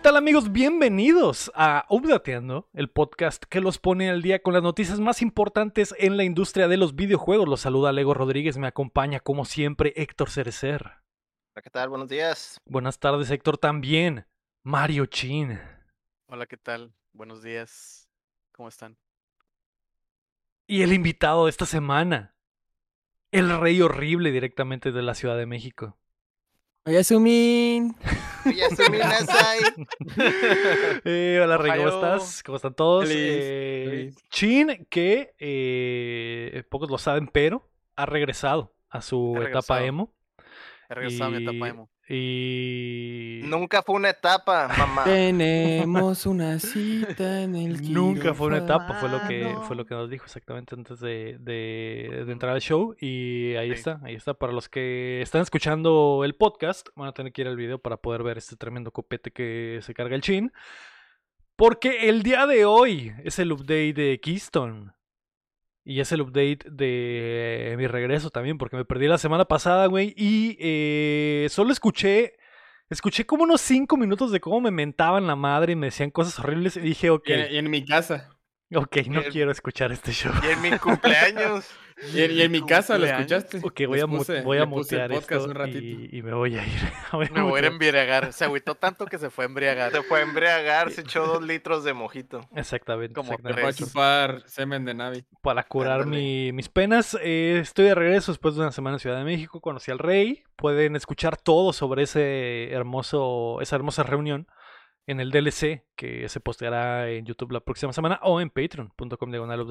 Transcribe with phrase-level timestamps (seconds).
[0.00, 0.50] ¿Qué tal amigos?
[0.50, 5.94] Bienvenidos a Updateando, el podcast que los pone al día con las noticias más importantes
[5.98, 7.46] en la industria de los videojuegos.
[7.46, 10.84] Los saluda Lego Rodríguez, me acompaña como siempre Héctor Cerecer.
[11.52, 11.90] Hola, ¿qué tal?
[11.90, 12.62] Buenos días.
[12.64, 14.24] Buenas tardes Héctor también.
[14.62, 15.60] Mario Chin.
[16.28, 16.94] Hola, ¿qué tal?
[17.12, 18.08] Buenos días.
[18.52, 18.96] ¿Cómo están?
[20.66, 22.34] Y el invitado de esta semana,
[23.32, 25.99] el rey horrible directamente de la Ciudad de México.
[26.86, 27.94] Oyasumin.
[28.46, 29.58] Oyasumi Nasai.
[31.04, 32.42] Eh, hola Rey, ¿cómo estás?
[32.42, 33.06] ¿Cómo están todos?
[33.08, 34.16] Feliz, Eh, feliz.
[34.30, 39.80] Chin, que eh, pocos lo saben, pero ha regresado a su Ha etapa regresado.
[39.84, 40.14] emo.
[40.88, 41.90] He regresado a mi etapa Y- emo.
[42.12, 45.04] Y Nunca fue una etapa, mamá.
[45.04, 48.82] Tenemos una cita en el Nunca fue una quirófano.
[48.84, 49.62] etapa, fue lo que quirófano.
[49.62, 52.94] fue lo que nos dijo exactamente antes de, de- de entrar al show.
[53.00, 53.74] Y ahí Sí.
[53.74, 54.34] está, ahí está.
[54.34, 57.96] Para los que están escuchando el podcast, van a tener que ir al video para
[57.96, 60.52] poder ver este tremendo copete que se carga el chin.
[61.56, 64.92] Porque el día de hoy es el update de Keystone.
[65.90, 70.14] Y es el update de mi regreso también, porque me perdí la semana pasada, güey.
[70.16, 72.34] Y eh, solo escuché.
[72.90, 76.38] Escuché como unos 5 minutos de cómo me mentaban la madre y me decían cosas
[76.38, 76.76] horribles.
[76.76, 78.30] Y dije, ok, en mi casa.
[78.74, 80.32] Ok, no quiero escuchar este show.
[80.42, 81.66] Y en mi cumpleaños.
[82.14, 83.58] Y en, y en mi casa lo escuchaste.
[83.62, 85.80] Ok, voy a, puse- voy a mutear esto un ratito.
[85.80, 86.72] y, y me voy a ir.
[87.12, 88.32] Voy a Me voy a embriagar.
[88.32, 89.92] Se agüitó tanto que se fue a embriagar.
[89.92, 92.40] Se fue a embriagar, se echó dos litros de mojito.
[92.56, 93.12] Exactamente.
[93.12, 93.60] Como Me exactamente.
[93.60, 93.88] fue a tres.
[93.88, 95.24] chupar semen de Navi.
[95.42, 99.18] Para curar mi- mis penas, eh, estoy de regreso después de una semana en Ciudad
[99.18, 99.60] de México.
[99.60, 100.44] Conocí al Rey.
[100.56, 104.46] Pueden escuchar todo sobre ese hermoso, esa hermosa reunión
[105.10, 109.66] en el DLC que se posteará en YouTube la próxima semana o en patreon.com diagonal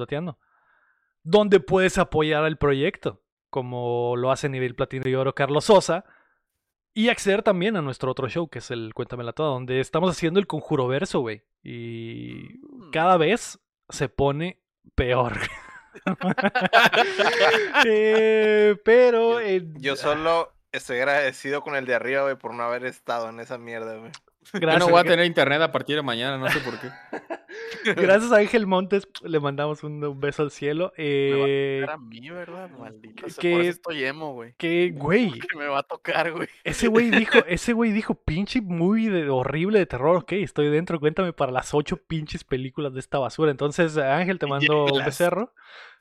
[1.22, 6.04] donde puedes apoyar al proyecto, como lo hace nivel platino y oro Carlos Sosa.
[6.92, 10.40] Y acceder también a nuestro otro show, que es el Cuéntamela Toda, donde estamos haciendo
[10.40, 11.42] el conjuro verso, güey.
[11.62, 12.90] Y Mm.
[12.90, 14.60] cada vez se pone
[14.94, 15.34] peor.
[17.84, 22.84] Eh, pero eh, Yo solo estoy agradecido con el de arriba, güey, por no haber
[22.84, 24.12] estado en esa mierda, güey.
[24.52, 26.88] Yo gracias, no voy a tener internet a partir de mañana, no sé por qué.
[27.96, 30.92] gracias a Ángel Montes le mandamos un, beso al cielo.
[30.96, 32.70] Eh, Era mí, ¿verdad?
[32.70, 33.26] Maldito.
[33.38, 34.54] que- Por eso estoy emo, güey.
[34.56, 36.48] que güey, Que me va a tocar, güey.
[36.64, 40.16] ese güey dijo, ese güey dijo pinche muy de, horrible de terror.
[40.16, 40.98] Ok, estoy dentro.
[41.00, 43.50] Cuéntame para las ocho pinches películas de esta basura.
[43.50, 45.52] Entonces Ángel te mando un becerro.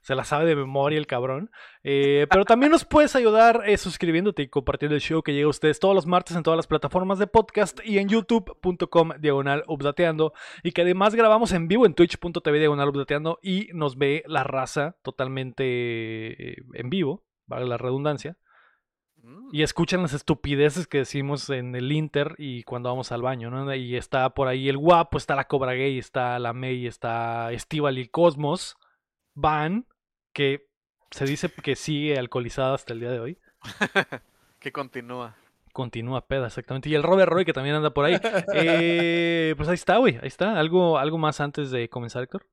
[0.01, 1.51] Se la sabe de memoria el cabrón.
[1.83, 5.49] Eh, pero también nos puedes ayudar eh, suscribiéndote y compartiendo el show que llega a
[5.49, 10.33] ustedes todos los martes en todas las plataformas de podcast y en youtube.com diagonal updateando.
[10.63, 14.97] Y que además grabamos en vivo en twitch.tv diagonal updateando y nos ve la raza
[15.01, 18.37] totalmente eh, en vivo, vale la redundancia.
[19.23, 19.49] Mm.
[19.51, 23.73] Y escuchan las estupideces que decimos en el Inter y cuando vamos al baño, ¿no?
[23.73, 27.97] Y está por ahí el guapo, está la Cobra Gay, está la May, está Estival
[27.97, 28.77] y Cosmos.
[29.39, 29.85] Van,
[30.33, 30.67] que
[31.11, 33.37] se dice que sigue alcoholizada hasta el día de hoy.
[34.59, 35.37] Que continúa.
[35.71, 36.89] Continúa peda, exactamente.
[36.89, 38.19] Y el Robert Roy, que también anda por ahí.
[38.53, 40.17] Eh, pues ahí está, güey.
[40.17, 40.59] Ahí está.
[40.59, 42.45] ¿Algo, ¿Algo más antes de comenzar, Héctor?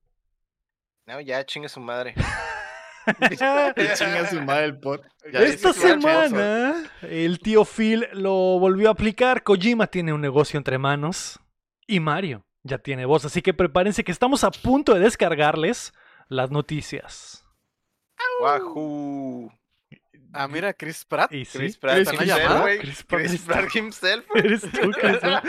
[1.04, 2.14] No, ya chingue su madre.
[3.96, 5.04] Chinga su madre el pot.
[5.32, 9.42] Ya Esta dices, "Guacho, semana el tío Phil lo volvió a aplicar.
[9.42, 11.40] Kojima tiene un negocio entre manos
[11.86, 13.24] y Mario ya tiene voz.
[13.24, 15.92] Así que prepárense que estamos a punto de descargarles
[16.28, 17.44] las noticias.
[18.40, 19.52] Wahoo.
[20.32, 21.32] Ah, mira, Chris Pratt.
[21.32, 22.60] Y sí, Chris Pratt Chris himself, llamada?
[22.60, 22.78] güey.
[22.78, 23.60] Chris Chris, Pratt.
[23.60, 24.24] Pratt himself.
[24.34, 25.40] eres tú, Chris, ¿no?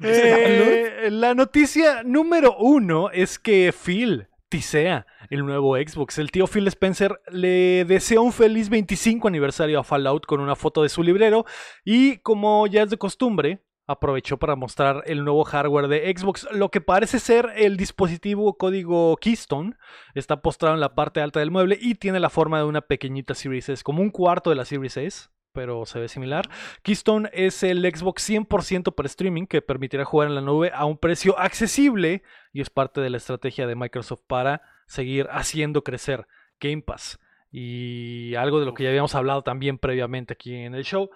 [0.02, 6.18] Eh, la noticia número uno es que Phil tisea el nuevo Xbox.
[6.18, 10.82] El tío Phil Spencer le desea un feliz 25 aniversario a Fallout con una foto
[10.82, 11.46] de su librero
[11.84, 16.70] y como ya es de costumbre, aprovechó para mostrar el nuevo hardware de Xbox, lo
[16.70, 19.74] que parece ser el dispositivo código Keystone.
[20.14, 23.34] Está postrado en la parte alta del mueble y tiene la forma de una pequeñita
[23.34, 26.48] Series S, como un cuarto de la Series S, pero se ve similar.
[26.82, 30.98] Keystone es el Xbox 100% para streaming que permitirá jugar en la nube a un
[30.98, 32.22] precio accesible
[32.52, 36.26] y es parte de la estrategia de Microsoft para seguir haciendo crecer
[36.60, 37.18] Game Pass.
[37.50, 41.08] Y algo de lo que ya habíamos hablado también previamente aquí en el show,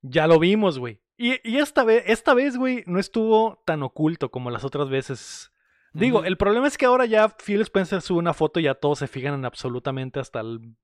[0.00, 1.00] ya lo vimos, güey.
[1.16, 5.52] Y, y esta vez, esta vez, güey, no estuvo tan oculto como las otras veces.
[5.92, 8.98] Digo, el problema es que ahora ya Phil Spencer sube una foto y ya todos
[8.98, 10.74] se fijan en absolutamente hasta el,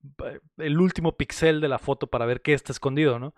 [0.56, 3.34] el último pixel de la foto para ver qué está escondido, ¿no?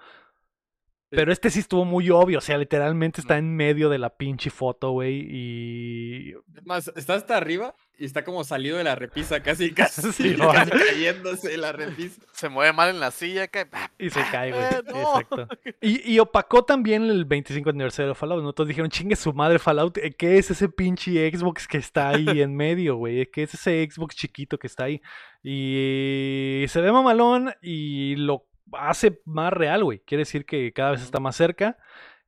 [1.14, 4.50] Pero este sí estuvo muy obvio, o sea, literalmente está en medio de la pinche
[4.50, 6.34] foto, güey, y...
[6.56, 10.36] Es más, está hasta arriba y está como salido de la repisa, casi, casi, Sí,
[10.36, 12.20] casi cayéndose de la repisa.
[12.32, 13.66] Se mueve mal en la silla, cae.
[13.98, 14.64] Y se cae, güey.
[14.64, 15.20] Eh, no.
[15.20, 15.48] Exacto.
[15.80, 18.52] Y, y opacó también el 25 aniversario de Fallout, ¿no?
[18.52, 22.40] Todos dijeron, chingue su madre Fallout, eh, ¿qué es ese pinche Xbox que está ahí
[22.40, 23.26] en medio, güey?
[23.26, 25.00] ¿Qué es ese Xbox chiquito que está ahí?
[25.42, 30.00] Y se ve mamalón y lo hace más real, güey.
[30.00, 31.76] Quiere decir que cada vez está más cerca.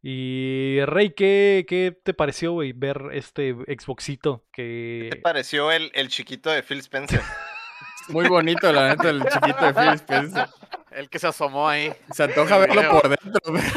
[0.03, 5.23] Y Rey, ¿qué, qué te pareció, güey, ver este Xboxito ¿Qué te que...
[5.23, 7.21] pareció el, el chiquito de Phil Spencer?
[8.11, 10.49] Muy bonito, la neta, el chiquito de Phil Spencer.
[10.93, 11.93] El que se asomó ahí.
[12.13, 13.41] Se antoja verlo por dentro.
[13.53, 13.63] güey.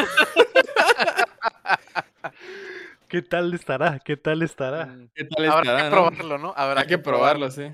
[3.08, 4.00] ¿Qué tal estará?
[4.00, 4.86] ¿Qué tal estará?
[4.86, 5.92] Mm, ¿Qué tal Habrá estará, que no?
[5.92, 6.54] probarlo, ¿no?
[6.56, 7.50] Habrá Hay que probarlo.
[7.50, 7.72] Sí.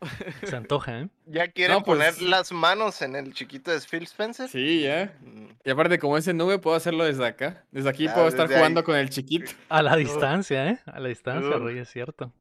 [0.44, 1.08] Se antoja, ¿eh?
[1.26, 4.48] ¿Ya quieren No, pues- poner las manos en el chiquito de Phil Spencer?
[4.48, 5.16] Sí, ya.
[5.20, 7.64] Mm, Y aparte, como es en nube, puedo hacerlo desde acá.
[7.70, 8.54] Desde aquí Ah, puedo estar ahí.
[8.56, 9.50] jugando con el chiquito.
[9.68, 10.78] A la distancia, ¿eh?
[10.86, 11.56] A la distancia.
[11.58, 12.32] Rey, es cierto.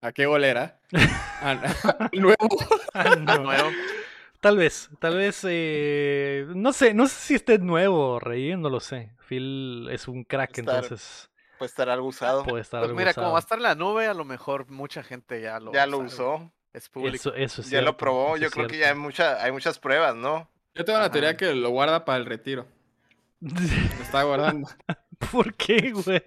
[0.00, 0.80] ¿A qué golera?
[1.40, 2.08] Ah.
[2.12, 2.48] Nuevo.
[2.94, 3.68] Ah, nuevo.
[4.40, 8.80] Tal vez, tal vez, eh, no sé, no sé si esté nuevo, Rey, no lo
[8.80, 9.12] sé.
[9.28, 11.27] Phil es un crack, Estar entonces
[11.58, 12.44] Puede estar algo usado.
[12.44, 13.38] puede estar Pues algo mira, como va a usado.
[13.40, 16.50] estar en la nube, a lo mejor mucha gente ya lo ya lo usó.
[16.72, 17.16] Es público.
[17.16, 18.36] Eso, eso es Ya lo probó.
[18.36, 20.48] eso Yo creo que ya hay, mucha, hay muchas pruebas, ¿no?
[20.74, 22.66] Yo tengo la teoría que lo guarda para el retiro.
[23.40, 24.68] Lo está guardando.
[25.32, 26.22] ¿Por qué, güey?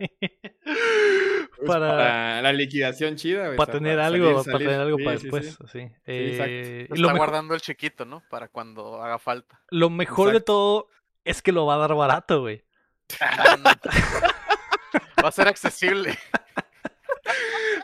[0.61, 3.57] Pues Para, para la liquidación chida, güey.
[3.57, 4.67] para tener algo, para salir.
[4.67, 5.65] tener algo Sí, para sí, después, sí.
[5.71, 5.79] sí.
[6.05, 6.51] exacto.
[6.51, 8.23] Eh, Lo y lo, está mejor, guardando el chiquito, ¿no?
[8.29, 9.61] Para cuando haga falta.
[9.69, 10.87] lo mejor de todo
[11.23, 12.63] es que lo va a dar barato, güey.
[15.23, 16.17] Va a ser accesible.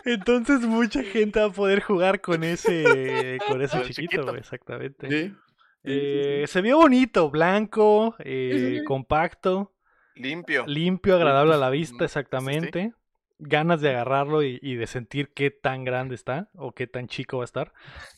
[0.05, 5.09] Entonces mucha gente va a poder jugar con ese, con ese chiquito, exactamente.
[5.09, 5.35] Sí.
[5.83, 8.83] Eh, se vio bonito, blanco, eh, sí.
[8.83, 9.73] compacto,
[10.15, 10.65] Limpio.
[10.67, 12.03] limpio, agradable a la vista, sí, sí.
[12.05, 12.93] exactamente.
[13.39, 17.37] Ganas de agarrarlo y, y de sentir qué tan grande está o qué tan chico
[17.37, 17.71] va a estar.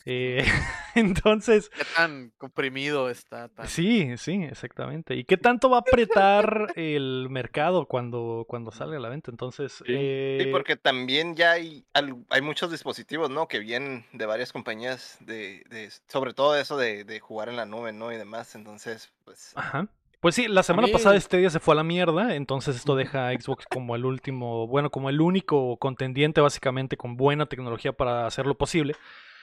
[0.06, 0.42] Eh,
[0.94, 3.48] entonces, Qué tan comprimido está.
[3.48, 3.68] Tan...
[3.68, 5.14] sí, sí, exactamente.
[5.16, 9.30] ¿Y qué tanto va a apretar el mercado cuando, cuando salga a la venta?
[9.30, 9.84] Entonces, Sí.
[9.88, 13.46] eh, Sí, porque también ya hay, hay muchos dispositivos, ¿no?
[13.46, 17.66] Que vienen de varias compañías, de, de- sobre todo eso de, de jugar en la
[17.66, 18.10] nube, ¿no?
[18.10, 18.54] Y demás.
[18.54, 19.86] Entonces, pues, Ajá.
[20.20, 23.28] Pues sí, la semana mí- pasada Stadia se fue a la mierda, entonces esto deja
[23.28, 28.26] a Xbox como el último, bueno, como el único contendiente básicamente con buena tecnología para
[28.26, 28.94] hacerlo posible.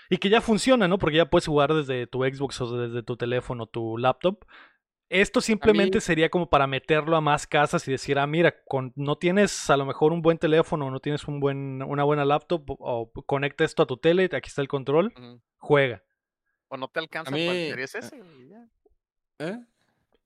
[0.10, 1.00] Y que ya funciona, ¿no?
[1.00, 4.46] Porque ya puedes jugar desde tu Xbox o desde tu teléfono, tu laptop.
[5.10, 8.94] Esto simplemente mí- sería como para meterlo a más casas y decir, ah, mira, con,
[8.96, 12.70] no tienes a lo mejor un buen teléfono, no tienes un buen, una buena laptop,
[12.72, 15.14] o, o conecta esto a tu tele, aquí está el control,
[15.58, 16.04] juega.
[16.70, 17.48] O no te alcanza mí-
[18.00, 18.70] S, güey, ya.
[19.40, 19.58] ¿Eh?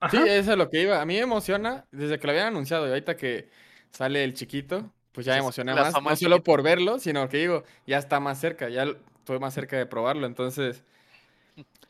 [0.01, 0.12] Ajá.
[0.12, 1.00] Sí, eso es lo que iba.
[1.01, 3.50] A mí me emociona desde que lo habían anunciado y ahorita que
[3.92, 6.01] sale el chiquito, pues ya me la más.
[6.03, 9.77] No solo por verlo, sino que digo, ya está más cerca, ya estoy más cerca
[9.77, 10.25] de probarlo.
[10.27, 10.83] Entonces,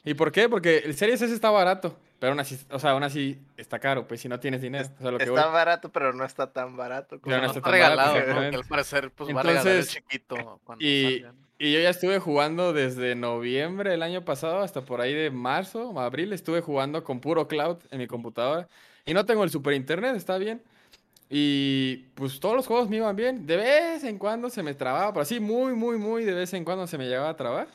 [0.04, 0.50] ¿y por qué?
[0.50, 4.08] Porque el Series S está barato, pero aún así, o sea, aún así está caro,
[4.08, 4.90] pues si no tienes dinero.
[5.00, 5.54] O sea, lo que está voy.
[5.54, 7.20] barato, pero no está tan barato.
[7.22, 8.52] como- Pero no No está está tan barato, regalado.
[8.52, 11.26] Que al parecer, pues va a regalar el Entonces, chiquito cuando y-.
[11.64, 16.00] Y yo ya estuve jugando desde noviembre del año pasado hasta por ahí de marzo,
[16.00, 18.68] abril, estuve jugando con puro cloud en mi computadora.
[19.06, 20.64] Y no tengo el super internet, está bien.
[21.30, 23.46] Y pues todos los juegos me iban bien.
[23.46, 26.66] De vez en cuando se me trababa, pero así muy, muy, muy de vez en
[26.66, 27.68] cuando se me llegaba a trabar.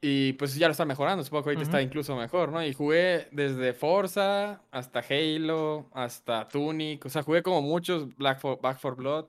[0.00, 2.64] Y pues ya lo está mejorando, supongo que ahorita está incluso mejor, ¿no?
[2.64, 8.60] Y jugué desde Forza hasta Halo, hasta Tunic, o sea, jugué como muchos Black for,
[8.60, 9.26] Back 4 Blood.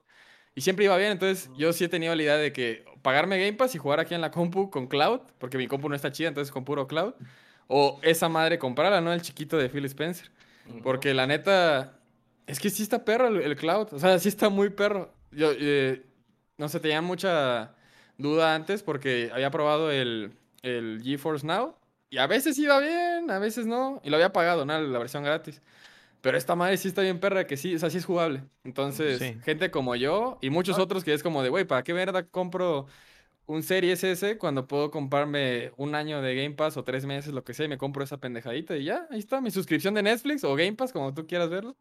[0.56, 3.52] Y siempre iba bien, entonces yo sí he tenido la idea de que pagarme Game
[3.52, 6.28] Pass y jugar aquí en la compu con cloud, porque mi compu no está chida,
[6.28, 7.12] entonces con puro cloud.
[7.68, 9.12] O esa madre comprarla, ¿no?
[9.12, 10.30] El chiquito de Phil Spencer.
[10.82, 11.98] Porque la neta,
[12.46, 13.88] es que sí está perro el, el cloud.
[13.92, 15.12] O sea, sí está muy perro.
[15.30, 16.06] Yo, eh,
[16.56, 17.74] no sé, tenía mucha
[18.16, 20.32] duda antes porque había probado el,
[20.62, 21.74] el GeForce Now.
[22.08, 24.00] Y a veces iba bien, a veces no.
[24.04, 24.80] Y lo había pagado, ¿no?
[24.80, 25.60] La versión gratis.
[26.26, 28.42] Pero esta madre sí está bien perra, que sí, o sea, sí es jugable.
[28.64, 29.38] Entonces, Sí.
[29.44, 32.86] gente como yo y muchos otros que es como de, güey, ¿para qué verga compro
[33.46, 37.44] un Series S cuando puedo comprarme un año de Game Pass o tres meses, lo
[37.44, 40.42] que sea, y me compro esa pendejadita y ya, ahí está, mi suscripción de Netflix
[40.42, 41.76] o Game Pass, como tú quieras verlo.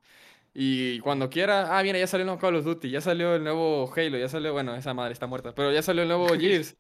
[0.54, 3.44] Y cuando quiera, ah, mira, ya salió el nuevo Call of Duty, ya salió el
[3.44, 6.78] nuevo Halo, ya salió, bueno, esa madre está muerta, pero ya salió el nuevo Gears.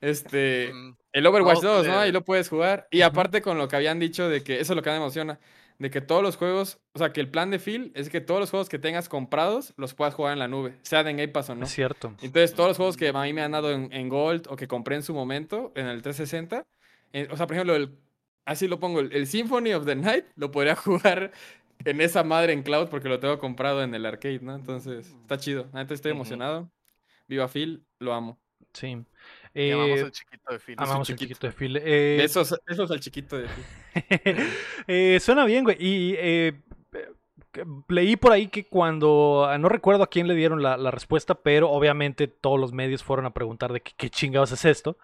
[0.00, 1.98] Este, Mm, el Overwatch No, 2, ¿no?
[1.98, 2.86] Ahí lo puedes jugar.
[2.92, 5.40] Y aparte con lo que habían dicho de que, eso es lo que me emociona,
[5.78, 8.40] de que todos los juegos, o sea, que el plan de Phil es que todos
[8.40, 11.50] los juegos que tengas comprados los puedas jugar en la nube, sea de Game Pass
[11.50, 11.64] o no.
[11.64, 12.14] Es cierto.
[12.20, 14.66] Entonces, todos los juegos que a mí me han dado en, en Gold o que
[14.66, 16.64] compré en su momento, en el 360,
[17.12, 17.96] eh, o sea, por ejemplo, el,
[18.44, 21.32] así lo pongo, el, el Symphony of the Night lo podría jugar
[21.84, 24.54] en esa madre en cloud porque lo tengo comprado en el arcade, ¿no?
[24.54, 25.68] Entonces, está chido.
[25.72, 26.70] Antes estoy emocionado.
[27.28, 28.40] Viva Phil, lo amo.
[28.72, 29.04] Sí.
[29.66, 30.74] Y amamos Eh, el chiquito de Phil.
[30.78, 31.34] amamos el chiquito.
[31.34, 31.76] chiquito de Phil.
[31.84, 33.64] Eh, Esos, esos al chiquito de Phil.
[34.86, 35.76] Eh, suena bien, güey.
[35.80, 36.60] Y eh,
[37.52, 39.46] que- leí por ahí que cuando.
[39.48, 43.02] ah, No recuerdo a quién le dieron la, la respuesta, pero obviamente todos los medios
[43.02, 44.98] fueron a preguntar de qué, qué chingados es esto.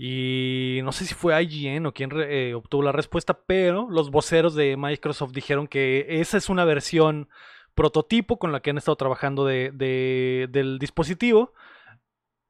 [0.00, 4.76] Y no sé si fue IGN o eh, obtuvo la respuesta, pero los voceros de
[4.76, 7.28] Microsoft dijeron que esa es una versión
[7.74, 11.52] prototipo con la que han estado trabajando de- de- del dispositivo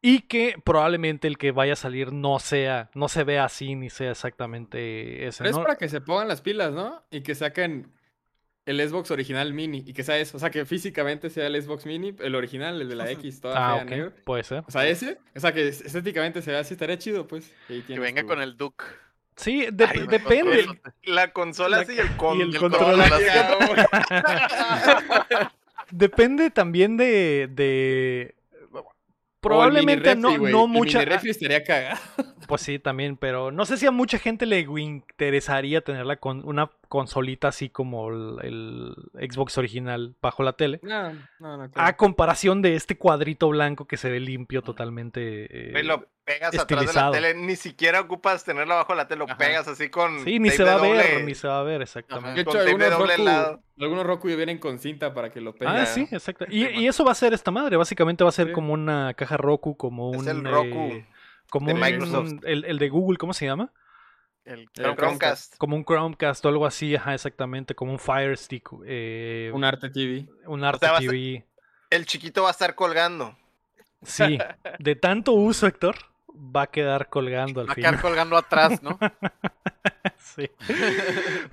[0.01, 3.91] y que probablemente el que vaya a salir no sea, no se vea así ni
[3.91, 5.39] sea exactamente ese.
[5.39, 5.63] Pero es ¿no?
[5.63, 7.03] para que se pongan las pilas, ¿no?
[7.11, 7.93] Y que saquen
[8.65, 10.37] el Xbox original mini y que sea eso.
[10.37, 13.55] O sea, que físicamente sea el Xbox mini, el original, el de la X, toda
[13.57, 14.13] Ah, fea, ok, negro.
[14.25, 14.63] puede ser.
[14.67, 15.19] O sea, ese.
[15.35, 17.53] O sea, que estéticamente se vea así, estaría chido, pues.
[17.67, 18.85] Que venga tu- con el Duke.
[19.37, 20.67] Sí, de- Ay, depende.
[20.67, 23.01] con- La consola La- sí y el, con- y el el control.
[23.01, 23.57] acá,
[25.91, 27.49] Depende también de.
[27.51, 28.35] de-
[29.41, 30.99] Probablemente no, no El mucha.
[31.01, 31.99] mini refri estaría cagado.
[32.49, 36.71] Pues sí, también, pero no sé si a mucha gente le interesaría tenerla con una
[36.89, 40.81] consolita así como el, el Xbox original bajo la tele.
[40.83, 41.65] No, no, no.
[41.65, 41.97] A creo.
[41.99, 45.71] comparación de este cuadrito blanco que se ve limpio totalmente.
[45.73, 45.73] eh,
[46.29, 47.13] pegas atrás de estilizado.
[47.13, 49.37] la tele, ni siquiera ocupas tenerlo abajo de la tele, lo Ajá.
[49.39, 50.23] pegas así con.
[50.25, 52.45] sí, ni se va a de ver, doble- ni se va a ver, De exactamente.
[52.45, 53.63] con hecho, de algunos doble Roku, lado.
[53.81, 55.75] algunos Roku vienen con cinta para que lo peguen.
[55.77, 56.45] Ah, sí, exacto.
[56.49, 57.77] Y, y eso va a ser esta madre.
[57.77, 58.53] Básicamente va a ser Sí.
[58.53, 60.29] como una caja Roku, como Es un.
[60.29, 61.09] el Roku eh,
[61.51, 62.33] como de un- Microsoft.
[62.45, 63.73] el, el de Google, ¿cómo se llama?
[64.45, 64.99] El El Chromecast.
[64.99, 65.57] Chromecast.
[65.59, 67.75] Como un Chromecast o algo así, ajá, exactamente.
[67.75, 68.69] Como un Fire Stick.
[68.87, 70.27] eh, Un arte TV.
[70.47, 71.45] un Arte sea, TV.
[71.91, 73.37] El chiquito va a estar colgando.
[74.03, 74.39] Sí,
[74.79, 75.97] de tanto uso, Héctor,
[76.39, 77.91] va a quedar colgando al Va a final.
[77.93, 78.99] quedar colgando atrás, ¿no?
[80.19, 80.51] Sí.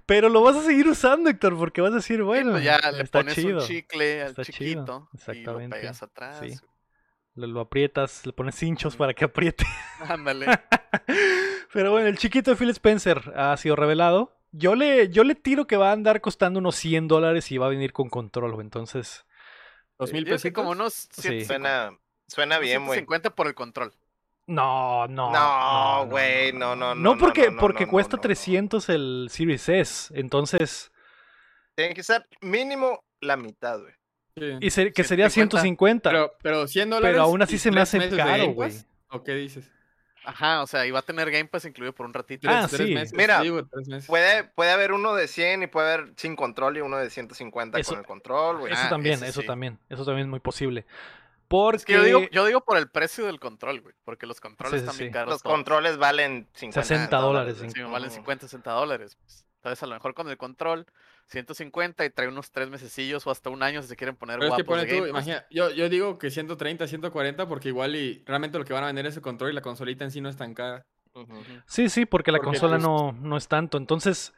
[0.05, 2.79] Pero lo vas a seguir usando, Héctor, porque vas a decir, Sí, bueno, pues ya
[2.91, 3.59] le está pones chido.
[3.61, 6.39] un chicle al está chido, chiquito y exactamente, lo pegas atrás.
[6.41, 6.53] sí.
[7.35, 9.65] Lo, lo aprietas, le pones hinchos para que apriete.
[10.07, 10.45] Ándale.
[11.73, 14.37] Pero bueno, el chiquito de Phil Spencer ha sido revelado.
[14.51, 17.65] Yo le, yo le tiro que va a andar costando unos 100 dólares y va
[17.65, 18.63] a venir con control, güey.
[18.65, 19.25] Entonces,
[19.99, 20.55] Dos mil creo que pesitos.
[20.61, 21.43] como unos Sí.
[21.43, 22.99] 150, Suena, suena bien, güey.
[22.99, 23.93] 150 por el control.
[24.47, 25.31] No, no.
[25.31, 27.13] No, güey, no, no, no.
[27.13, 28.21] No, porque, no, no, porque no, cuesta no, no.
[28.21, 30.13] 300 el Series S.
[30.19, 30.91] Entonces,
[31.75, 33.93] Tiene que ser mínimo la mitad, güey.
[34.37, 34.57] Sí.
[34.59, 36.09] y se- que sería 150.
[36.09, 36.09] 150.
[36.09, 37.17] Pero, Pero, pero 100 dólares.
[37.19, 38.71] aún así se me hace caro, güey.
[39.09, 39.71] ¿O qué dices?
[40.25, 42.49] Ajá, o sea, iba a tener Game Pass incluido por un ratito.
[42.49, 42.93] Ah, tres sí.
[42.95, 44.07] meses, Mira, sí, güey, tres meses.
[44.07, 47.77] Puede, puede haber uno de 100 y puede haber sin control y uno de 150
[47.79, 48.73] Eso- con el control, güey.
[48.73, 49.47] Eso Ah, también, eso sí.
[49.47, 49.77] también.
[49.87, 50.85] Eso también es muy posible.
[51.47, 53.95] Porque Es que yo digo, yo digo por el precio del control, güey.
[54.03, 55.13] Porque los controles Sí, sí, están bien sí.
[55.13, 55.29] caros.
[55.33, 55.55] Los todos.
[55.55, 57.69] controles valen 50 60 dólares, güey.
[57.71, 58.15] Sí, valen Ujú.
[58.15, 59.15] 50, 60 dólares.
[59.19, 59.45] pues.
[59.57, 60.85] Entonces, a lo mejor con el control,
[61.27, 64.49] 150 y trae unos 3 mesecillos o hasta un año si se quieren poner Pero
[64.51, 67.95] es que guapos pone tú, Game imagina, yo, yo digo que 130, 140, porque igual
[67.95, 70.21] y realmente lo que van a vender es el control y la consolita en sí
[70.21, 70.85] no es tan cara.
[71.15, 71.33] Ujú.
[71.65, 73.77] Sí, sí, porque la Porque, consola pues, no, no es tanto.
[73.79, 74.33] Entonces,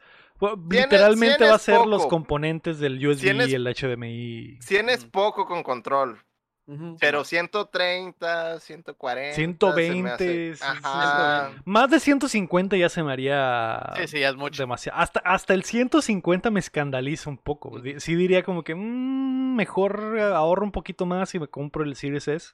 [0.70, 2.08] literalmente va a ser los poco.
[2.08, 4.58] componentes del USB y el HDMI.
[4.62, 6.22] 100 es poco con control,
[6.68, 6.98] Ujú.
[7.00, 9.34] pero 130, 140.
[9.34, 11.50] se me 120, hace- sí, Ajá.
[11.64, 14.62] Más de 150 ya se me haría Sí, sí, ya es mucho.
[14.62, 14.98] demasiado.
[14.98, 17.80] Hasta, hasta el 150 me escandaliza un poco.
[17.98, 21.96] Sí diría como que "Mm, mejor eh, ahorro un poquito más y me compro el
[21.96, 22.52] Series S.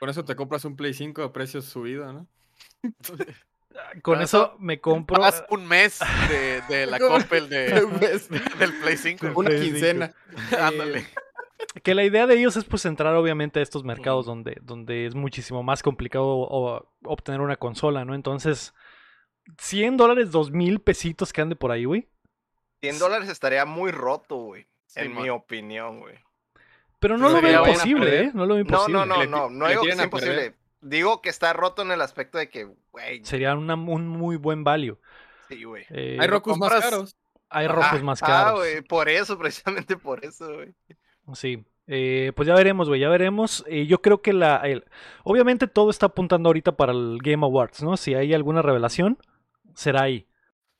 [0.00, 2.26] Con eso te compras un Play 5 a precio subido, ¿no?
[4.02, 6.98] Con eso eso me compro Pagas un mes de, de la.
[6.98, 8.28] Coppel de, mes.
[8.58, 9.32] del Play 5.
[9.34, 9.72] Una Play 5.
[9.72, 10.12] quincena.
[10.58, 11.06] Ándale.
[11.82, 15.14] Que la idea de ellos es pues entrar obviamente a estos mercados donde, donde es
[15.14, 18.14] muchísimo más complicado o- obtener una consola, ¿no?
[18.14, 18.72] Entonces,
[19.58, 22.08] 100 dólares, 2 mil pesitos que ande por ahí, güey.
[22.80, 24.66] 100 dólares estaría muy roto, güey.
[24.94, 26.14] en mi opinión, güey.
[26.98, 28.20] Pero no lo veo imposible.
[28.22, 28.30] ¿eh?
[28.32, 28.92] No lo veo No, imposible.
[29.00, 29.50] no, no, no.
[29.50, 30.54] No le digo que sea imposible.
[30.80, 34.64] Digo que está roto en el aspecto de que, güey, Sería una- un muy buen
[34.64, 34.98] value.
[35.48, 35.84] sí, güey.
[35.90, 37.16] Eh, Hay Rokus más caros.
[37.50, 38.60] hay Ah, rojos más Ah, caros.
[38.60, 40.74] güey, por eso, precisamente por eso, güey.
[41.34, 41.64] Sí.
[41.88, 43.64] Eh, pues ya veremos, güey, ya veremos.
[43.68, 44.56] Eh, yo creo que la...
[44.56, 44.84] el-
[45.22, 47.96] Obviamente todo está apuntando ahorita para el Game Awards, ¿no?
[47.96, 49.18] Si hay alguna revelación,
[49.74, 50.26] será ahí.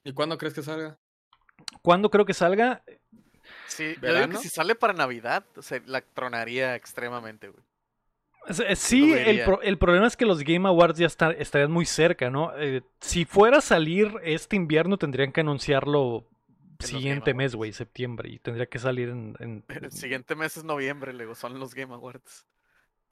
[0.05, 0.99] ¿Y cuándo crees que salga?
[1.83, 2.83] ¿Cuándo creo que salga?
[3.67, 4.33] Sí, yo digo ¿Verano?
[4.33, 7.62] que si sale para Navidad, se la tronaría extremadamente, güey.
[8.76, 12.31] Sí, el, pro- el problema es que los Game Awards ya está- estarían muy cerca,
[12.31, 12.57] ¿no?
[12.57, 16.25] Eh, si fuera a salir este invierno, tendrían que anunciarlo
[16.80, 18.28] siguiente mes, güey, septiembre.
[18.30, 19.35] Y tendría que salir en...
[19.40, 22.47] en- El siguiente mes es noviembre, luego son los Game Awards.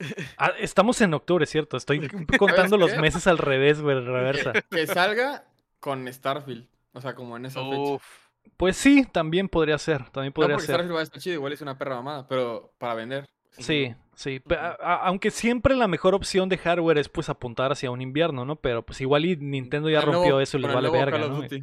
[0.39, 1.77] Ah, estamos en octubre, ¿cierto?
[1.77, 4.53] Estoy contando los meses al revés, güey, reversa.
[4.71, 5.45] Que salga
[5.81, 6.67] con Starfield.
[6.93, 7.77] O sea, como en esa fecha.
[7.79, 8.03] Uf,
[8.57, 10.09] Pues sí, también podría ser.
[10.11, 10.75] También No podría porque ser.
[10.77, 13.25] Starfield va a estar chido, igual es una perra mamada, pero para vender.
[13.57, 14.43] Sí, sí.
[14.81, 18.57] aunque siempre la mejor opción de hardware es pues apuntar hacia un invierno, ¿no?
[18.57, 21.39] Pero pues igual y Nintendo ya rompió nuevo- eso y el vale verga, Call of
[21.53, 21.59] ¿no?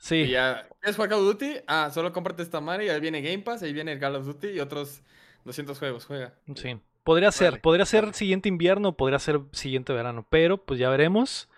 [0.00, 0.22] Duty.
[0.22, 1.60] Y Sí, ya, ¿quieres jugar Call of Duty?
[1.66, 4.26] Ah, solo cómprate esta madre y ahí viene Game Pass, ahí viene el Call of
[4.26, 5.02] Duty y otros
[5.44, 6.34] 200 juegos, juega.
[6.56, 6.78] sí.
[7.02, 11.48] Podría ser, Vale, podría ser siguiente invierno, podría ser siguiente verano, pero pues ya veremos.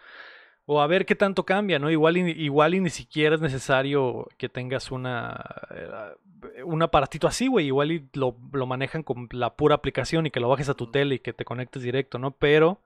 [0.66, 1.90] O a ver qué tanto cambia, ¿no?
[1.90, 5.44] Igual y, igual y ni siquiera es necesario que tengas una
[5.74, 7.66] eh, un aparatito así, güey.
[7.66, 10.90] Igual y lo, lo manejan con la pura aplicación y que lo bajes a tu
[10.90, 12.30] tele y que te conectes directo, ¿no?
[12.30, 12.80] Pero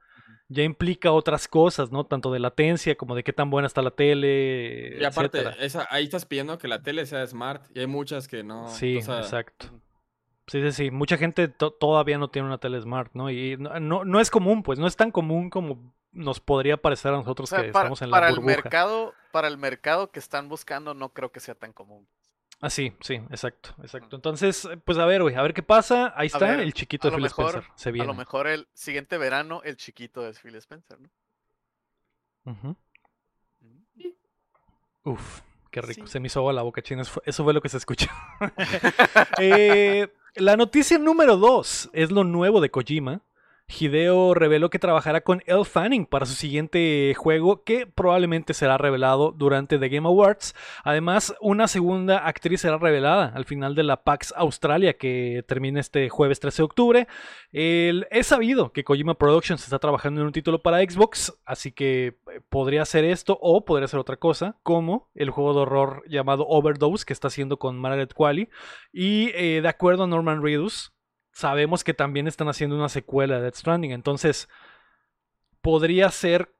[0.49, 2.05] ya implica otras cosas, ¿no?
[2.05, 6.05] Tanto de latencia como de qué tan buena está la tele, Y aparte, esa, ahí
[6.05, 8.69] estás pidiendo que la tele sea smart y hay muchas que no.
[8.69, 9.67] Sí, o sea, exacto.
[10.47, 10.91] Sí, sí, sí.
[10.93, 13.31] Mucha gente to- todavía no tiene una tele smart, ¿no?
[13.31, 17.13] Y no, no, no es común, pues, no es tan común como nos podría parecer
[17.13, 20.11] a O nosotros sea, que para, estamos en la para el mercado, para el mercado
[20.13, 22.07] que están buscando, no creo que sea tan común.
[22.61, 24.17] Ah, sí, sí, exacto, exacto.
[24.17, 26.13] Entonces, eh, pues a ver, güey, a ver qué pasa.
[26.17, 27.73] Ahí está ver, el chiquito de Phil mejor- Spencer.
[27.77, 31.09] Se A lo mejor el siguiente verano, el chiquito de Phil Spencer, ¿no?
[32.45, 32.73] Mm.
[35.05, 36.07] Uf, qué rico.
[36.07, 36.13] Sí.
[36.13, 37.03] Se me hizo agua la boca, china.
[37.03, 38.09] Eso fue- Eso fue lo que se escuchó.
[39.39, 43.21] Eh, la noticia número dos es lo nuevo de Kojima.
[43.69, 49.33] Hideo reveló que trabajará con Elle Fanning para su siguiente juego, que probablemente será revelado
[49.33, 50.55] durante The Game Awards.
[50.85, 56.09] Además, una segunda actriz será revelada al final de la PAX Australia, que termina este
[56.09, 57.09] jueves 13 de octubre.
[57.53, 62.07] El- es sabido que Kojima Productions está trabajando en un título para Xbox, así que
[62.07, 66.47] eh, podría ser esto o podría ser otra cosa, como el juego de horror llamado
[66.47, 68.49] Overdose que está haciendo con Margaret Qualley.
[68.93, 70.93] Y eh, de acuerdo a Norman Reedus,
[71.37, 74.49] sabemos que también están haciendo una secuela de Death Stranding, entonces
[75.61, 76.51] podría ser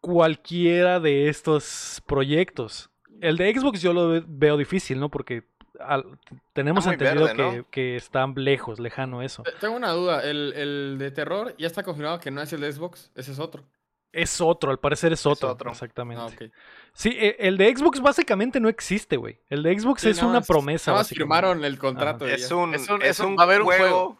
[0.00, 2.90] cualquiera de estos proyectos.
[3.20, 5.08] El de Xbox yo lo ve- veo difícil, ¿no?
[5.08, 5.44] Porque
[5.78, 6.18] al-
[6.52, 7.66] tenemos entendido verde, que, ¿no?
[7.70, 9.44] que está lejos, lejano eso.
[9.44, 12.60] Te- Tengo una duda, el, el de terror ya está confirmado que no es el
[12.60, 13.64] de Xbox, ese es otro.
[14.12, 15.50] Es otro, al parecer es otro.
[15.52, 15.70] otro.
[15.70, 16.50] Exactamente.
[16.52, 16.58] Ah.
[16.92, 19.40] Sí, e- el de Xbox básicamente no existe, güey.
[19.48, 20.92] El de Xbox Sí, es una más- promesa.
[20.92, 21.14] Básicamente.
[21.16, 22.26] firmaron el contrato.
[22.26, 24.18] Es un, Es un- es es un- un va a haber un juego, juego.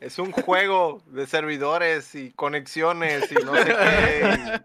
[0.00, 4.60] Es un juego de servidores y conexiones y no sé qué.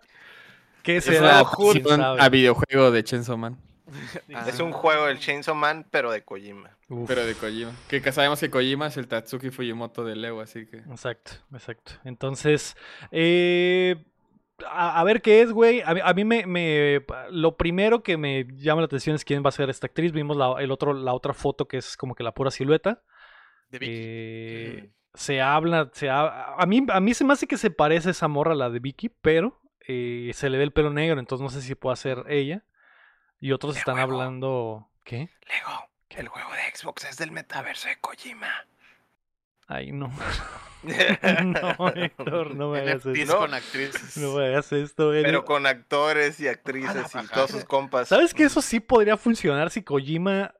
[0.84, 1.20] ¿Qué Es será?
[1.20, 2.22] una ¿Quién adaptación sabe?
[2.22, 3.58] a videojuego de Chainsaw Man,
[4.34, 4.46] Ah.
[4.48, 6.70] Es un juego del Chainsaw Man, pero de Kojima.
[6.90, 7.72] Uf, pero de Kojima.
[7.90, 10.78] Que sabemos que Kojima es el Tatsuki Fujimoto de Lego, así que...
[10.78, 11.94] Exacto, exacto.
[12.06, 12.76] Entonces,
[13.12, 14.04] eh,
[14.66, 15.82] a, a ver qué es, güey.
[15.86, 19.44] A, mí- a mí me, me- Lo primero que me llama la atención es quién
[19.44, 20.12] va a ser esta actriz.
[20.14, 23.02] Vimos la, el otro, la otra foto que es como que la pura silueta.
[23.70, 23.92] De Vicky.
[23.94, 24.90] Eh.
[25.14, 28.28] Se habla, se ha- a mí, a mí se me hace que se parece esa
[28.28, 31.50] morra a la de Vicky, pero eh, se le ve el pelo negro, entonces no
[31.50, 32.64] sé si puede ser ella.
[33.40, 35.30] Y otros ¿Qué están hablando, ¿qué?
[35.50, 38.52] Lego, el juego de Xbox es del metaverso de Kojima.
[39.68, 40.12] Ay, no.
[40.84, 43.38] no, Héctor, no me hagas esto.
[43.38, 44.18] con actrices.
[44.18, 45.12] No me hagas esto.
[45.12, 48.08] Pero con actores y actrices y todos sus compas.
[48.08, 50.54] ¿Sabes que eso sí podría funcionar si Kojima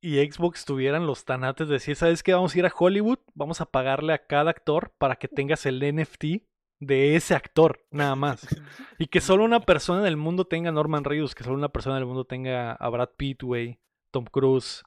[0.00, 2.32] y Xbox tuvieran los tanates de decir, ¿sabes qué?
[2.34, 5.80] Vamos a ir a Hollywood, vamos a pagarle a cada actor para que tengas el
[5.80, 6.24] NFT
[6.80, 8.46] de ese actor, nada más.
[8.98, 11.96] Y que solo una persona del mundo tenga a Norman Reedus, que solo una persona
[11.96, 13.80] del mundo tenga a Brad Pitt, güey,
[14.12, 14.84] Tom Cruise.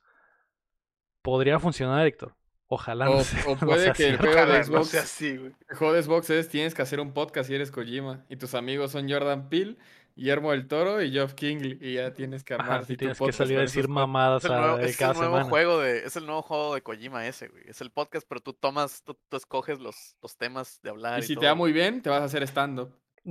[1.21, 2.35] Podría funcionar, Héctor.
[2.67, 4.27] Ojalá no O, sea- o no puede sea que el cierto.
[4.31, 5.51] juego de no Xbox, sea así, güey.
[5.69, 8.25] el juego de Xbox es tienes que hacer un podcast si eres Kojima.
[8.29, 9.75] Y tus amigos son Jordan Peele,
[10.15, 11.77] Guillermo del Toro y Geoff Kingley.
[11.81, 14.59] Y ya tienes que armar Ajá, tienes que salir a decir mamadas Es el a-
[14.61, 15.49] nuevo, de es cada el nuevo semana.
[15.49, 17.63] juego de, es el nuevo juego de Kojima ese, güey.
[17.67, 21.19] Es el podcast, pero tú tomas, tú, tú escoges los, los temas de hablar.
[21.19, 22.95] Y Y, si te va muy bien, te vas a hacer stand-up.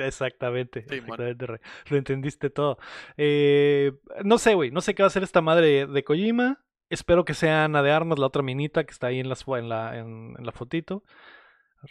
[0.00, 1.46] Exactamente, Sí, exactamente.
[1.88, 2.78] Lo entendiste todo.
[3.16, 3.92] Eh,
[4.24, 6.62] no sé, güey, no sé qué va a hacer esta madre de Kojima.
[6.88, 9.68] Espero que sea Ana de Armas, la otra minita que está ahí en, las en,
[9.68, 11.04] la, en, en la fotito.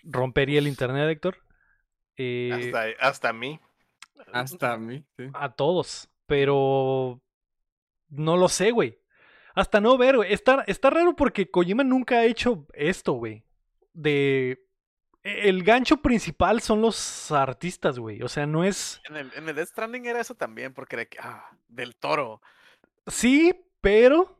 [0.03, 1.37] Rompería el internet, Héctor.
[2.21, 3.59] Eh, Hasta, hasta a mí.
[4.33, 5.03] Hasta a mí.
[5.17, 5.29] sí.
[5.33, 7.21] a todos, pero
[8.09, 8.99] no lo sé, güey.
[9.55, 10.33] Hasta no ver, güey.
[10.33, 13.45] Está, está raro porque Kojima nunca ha hecho esto, güey.
[13.93, 14.61] De...
[15.23, 18.21] e, El gancho principal son los artistas, güey.
[18.21, 19.01] O sea, no es...
[19.09, 22.41] En el, en el Death Stranding era eso también, porque era que, ah, del toro.
[23.07, 24.38] Sí, pero...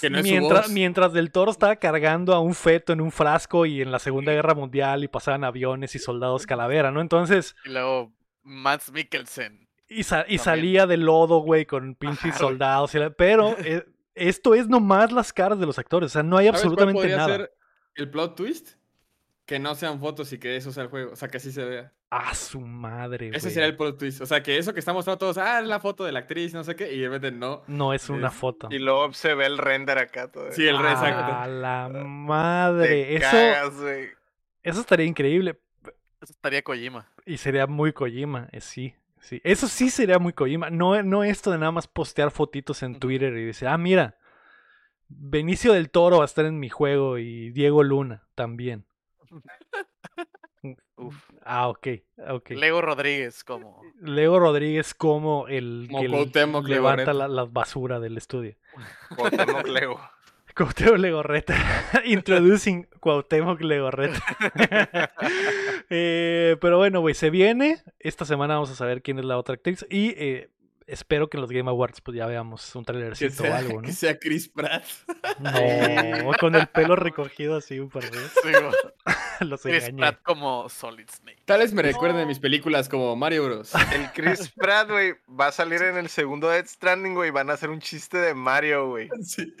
[0.00, 0.70] Que no es su mientras, voz.
[0.72, 4.32] mientras Del Toro estaba cargando a un feto en un frasco y en la Segunda
[4.32, 7.00] Guerra Mundial y pasaban aviones y soldados calavera, ¿no?
[7.00, 8.12] Entonces, Y luego
[8.42, 9.68] Mads Mikkelsen.
[9.88, 10.38] y, sa- y También.
[10.40, 12.94] salía del lodo, güey, con pinches soldados.
[12.94, 16.36] y la- Pero eh, esto es nomás las caras de los actores, o sea, no
[16.36, 17.36] hay ¿Sabes cuál absolutamente nada.
[17.36, 17.52] ser
[17.96, 18.70] el plot twist?
[19.46, 21.12] Que no sean fotos y que eso sea el juego.
[21.12, 21.92] O sea, que así se vea.
[22.10, 23.36] A su madre, güey.
[23.38, 24.20] Ese sería el plot twist.
[24.20, 26.52] O sea, que eso que estamos mostrando todos, ah, es la foto de la actriz,
[26.52, 27.62] no sé qué, y de repente no.
[27.68, 28.66] No es una Es- foto.
[28.70, 30.50] Y luego se ve el render acá todo.
[30.50, 31.32] Sí, el re exacto.
[31.32, 33.14] A la Te madre.
[33.16, 34.08] Eso, cagas, güey.
[34.64, 35.60] eso estaría increíble.
[36.20, 37.06] Eso estaría Kojima.
[37.24, 38.94] Y sería muy Kojima, eh, sí.
[39.20, 40.68] Sí, eso sí sería muy Kojima.
[40.70, 44.16] No, no esto de nada más postear fotitos en Twitter y decir, ah, mira,
[45.08, 48.84] Benicio del Toro va a estar en mi juego y Diego Luna también.
[50.96, 51.29] Uf.
[51.44, 51.88] Ah, ok,
[52.28, 52.50] ok.
[52.50, 53.82] Lego Rodríguez como.
[54.00, 58.56] Leo Rodríguez como el Como que Cuauhtémoc levanta la, la basura del estudio.
[59.16, 60.00] Cuauhtémoc Lego.
[60.54, 61.54] Cuauhtémoc Legorreta.
[62.04, 64.22] Introducing Cuauhtémoc Legorreta.
[65.92, 67.82] Eh, pero bueno, güey, se viene.
[67.98, 69.84] Esta semana vamos a saber quién es la otra actriz.
[69.90, 70.48] Y eh,
[70.90, 73.86] espero que en los Game Awards pues ya veamos un trailercito o sea, algo, ¿no?
[73.86, 74.84] que sea Chris Pratt.
[75.38, 75.50] No,
[76.40, 78.32] con el pelo recogido así un par de veces.
[78.42, 78.50] Sí.
[79.44, 79.98] Los Chris engañé.
[79.98, 81.42] Pratt como Solid Snake.
[81.46, 83.72] Tal vez me recuerden de mis películas como Mario Bros.
[83.94, 87.30] El Chris Pratt, güey, va a salir en el segundo Death Stranding, güey.
[87.30, 89.08] Van a hacer un chiste de Mario, güey.
[89.22, 89.54] Sí.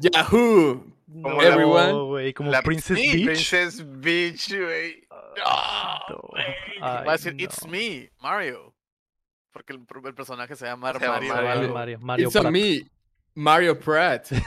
[0.00, 0.84] Yahoo.
[1.22, 1.92] Como No, Everyone.
[2.04, 3.26] güey, como La Princess Sí, Beach.
[3.26, 5.06] Princess Beach, güey.
[5.10, 6.28] No, no.
[6.80, 7.42] Ay, Va a decir, no.
[7.42, 8.72] It's me, Mario.
[9.52, 11.34] Porque el, el personaje se llama Se llama Mario.
[11.34, 11.44] Mario.
[11.44, 11.72] Mario.
[11.72, 12.52] Mario, Mario It's a Pratt.
[12.52, 12.90] me,
[13.34, 14.26] Mario Pratt.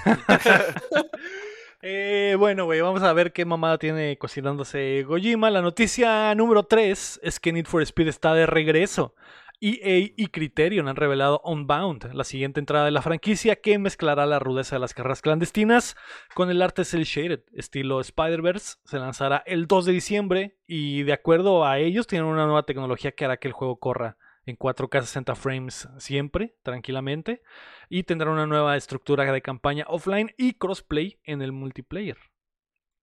[1.86, 5.50] Eh, bueno, güey, vamos a ver qué mamada tiene cocinándose Gojima.
[5.50, 9.16] La noticia número 3 es que Need for Speed está de regreso.
[9.60, 14.40] EA y Criterion han revelado Unbound, la siguiente entrada de la franquicia que mezclará la
[14.40, 15.98] rudeza de las carreras clandestinas
[16.34, 18.78] con el arte cel shaded, estilo Spider-Verse.
[18.86, 23.12] Se lanzará el 2 de diciembre y de acuerdo a ellos tienen una nueva tecnología
[23.12, 27.42] que hará que el juego corra en 4K 60 frames siempre, tranquilamente,
[27.90, 32.18] y tendrá una nueva estructura de campaña offline y crossplay en el multiplayer.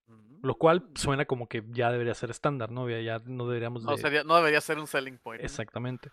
[0.08, 0.40] Ujú.
[0.42, 2.88] Lo cual suena como que ya debería ser estándar, ¿no?
[2.90, 3.98] Ya, no deberíamos No, de...
[4.02, 5.42] sería- no debería ser un selling point.
[5.42, 6.10] Exactamente.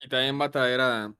[0.00, 1.14] Y también va a traer a,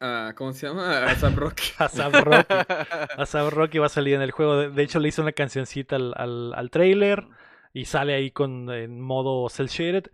[0.00, 1.04] a- ¿cómo se llama?
[1.04, 1.60] A Sam Rock.
[1.78, 2.54] Asap Rocky.
[3.16, 4.56] Asap Rocky va a salir en el juego.
[4.56, 7.26] De, de hecho, le hizo una cancioncita al, al, al trailer
[7.72, 10.06] y sale ahí con en modo cel shaded.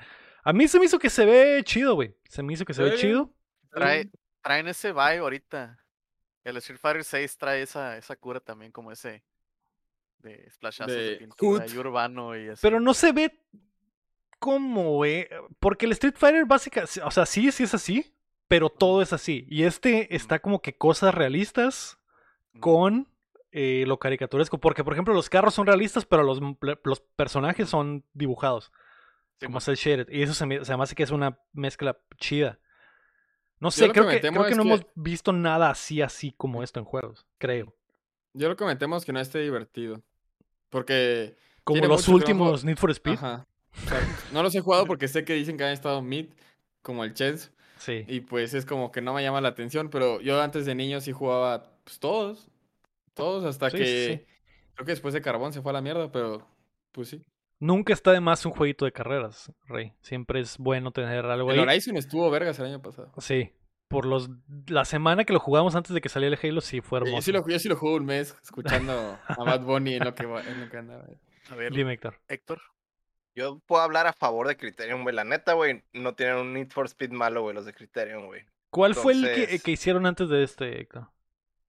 [0.43, 2.17] A mí se me hizo que se ve chido, güey.
[2.29, 3.31] Se me hizo que se ve chido.
[3.73, 4.11] Trae,
[4.43, 5.79] traen ese vibe ahorita.
[6.45, 9.23] El Street Fighter 6 trae esa, esa cura también, como ese
[10.19, 12.61] de splashazos de, De pintura y urbano y así.
[12.63, 13.39] Pero no se ve
[14.39, 15.29] como, güey.
[15.59, 18.15] Porque el Street Fighter básica, o sea, sí, sí es así,
[18.49, 19.47] pero todo es así.
[19.49, 21.99] Y este está como que cosas realistas
[22.59, 23.09] con
[23.53, 24.59] eh, lo caricaturesco.
[24.59, 26.41] Porque, por ejemplo, los carros son realistas, pero los,
[26.83, 28.73] los personajes son dibujados.
[29.41, 29.61] Sí, como man.
[29.63, 30.09] cel shaded.
[30.11, 32.59] Y eso se me, se me hace que es una mezcla chida.
[33.59, 36.79] No sé, creo que creo que no que- hemos visto nada así, así como esto
[36.79, 37.27] en juegos.
[37.39, 37.75] Creo.
[38.33, 40.03] Yo lo que me temo es que no esté divertido.
[40.71, 41.37] Porque.
[41.65, 43.15] Como los últimos Need for Speed.
[43.15, 43.47] Ajá.
[43.85, 44.01] O sea,
[44.33, 46.27] no los he jugado porque sé que dicen que han estado mid,
[46.83, 47.53] como el Chess.
[47.79, 48.05] Sí.
[48.09, 49.91] Y pues es como que no me llama la atención.
[49.91, 52.49] Pero yo antes de niño sí jugaba pues, todos.
[53.15, 54.27] Todos hasta Sí, sí, que.
[54.75, 56.47] Creo que después de Carbón se fue a la mierda, pero.
[56.93, 57.23] Pues sí.
[57.61, 59.93] Nunca está de más un jueguito de carreras, Rey.
[60.01, 61.65] Siempre es bueno tener algo El ahí.
[61.67, 63.13] Horizon estuvo vergas el año pasado.
[63.19, 63.53] Sí.
[63.89, 64.31] Por los
[64.69, 67.23] la semana que lo jugamos antes de que saliera el Halo, sí fue Yo hermoso.
[67.23, 70.27] sí, lo, yo sí lo jugué un mes escuchando a Bad Bunny en lo que,
[70.27, 71.05] va- en lo que andaba.
[71.51, 72.19] A ver, Dime, Héctor.
[72.29, 72.61] Héctor.
[73.35, 75.15] Yo puedo hablar a favor de Criterion, güey.
[75.15, 78.43] La neta, güey, no tienen un Need for Speed malo, güey, los de Criterion, güey.
[78.71, 81.09] ¿Cuál fue el que, que hicieron antes de este, Héctor?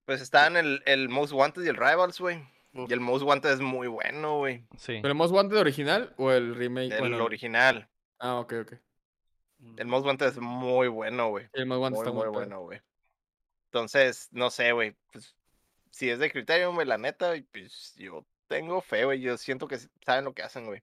[0.06, 2.43] Pues estaban el, el Most Wanted y el Rivals, güey.
[2.73, 2.89] Uf.
[2.89, 4.65] Y el Most Wanted es muy bueno, güey.
[4.77, 4.99] Sí.
[5.01, 6.93] ¿Pero el Most Wanted original o el remake?
[6.93, 7.89] El Bueno, original.
[8.19, 8.73] Ah, ok, ok.
[9.77, 11.49] El Most Wanted es muy bueno, güey.
[11.53, 12.81] El Most Wanted Muy, está muy muy bueno, güey.
[13.65, 14.95] Entonces, no sé, güey.
[15.12, 15.36] Pues,
[15.91, 19.19] si es de Criterion, güey, la neta, y, pues yo tengo fe, güey.
[19.21, 20.81] Yo siento que saben lo que hacen, güey.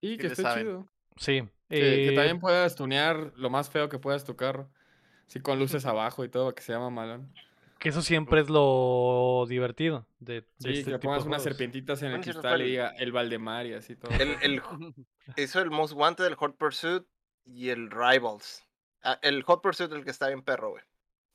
[0.00, 0.64] Y Sí que esté saben.
[0.64, 0.88] chido.
[1.16, 1.42] Sí.
[1.68, 4.70] Que, que eh, también puedas tunear lo más feo que puedas tu carro.
[5.26, 7.32] Sí, con luces abajo y todo, que se llama malón.
[7.80, 12.12] Que eso siempre es lo divertido de, de Sí, este que pongas unas serpientitas en
[12.12, 14.12] el cristal y diga el Valdemar y así todo.
[14.12, 14.62] El, el,
[15.36, 17.04] hizo el Most Wanted, el Hot Pursuit
[17.44, 18.62] y el Rivals.
[19.02, 20.84] Ah, el Hot Pursuit, el que está bien perro, güey.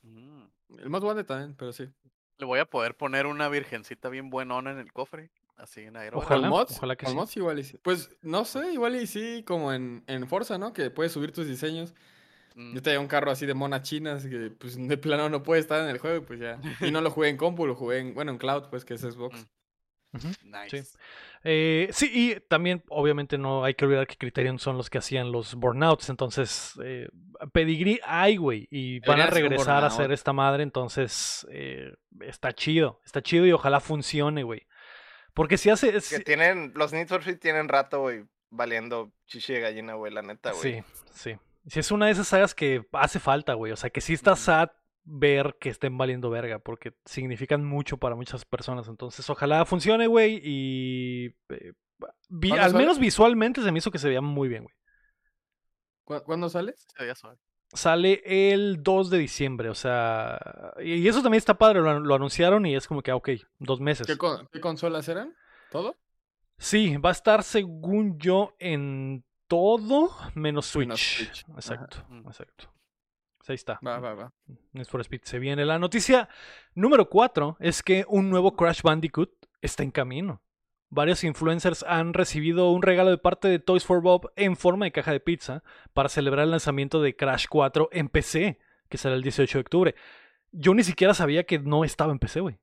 [0.03, 0.43] Mm.
[0.77, 1.89] El Most Wanted también, pero sí.
[2.37, 5.31] Le voy a poder poner una virgencita bien buenona en el cofre.
[5.57, 6.19] Así en aero.
[6.19, 6.41] Ojalá.
[6.41, 6.77] ¿Con mods?
[6.77, 7.15] ojalá que sí.
[7.15, 7.79] mods igual y sí.
[7.81, 10.73] Pues no sé, igual y sí, como en, en Forza, ¿no?
[10.73, 11.95] Que puedes subir tus diseños.
[12.55, 15.81] Yo tenía un carro así de mona chinas que pues de plano no puede estar
[15.81, 16.59] en el juego, y pues ya.
[16.81, 19.01] Y no lo jugué en compu, lo jugué en, bueno, en cloud, pues que es
[19.01, 19.45] Xbox.
[20.43, 20.97] Nice.
[21.43, 25.31] Eh, sí, y también, obviamente, no hay que olvidar que Criterion son los que hacían
[25.31, 26.09] los burnouts.
[26.09, 27.09] Entonces, eh,
[27.51, 28.67] Pedigree hay, güey.
[28.71, 30.63] Y van a regresar a hacer esta madre.
[30.63, 33.01] Entonces, eh, está chido.
[33.05, 34.65] Está chido y ojalá funcione, güey.
[35.33, 35.91] Porque si hace.
[35.91, 40.21] Que tienen, los Need for Speed tienen rato, güey, valiendo chichi de gallina, güey, la
[40.21, 40.75] neta, güey.
[40.75, 41.37] Sí, sí.
[41.67, 43.71] Si es una de esas sagas que hace falta, güey.
[43.71, 44.69] O sea, que sí está sad
[45.03, 48.87] ver que estén valiendo verga, porque significan mucho para muchas personas.
[48.87, 51.25] Entonces, ojalá funcione, güey, y...
[51.49, 51.73] eh,
[52.29, 52.83] vi- ¿Cuándo al sale?
[52.83, 54.75] menos visualmente se me hizo que se veía muy bien, güey.
[56.03, 56.73] ¿Cu- ¿Cuándo sale?
[56.77, 57.37] Se veía suave.
[57.73, 60.39] Sale el 2 de diciembre, o sea...
[60.83, 63.81] Y eso también está padre, lo, lo anunciaron y es como que, ah, ok, dos
[63.81, 64.05] meses.
[64.07, 65.35] ¿Qué, con- qué consolas eran?
[65.71, 65.95] ¿Todo?
[66.57, 70.87] Sí, va a estar según yo en todo menos Switch.
[70.87, 71.53] Menos Switch, ajá.
[71.57, 72.27] Exacto, Mm.
[72.27, 72.71] exacto.
[73.37, 73.79] Pues ahí está.
[73.85, 74.33] Va, va, va.
[74.73, 75.65] Need for Speed se viene.
[75.65, 76.29] La noticia
[76.73, 79.29] número 4 es que un nuevo Crash Bandicoot
[79.61, 80.41] está en camino.
[80.89, 84.91] Varios influencers han recibido un regalo de parte de Toys for Bob en forma de
[84.91, 89.21] caja de pizza para celebrar el lanzamiento de Crash 4 en PC, que será el
[89.23, 89.95] 18 de octubre.
[90.51, 92.57] Yo ni siquiera sabía que no estaba en PC, güey.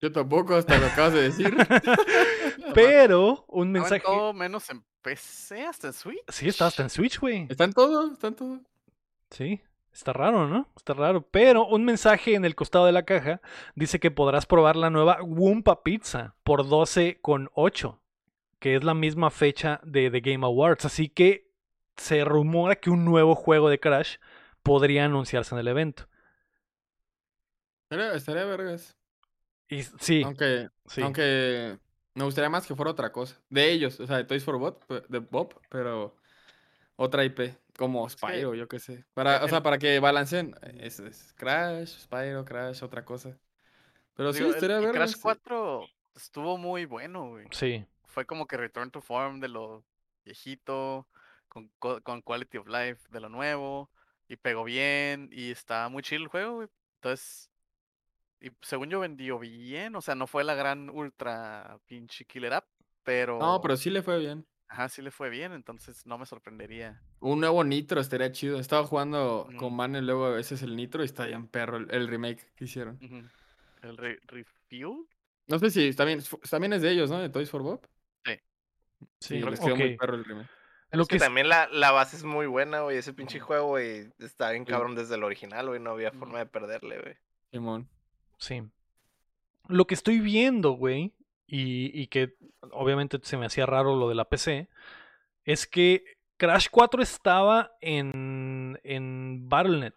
[0.00, 1.54] Yo tampoco, hasta lo acabas de decir.
[2.74, 4.00] Pero un mensaje...
[4.04, 6.22] todo menos en PC, hasta en Switch.
[6.28, 7.46] Sí, está hasta en Switch, güey.
[7.50, 8.12] ¿Está en todo?
[8.12, 8.60] ¿Está en todo?
[9.30, 9.60] Sí,
[9.92, 10.68] está raro, ¿no?
[10.76, 11.22] Está raro.
[11.30, 13.40] Pero un mensaje en el costado de la caja
[13.74, 17.98] dice que podrás probar la nueva Wumpa Pizza por 12,8,
[18.58, 20.84] que es la misma fecha de The Game Awards.
[20.84, 21.50] Así que
[21.96, 24.16] se rumora que un nuevo juego de Crash
[24.62, 26.08] podría anunciarse en el evento.
[27.90, 28.96] Estaría, estaría vergas.
[29.68, 31.02] Y sí, Aunque, sí.
[31.02, 31.78] aunque
[32.14, 33.40] me gustaría más que fuera otra cosa.
[33.48, 36.16] De ellos, o sea, de Toys for Bob, de Bob, pero
[36.96, 39.04] otra IP, como Spyro, yo qué sé.
[39.14, 40.54] Para, o el- sea, para que balanceen.
[40.78, 43.38] Es, es Crash, Spyro, Crash, otra cosa.
[44.14, 45.12] Pero sí, Digo, el- estaría el vergas.
[45.12, 47.46] Crash 4 estuvo muy bueno, güey.
[47.50, 47.84] sí.
[48.04, 49.84] Fue como que Return to Form de lo
[50.24, 51.08] viejito,
[51.48, 53.90] con, co- con Quality of Life de lo nuevo,
[54.28, 56.68] y pegó bien, y está muy chill el juego, güey.
[56.96, 57.50] Entonces,
[58.42, 62.66] y según yo vendió bien, o sea, no fue la gran ultra pinche killer app,
[63.04, 64.46] pero, No, pero sí le fue bien.
[64.68, 67.00] ajá, sí le fue bien, entonces no me sorprendería.
[67.20, 68.58] Un nuevo Nitro estaría chido.
[68.58, 69.56] Estaba jugando Ujú.
[69.56, 72.52] con Man y luego ese es el Nitro y está bien perro el, el remake
[72.56, 72.98] que hicieron.
[73.82, 75.06] El re- Refuel,
[75.48, 77.18] No sé si también, también es de ellos, ¿no?
[77.20, 77.86] De Toys for Bob.
[78.24, 78.38] Sí,
[79.20, 80.48] Sí, les quedó muy perro el remake.
[80.92, 82.96] Lo Es que que es- también la, la base es muy buena, güey.
[82.98, 85.80] Ese pinche juego, güey, está bien cabrón desde el original, güey.
[85.80, 87.14] No había forma de perderle, güey.
[87.50, 87.88] Simón.
[88.42, 88.60] Sí.
[89.68, 91.12] Lo que estoy viendo, güey,
[91.46, 92.34] y, y que
[92.72, 94.68] obviamente se me hacía raro lo de la PC,
[95.44, 96.02] es que
[96.36, 99.94] Crash 4 estaba en, en Battle.net,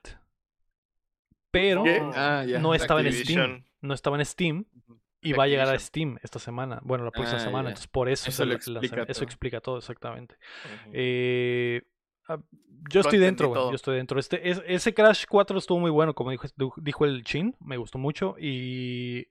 [1.51, 2.01] pero ¿Qué?
[2.13, 2.59] Ah, ya.
[2.59, 3.63] no estaba en Steam.
[3.81, 4.65] No estaba en Steam
[5.21, 5.79] y va a llegar a.
[5.79, 6.79] Steam esta semana.
[6.83, 7.69] Bueno, la próxima Ah, semana.
[7.69, 9.23] Entonces, por eso, Eso se lo la- la- explica eso todo.
[9.25, 10.35] explica todo, exactamente.
[10.65, 10.91] Ujú.
[10.93, 11.81] Eh,
[12.27, 12.37] ah,
[12.89, 13.61] yo Lo estoy dentro, güey.
[13.69, 14.19] Yo estoy dentro.
[14.19, 17.55] Este, es- ese Crash 4 estuvo muy bueno, como dijo, dijo el Chin.
[17.59, 18.35] Me gustó mucho.
[18.39, 19.27] Y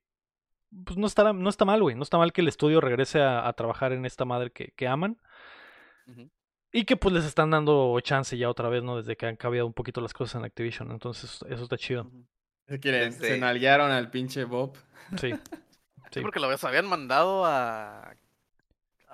[0.84, 1.94] pues no, estará, no está mal, güey.
[1.94, 4.88] No está mal que el estudio regrese a, a trabajar en esta madre que, que
[4.88, 5.18] aman.
[6.72, 8.96] Y que pues les están dando chance ya otra vez, ¿no?
[8.96, 10.90] Desde que han cambiado un poquito las cosas en Activision.
[10.90, 12.02] Entonces, eso está chido.
[12.02, 12.26] Ujú.
[12.66, 14.76] Se, quieren- Desde- se nalguearon al pinche Bob.
[15.16, 15.30] Sí.
[16.10, 16.22] Sí, Sí.
[16.22, 18.14] porque lo habían mandado a...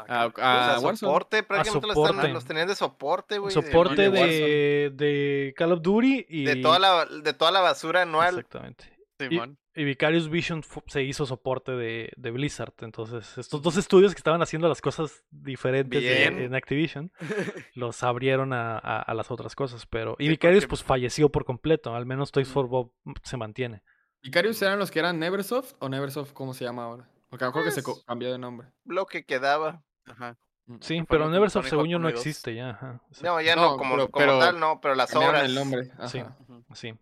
[0.09, 0.97] a- A, Pues a a Warzone.
[0.97, 2.17] soporte, prácticamente los, soporte.
[2.17, 3.53] están- los tenían de soporte, güey.
[3.53, 6.45] Soporte de de, de Call of Duty y.
[6.45, 8.31] De toda la, de toda la basura anual.
[8.39, 8.85] Exactamente.
[9.19, 9.59] Simón.
[9.75, 12.73] Y Vicarious Vision se hizo soporte de, de Blizzard.
[12.81, 17.13] Entonces, estos dos estudios que estaban haciendo las cosas diferentes de- en Activision
[17.75, 19.87] los abrieron a, a- a las otras cosas.
[19.87, 20.17] Pero.
[20.19, 21.95] Y Sí, Vicarious, porque- pues falleció por completo.
[21.95, 23.83] Al menos Toys for Bob se mantiene.
[24.23, 27.09] ¿Vicarious eran los que eran Neversoft o Neversoft cómo se llama ahora?
[27.31, 28.69] Porque me acuerdo que se cambió de nombre.
[28.85, 29.83] Lo que quedaba.
[30.11, 30.37] Ajá.
[30.81, 32.27] Sí, pero Neversoft, según yo, no Hawk 1 y 2.
[32.27, 32.71] existe ya.
[32.71, 33.01] ajá.
[33.23, 35.45] No, ya no, No, como, pero- como pero tal, no, pero las obras.
[35.45, 35.85] el nombre.
[36.07, 36.19] Sí.
[36.19, 36.37] ajá.
[36.75, 36.95] Sí.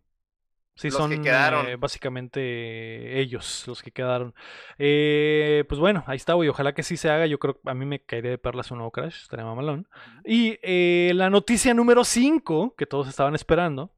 [0.75, 1.67] Sí, Los son que quedaron.
[1.67, 4.33] eh, básicamente ellos los que quedaron.
[4.79, 6.49] Eh, pues bueno, ahí está, güey.
[6.49, 7.27] Ojalá que sí se haga.
[7.27, 9.23] Yo creo que a mí me caería de perlas un nuevo Crash.
[9.23, 9.89] Estaría mamalón.
[10.25, 13.93] Y eh, la noticia número 5, que todos estaban esperando.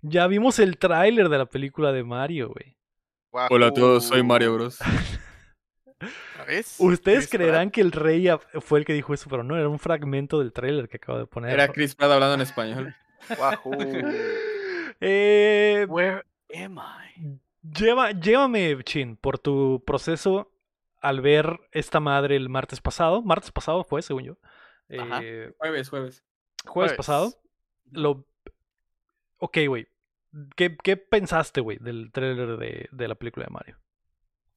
[0.00, 2.76] Ya vimos el tráiler de la película de Mario, güey.
[3.50, 4.28] Hola a todos, soy Wahoo.
[4.28, 4.78] Mario Bros.
[6.32, 6.76] ¿Otra vez?
[6.78, 7.40] Ustedes Chris Pratt.
[7.40, 8.28] creerán que el rey
[8.60, 11.26] fue el que dijo eso, pero no, era un fragmento del tráiler que acabo de
[11.26, 11.52] poner.
[11.52, 12.94] Era Chris Pratt hablando en español.
[13.38, 13.72] Wahoo.
[15.04, 16.22] Eh, Where
[16.54, 17.40] am I?
[17.76, 20.52] Lleva, llévame, Chin, por tu proceso
[21.00, 23.20] al ver esta madre el martes pasado.
[23.22, 24.38] Martes pasado fue, según yo.
[24.96, 25.20] Ajá.
[25.22, 26.24] Eh, Jueves, jueves.
[26.64, 26.92] jueves Jueves.
[26.92, 27.32] pasado.
[27.90, 28.24] Lo...
[29.38, 29.88] Ok, güey.
[30.54, 33.78] ¿Qué, qué pensaste, güey, del tráiler de, de la película de Mario?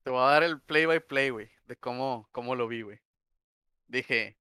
[0.06, 3.00] Te voy a dar el play by play, güey, de cómo, cómo lo vi, güey.
[3.88, 4.38] Dije,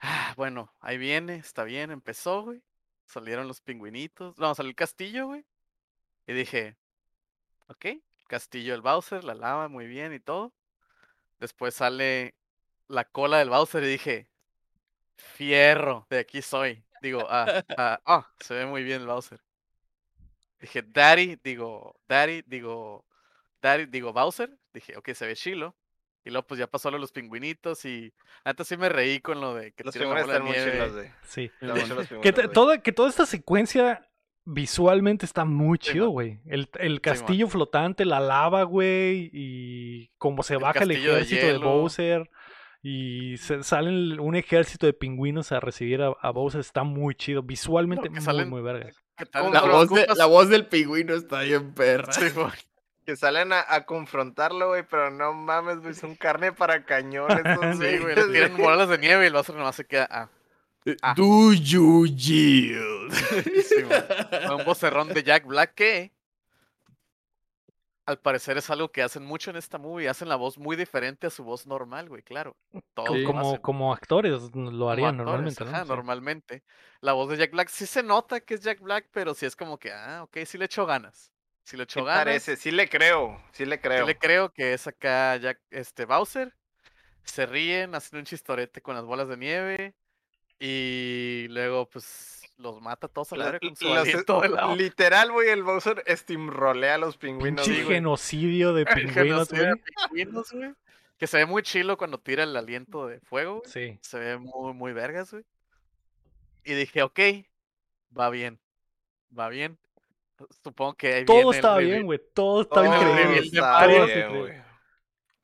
[0.00, 2.60] ah, bueno, ahí viene, está bien, empezó, güey.
[3.06, 4.36] Salieron los pingüinitos.
[4.38, 5.46] No, salió el castillo, güey.
[6.26, 6.76] Y dije,
[7.68, 7.86] ok,
[8.26, 10.52] castillo del Bowser, la lava, muy bien y todo.
[11.38, 12.34] Después sale
[12.88, 14.28] la cola del Bowser y dije,
[15.14, 16.84] fierro, de aquí soy.
[17.00, 19.40] Digo, ah, ah, ah, se ve muy bien el Bowser.
[20.58, 23.06] Dije, Daddy, digo, Daddy, digo,
[23.62, 24.50] Daddy, digo, Bowser.
[24.74, 25.74] Dije, ok, se ve chilo.
[26.24, 28.12] Y luego pues ya pasó lo de los pingüinitos y
[28.44, 30.64] antes sí me reí con lo de que Los tiran la pingüinos bola de están
[30.64, 30.72] muy nieve.
[30.72, 31.10] chilos, güey.
[31.24, 31.50] Sí.
[31.60, 34.08] Los Que, toda, que toda esta secuencia
[34.44, 36.38] visualmente está muy chido, güey.
[36.46, 41.46] El, el castillo flotante, la lava, güey, y cómo se El baja el de ejército
[41.46, 41.58] de.
[41.58, 42.30] Bowser.
[42.84, 46.60] Y se, salen un ejército de pingüinos a recibir a, a Bowser.
[46.60, 47.42] Está muy chido.
[47.42, 48.90] Visualmente muy, salen- muy verga.
[49.16, 49.42] ¿Qué tal?
[49.42, 52.12] ¿Cómo La voz, de- la voz del pingüino está bien perra.
[52.12, 52.26] Sí.
[53.04, 57.42] Que salen a, a confrontarlo, güey, pero no mames, güey, son carne para cañones.
[57.80, 60.08] Sí, güey, le tiran bolas de nieve y el Bowser nomás se queda.
[60.10, 60.28] Ah,
[61.00, 61.14] Ah.
[61.16, 63.12] Do you yield?
[63.64, 63.76] sí,
[64.50, 66.10] un vocerrón de Jack Black que
[68.04, 70.08] al parecer es algo que hacen mucho en esta movie.
[70.08, 72.56] Hacen la voz muy diferente a su voz normal, güey, claro.
[72.94, 75.70] Todos como, como actores lo como harían actores, normalmente, ¿no?
[75.70, 75.88] ajá, Sí.
[75.88, 76.62] normalmente.
[77.00, 79.54] La voz de Jack Black sí se nota que es Jack Black, pero sí es
[79.54, 81.31] como que, ah, ok, sí le echó ganas.
[81.64, 82.24] Sí le Sí echó ganas.
[82.24, 84.06] parece, sí le creo, sí le sí creo.
[84.06, 86.54] le creo que es acá Jack, este, Bowser.
[87.24, 89.94] Se ríen, hacen un chistorete con las bolas de nieve.
[90.58, 94.74] Y luego, pues, los mata a todos a la con su los- aliento de la
[94.76, 97.64] literal, güey, el Bowser steamrolea a los pingüinos.
[97.66, 97.96] Pinche güey.
[97.96, 99.74] genocidio de pingüinos, genocidio güey.
[99.74, 100.72] de pingüinos, güey.
[101.18, 103.70] Que se ve muy chilo cuando tira el aliento de fuego, güey.
[103.70, 103.98] Sí.
[104.02, 105.44] Se ve muy, muy vergas, güey.
[106.64, 107.18] Y dije, ok,
[108.16, 108.60] va bien.
[109.36, 109.78] Va bien.
[110.62, 111.92] Supongo que ahí Todo viene el estaba reveal.
[111.94, 112.20] bien, güey.
[112.34, 113.48] Todo Todo estaba increíble.
[113.48, 114.64] está bien.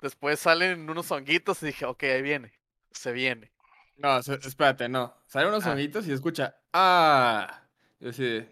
[0.00, 2.52] Después salen unos honguitos y dije, ok, ahí viene.
[2.92, 3.52] Se viene.
[3.96, 5.14] No, espérate, no.
[5.26, 5.70] Salen unos Ah.
[5.70, 6.56] soniditos y escucha.
[6.72, 7.62] Ah.
[7.98, 8.46] Yo así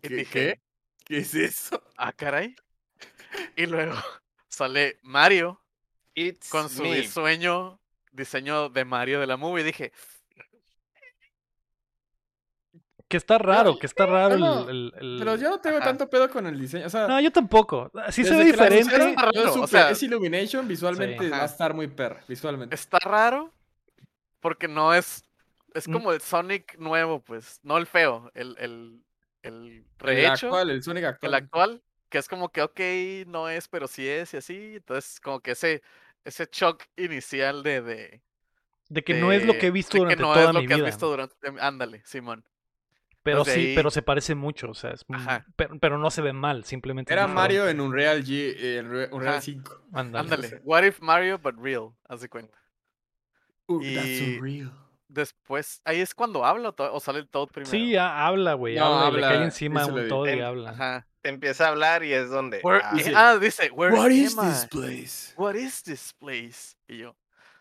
[0.00, 0.60] ¿Qué, dije, ¿Qué?
[1.04, 1.82] ¿Qué es eso?
[1.96, 2.54] ah, caray.
[3.56, 3.94] Y luego
[4.48, 5.62] sale Mario
[6.14, 6.96] It's con su me.
[6.96, 7.78] diseño,
[8.10, 9.62] diseño de Mario de la movie.
[9.62, 9.92] Y dije,
[13.10, 15.86] Que está raro, que está raro el- no, el- el- Pero yo no tengo Ajá.
[15.86, 16.86] tanto pedo con el diseño.
[16.86, 17.90] O sea, No, yo tampoco.
[18.10, 18.96] Sí se ve que diferente.
[18.96, 21.28] yo raro, o sea- es Illumination, visualmente Sí.
[21.28, 22.72] va a estar muy perra, visualmente.
[22.74, 23.52] está raro
[24.38, 25.24] porque no es.
[25.74, 25.92] Es Mm.
[25.92, 27.58] como el Sonic nuevo, pues.
[27.64, 29.02] No el feo, el, el,
[29.42, 30.46] el El rehecho.
[30.46, 31.30] actual, el Sonic actual.
[31.30, 32.80] el actual, que es como que, ok,
[33.26, 34.74] no es, pero sí es, y así.
[34.76, 35.82] Entonces, como que ese,
[36.24, 37.82] ese shock inicial de.
[37.82, 38.22] de
[38.88, 40.54] De que no es lo de- que he visto de que durante no toda es
[40.54, 40.86] lo mi que has vida.
[40.86, 41.36] visto durante.
[41.60, 42.44] Ándale, Simón.
[43.22, 44.70] Pero sí, ahí- pero se parece mucho.
[44.70, 45.04] O sea, es,
[45.56, 47.12] pero, pero no se ve mal, simplemente.
[47.12, 47.26] Era.
[47.26, 49.42] Mario en Unreal G, eh, en Re- Unreal Ajá.
[49.42, 49.80] 5.
[49.92, 50.34] Ándale.
[50.34, 50.60] Ándale.
[50.64, 51.90] What if Mario, but real?
[52.08, 52.56] Haz de cuenta.
[53.66, 54.72] Uh, Y- that's Unreal.
[55.08, 57.68] Después, ahí es cuando habla o, sale el Toad primero.
[57.70, 58.76] Sí, ya habla, güey.
[58.76, 60.70] No, habla, y le cae habla, encima un todo y En- habla.
[60.70, 61.06] Ajá.
[61.24, 62.60] Empieza a hablar y es donde.
[62.62, 65.34] Where- ah, dice, ah, dice, Where What is this place?
[65.36, 66.76] What is this place?
[66.88, 67.16] Y yo,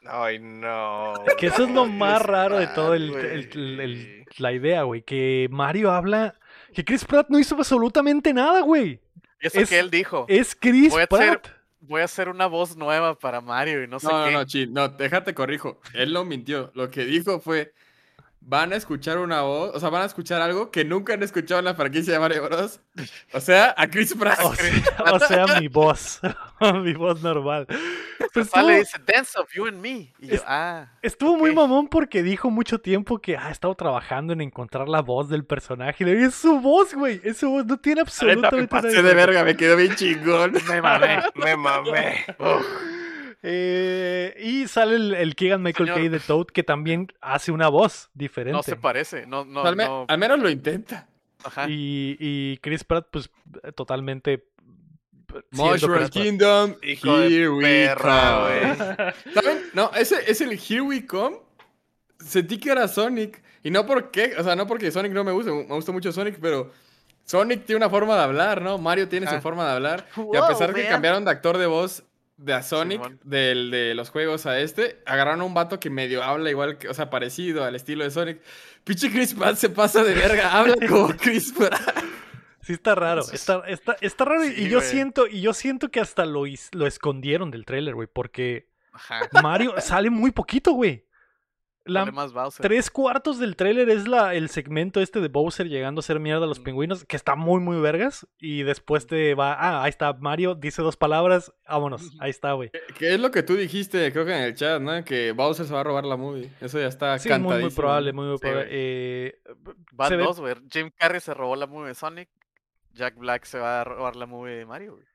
[0.06, 1.14] Ay, no.
[1.38, 3.26] Que eso es lo no, más raro de todo el, güey.
[3.26, 5.02] el- el- el- la idea, güey.
[5.02, 6.36] Que Mario habla.
[6.74, 9.00] Que Chris Pratt no hizo absolutamente nada, güey.
[9.42, 11.48] eso Es- que él dijo, Es Chris Voy a hacer- Pratt.
[11.82, 14.32] voy a hacer una voz nueva para Mario y no sé No, no, qué.
[14.34, 15.80] no, Chin, no, déjate corrijo.
[15.94, 16.72] Él no mintió.
[16.76, 17.74] Lo que dijo fue,
[18.42, 21.60] van a escuchar una voz, o sea, van a escuchar algo que nunca han escuchado
[21.60, 22.80] en la franquicia de Mario Bros.
[23.34, 24.40] O sea, a Chris Pratt.
[24.44, 26.20] O sea, o sea, mi voz.
[26.84, 27.68] mi voz normal.
[28.34, 30.14] Pues estuvo, dice, Dance of You and Me.
[30.20, 34.34] Y yo, Es- ah, estuvo muy mamón porque dijo mucho tiempo que ha estado trabajando
[34.34, 36.04] en encontrar la voz del personaje.
[36.04, 37.22] Y le dije, es su voz, güey.
[37.24, 37.66] Es su voz.
[37.66, 39.16] No tiene absolutamente me nada de ver.
[39.16, 40.54] verga, me quedó bien chingón.
[40.68, 41.20] me mamé.
[41.36, 42.26] Me mamé.
[43.42, 45.98] Eh, y sale el, el Keegan Michael Señor.
[46.00, 48.52] Kay de Toad que también hace una voz diferente.
[48.58, 49.26] No se parece.
[49.26, 50.06] No, no, al, me- no.
[50.08, 51.08] al menos lo intenta.
[51.44, 51.70] Ajá.
[51.70, 53.30] Y, y Chris Pratt, pues,
[53.76, 54.46] totalmente.
[55.52, 56.10] Mushroom.
[56.10, 59.14] Kingdom, Hijo here we perra, come.
[59.34, 59.70] ¿Saben?
[59.74, 61.38] No, ese es el Here We Come.
[62.20, 63.42] Sentí que era Sonic.
[63.64, 66.40] Y no porque, o sea, no porque Sonic no me guste, me gusta mucho Sonic,
[66.42, 66.72] pero
[67.26, 68.78] Sonic tiene una forma de hablar, ¿no?
[68.80, 69.36] Mario tiene Ah.
[69.36, 70.08] su forma de hablar.
[70.18, 70.92] y a Wow, pesar de que man.
[70.94, 72.04] cambiaron de actor de voz
[72.40, 76.24] de a Sonic, del, de los juegos a este, agarraron a un vato que medio
[76.24, 78.42] habla igual, que, o sea, parecido al estilo de Sonic.
[78.84, 81.80] Pinche Chris Pratt se pasa de verga, habla como Chris Pratt.
[82.62, 83.22] Sí, está raro.
[83.34, 84.46] Está, está, está raro.
[84.46, 84.90] y- Sí, y yo güey.
[84.90, 88.08] siento, y yo siento que hasta lo, lo escondieron del tráiler, güey.
[88.12, 89.22] Porque Ajá.
[89.44, 91.06] Mario sale muy poquito, güey.
[91.90, 92.64] La, Sale más Bowser.
[92.66, 96.46] Tres cuartos del tráiler es la, el segmento este de Bowser llegando a hacer mierda
[96.46, 96.64] a los Mm.
[96.64, 98.28] pingüinos, que está muy, muy vergas.
[98.38, 102.72] Y después te va, ah, ahí está Mario, dice dos palabras, vámonos, ahí está, güey.
[102.98, 105.04] Que es lo que tú dijiste, creo que en el chat, ¿no?
[105.04, 106.52] Que Bowser se va a robar la movie.
[106.62, 107.82] Eso ya está Sí, muy, muy cantadísimo.
[107.82, 108.68] probable, muy, muy Sí, probable.
[108.72, 109.42] Eh,
[110.08, 110.56] se ve- dos, güey.
[110.72, 112.30] Jim Carrey se robó la movie de Sonic.
[112.94, 115.06] Jack Black se va a robar la movie de Mario, güey.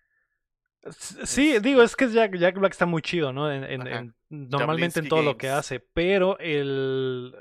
[0.91, 3.51] Sí, digo, es que Jack, Jack Black está muy chido, ¿no?
[3.51, 3.81] En, en-
[4.29, 7.35] normalmente en todo lo que hace, pero el...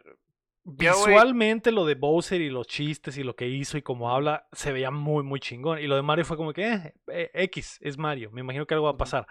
[0.65, 4.71] Visualmente lo de Bowser y los chistes y lo que hizo y cómo habla se
[4.71, 5.79] veía muy, muy chingón.
[5.79, 8.31] Y lo de Mario fue como que, eh, eh, X, es Mario.
[8.31, 9.27] Me imagino que algo va a pasar.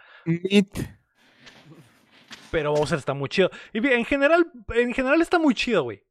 [2.50, 3.50] Pero Bowser está muy chido.
[3.72, 4.44] Y bien, en general,
[4.74, 6.02] en general está muy chido, güey.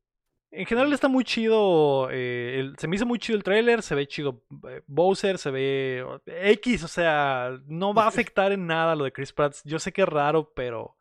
[0.51, 2.09] En general está muy chido.
[2.11, 3.81] eh, el- se me hizo muy chido el trailer.
[3.81, 5.37] Se ve chido eh, Bowser.
[5.37, 6.83] Se ve X.
[6.83, 9.55] O sea, no va a afectar en nada lo de Chris Pratt.
[9.63, 10.95] Yo sé que es raro, pero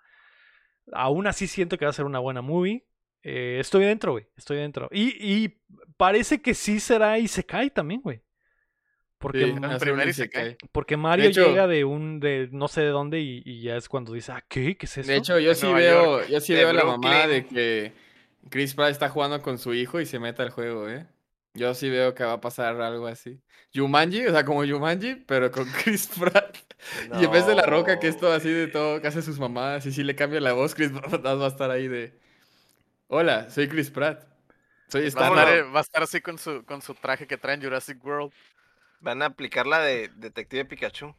[0.93, 2.85] aún así siento que va a ser una buena movie.
[3.23, 4.27] Eh, estoy dentro, güey.
[4.37, 4.89] Estoy dentro.
[4.93, 5.59] Y, y
[5.97, 8.23] parece que sí será Isekai también, güey.
[9.19, 9.53] Porque, Sí,
[10.97, 14.15] Mario hecho- llega de un de no sé de dónde y, y ya es cuando
[14.15, 14.77] dice, ah, ¿qué?
[14.79, 15.13] ¿Qué es esto?
[15.13, 17.93] De hecho, yo sí Nueva veo, York, yo sí veo la mamada de que
[18.49, 21.07] Chris Pratt está jugando con su hijo y se meta al juego, ¿eh?
[21.55, 23.41] Yo sí veo que va a pasar algo así.
[23.73, 26.57] Yumanji, o sea, como Yumanji, pero con Chris Pratt.
[27.21, 29.39] Y en vez de la roca, que es todo así de todo, que hace sus
[29.39, 32.19] mamadas y sí le cambia la voz, Chris Pratt va a estar ahí de...
[33.09, 34.25] Hola, soy Chris Pratt.
[34.89, 37.55] Soy Va a, Star va a estar así con su, con su traje que trae
[37.57, 38.33] en Jurassic World.
[39.01, 41.15] Van a aplicar la de Detective Pikachu.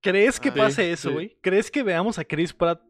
[0.00, 1.14] ¿Crees que Ah, pase sí, eso, sí.
[1.14, 1.38] güey?
[1.42, 2.80] ¿Crees que veamos a Chris Pratt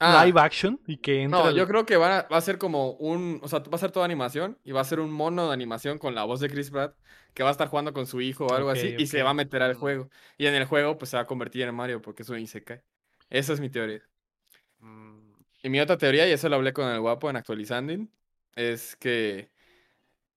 [0.00, 2.58] Ah, live action y que entre No, yo creo que va a, va a ser
[2.58, 5.48] como un, o sea, va a ser toda animación y va a ser un mono
[5.48, 6.96] de animación con la voz de Chris Pratt
[7.34, 9.34] que va a estar jugando con su hijo o algo así y se va a
[9.34, 10.10] meter al juego.
[10.38, 12.82] Y en el juego pues se va a convertir en Mario porque es un Isekai.
[13.30, 14.02] Esa es mi teoría.
[14.80, 15.32] Mm,
[15.62, 17.94] Y mi otra teoría, y eso lo hablé con el guapo en Actualizando,
[18.54, 19.50] es que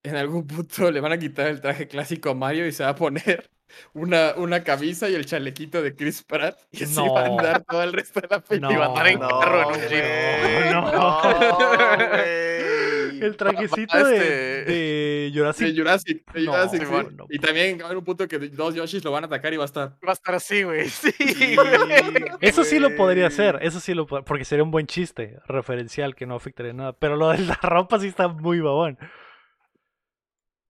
[0.03, 2.89] en algún punto le van a quitar el traje clásico a Mario y se va
[2.91, 3.49] a poner
[3.93, 7.37] una, una camisa y el chalequito de Chris Pratt y así va a No.
[7.39, 8.73] andar todo el resto de la película.
[8.73, 10.73] Y va a andar en No, carro en un jeep.
[10.73, 11.21] No.
[13.25, 16.85] el trajecito de, este- de Jurassic De Jurassic, de No, Jurassic, sí.
[16.85, 17.15] Simón.
[17.17, 17.25] no.
[17.29, 19.57] Y también va a haber un punto que dos Yoshis lo van a atacar y
[19.57, 19.89] va a estar.
[20.05, 20.89] Va a estar así, güey.
[20.89, 22.25] Sí, Sí, güey.
[22.41, 26.15] Eso sí lo podría hacer, eso sí lo po- porque sería un buen chiste referencial
[26.15, 26.93] que no afectaría nada.
[26.93, 28.97] Pero lo de la ropa sí está muy babón.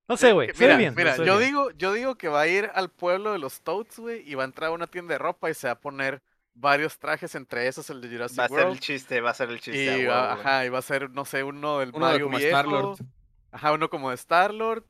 [0.07, 0.49] No sé, güey.
[0.53, 0.93] Se ve Mira, bien.
[0.95, 1.39] mira, yo bien.
[1.49, 4.43] digo, yo digo que va a ir al pueblo de los Toads, güey, y va
[4.43, 6.21] a entrar a una tienda de ropa y se va a poner
[6.55, 8.79] varios trajes, entre esos el de Jurassic Va a ser el World.
[8.81, 9.97] chiste, va a ser el chiste.
[9.99, 10.41] Y, va- güey.
[10.45, 12.49] ajá, y va a ser, no sé, uno del Uno de Mario como viejo.
[12.57, 12.97] Star-Lord.
[13.51, 14.83] Ajá, uno como de Star-Lord.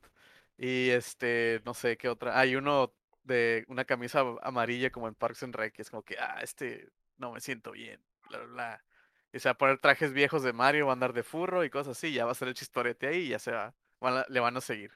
[0.58, 2.38] Y este, no sé qué otra.
[2.38, 2.92] Hay uno
[3.22, 5.74] de una camisa amarilla como en Parks and Rec.
[5.78, 8.00] y es como que, ah, este no me siento bien.
[8.28, 8.84] Bla, bla, bla.
[9.32, 11.70] Y se va a poner trajes viejos de Mario, va a andar de furro y
[11.70, 12.12] cosas así.
[12.12, 13.74] Ya va a ser el chistorete ahí y ya se va.
[14.00, 14.92] van a- le van a seguir.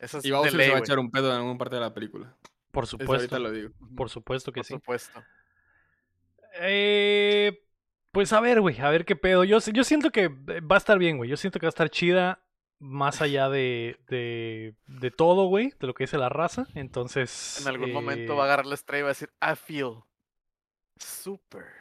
[0.00, 1.80] Eso es Y Bowser ley, se va a echar un pedo en alguna parte de
[1.82, 2.34] la película.
[2.70, 3.14] Por Eso supuesto.
[3.14, 3.70] ahorita lo digo.
[3.96, 4.74] Por supuesto que Por sí.
[4.74, 5.22] supuesto.
[6.60, 7.62] Eh,
[8.12, 9.44] pues a ver, güey, a ver qué pedo.
[9.44, 11.30] Yo, yo siento que eh, va a estar bien, güey.
[11.30, 12.42] Yo siento que va a estar chida
[12.78, 16.66] más allá de, de, de todo, güey, de lo que dice la raza.
[16.74, 17.60] Entonces.
[17.60, 19.96] En algún momento eh, va a agarrar la estrella y va a decir, I feel
[20.96, 21.79] super.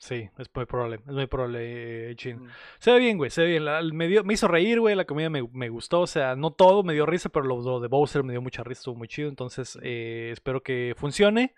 [0.00, 0.96] Sí, es muy probable.
[0.96, 2.42] Es muy probable, eh, Chin.
[2.44, 2.48] Mm.
[2.78, 3.64] Se ve bien, güey, se ve bien.
[3.66, 4.94] La- me, dio- me hizo reír, güey.
[4.96, 6.00] La comida me, me gustó.
[6.00, 8.64] O sea, no todo me dio risa, pero lo, lo de Bowser me dio mucha
[8.64, 8.80] risa.
[8.80, 9.28] Estuvo muy chido.
[9.28, 11.54] Entonces, eh, espero que funcione.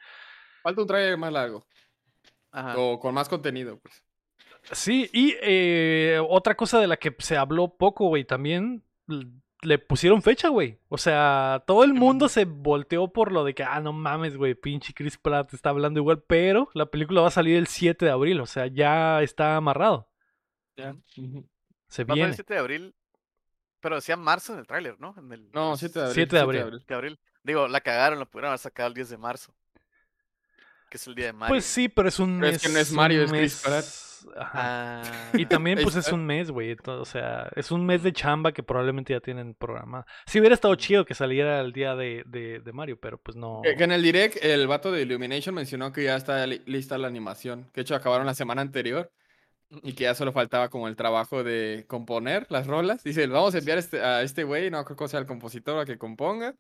[0.62, 1.64] Falta un trailer más largo.
[2.50, 2.74] Ajá.
[2.78, 4.02] O con más contenido, pues.
[4.72, 8.84] Sí, y eh, otra cosa de la que se habló poco, güey, también
[9.62, 10.78] le pusieron fecha, güey.
[10.88, 14.54] O sea, todo el mundo se volteó por lo de que, ah, no mames, güey,
[14.54, 18.10] pinche Chris Pratt está hablando igual, pero la película va a salir el 7 de
[18.10, 20.08] abril, o sea, ya está amarrado.
[20.76, 20.96] Ya.
[21.88, 22.34] Se Va a ser el viene.
[22.34, 22.94] 7 de abril.
[23.80, 25.14] Pero decía marzo en el tráiler, ¿no?
[25.18, 26.14] En el, No, el 7 de abril.
[26.14, 26.62] 7 de abril.
[26.70, 27.20] 7 de abril.
[27.42, 29.54] Digo, la cagaron, la pudieron haber sacado el 10 de marzo.
[30.88, 31.52] Que es el día de Mario.
[31.54, 32.56] Pues sí, pero es un Pero mes.
[32.56, 33.62] es que no es Mario, es Chris
[34.36, 35.02] Ajá.
[35.02, 36.76] Ah, Y también, pues, es un mes, güey.
[36.86, 40.04] O sea, es un mes de chamba que probablemente ya tienen programado.
[40.26, 43.62] Si hubiera estado chido que saliera el día de, de, de Mario, pero pues no.
[43.62, 47.08] Que en el direct, el vato de Illumination mencionó que ya está li- lista la
[47.08, 47.64] animación.
[47.72, 49.10] Que de hecho acabaron la semana anterior.
[49.82, 53.02] Y que ya solo faltaba como el trabajo de componer las rolas.
[53.02, 55.86] Dice, vamos a enviar este, a este güey, no creo que sea el compositor a
[55.86, 56.54] que componga.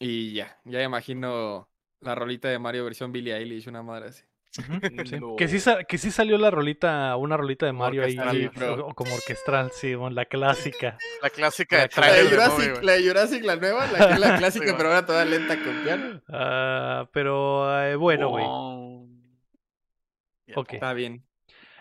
[0.00, 1.68] Y ya, ya imagino
[2.00, 4.24] la rolita de Mario versión Billie Eilish, una madre así.
[4.58, 5.16] Ujú, sí.
[5.20, 5.36] No.
[5.36, 8.86] Que, sí, que sí salió la rolita, una rolita de Mario ahí, orquestral, Sí, pero-
[8.88, 10.98] o- como orquestral, sí, bueno, la clásica.
[11.22, 11.90] la clásica La de.
[11.96, 14.88] La de Jurassic, la de Jurassic, la nueva, la que es la clásica, Sí, pero
[14.90, 16.20] ahora toda lenta con piano.
[16.28, 18.44] Ah, pero eh, bueno, güey.
[18.44, 19.08] Wow.
[20.68, 21.24] Está bien.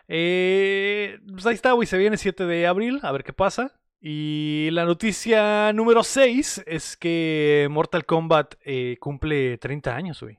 [0.07, 1.87] Eh, pues ahí está, güey.
[1.87, 3.79] Se viene 7 de abril, a ver qué pasa.
[3.99, 10.37] Y la noticia número 6 es que Mortal Kombat eh, cumple 30 años, güey.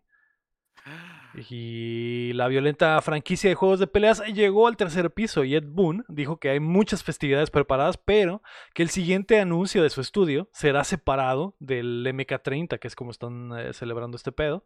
[1.35, 6.05] Y la violenta franquicia de juegos de peleas llegó al tercer piso y Ed Boon
[6.09, 8.43] dijo que hay muchas festividades preparadas, pero
[8.75, 13.51] que el siguiente anuncio de su estudio será separado del MK30, que es como están
[13.59, 14.65] eh, celebrando este pedo.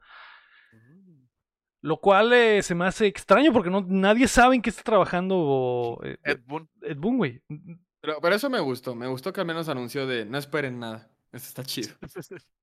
[1.82, 6.00] Lo cual eh, se me hace extraño porque no, nadie sabe en qué está trabajando
[6.02, 6.68] eh, Ed Boon.
[6.82, 7.42] Ed Boon, güey.
[8.00, 8.96] Pero, pero eso me gustó.
[8.96, 11.10] Me gustó que al menos anunció de no esperen nada.
[11.36, 11.94] Eso está chido.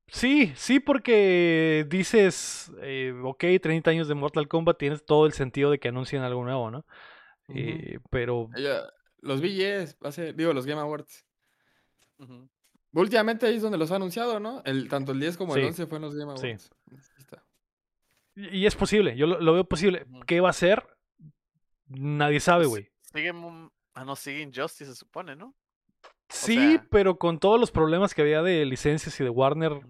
[0.07, 5.71] Sí, sí, porque dices, eh, ok, 30 años de Mortal Kombat, tienes todo el sentido
[5.71, 6.85] de que anuncien algo nuevo, ¿no?
[7.49, 8.49] Eh, pero
[9.21, 11.25] los VGs, hace, digo, los Game Awards.
[12.91, 14.61] Últimamente ahí es donde los ha anunciado, ¿no?
[14.65, 15.67] El, tanto el 10 como el Sí.
[15.67, 16.47] 11 fue en los Game Sí.
[16.47, 16.71] Awards.
[17.17, 17.43] Está.
[18.35, 20.05] Y y es posible, yo lo, lo veo posible.
[20.27, 20.85] ¿Qué va a ser?
[21.87, 22.91] Nadie sabe, Pues, güey.
[23.13, 23.31] Sigue.
[23.93, 25.55] Ah, no, sigue Injustice, se supone, ¿no?
[26.33, 29.87] Sí, sea- pero con todos los problemas que había de licencias y de Warner, Ujú.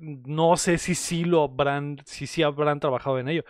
[0.00, 3.44] no sé si sí lo habrán, si sí habrán trabajado en ello.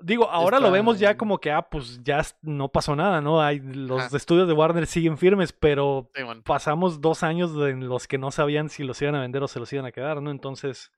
[0.00, 3.40] Digo, ahora lo vemos ya como que, ah, pues ya no pasó nada, ¿no?
[3.40, 4.16] Hay, los Ajá.
[4.16, 6.10] estudios de Warner siguen firmes, pero
[6.44, 9.48] pasamos dos años de- en los que no sabían si los iban a vender o
[9.48, 10.30] se los iban a quedar, ¿no?
[10.32, 10.90] Entonces,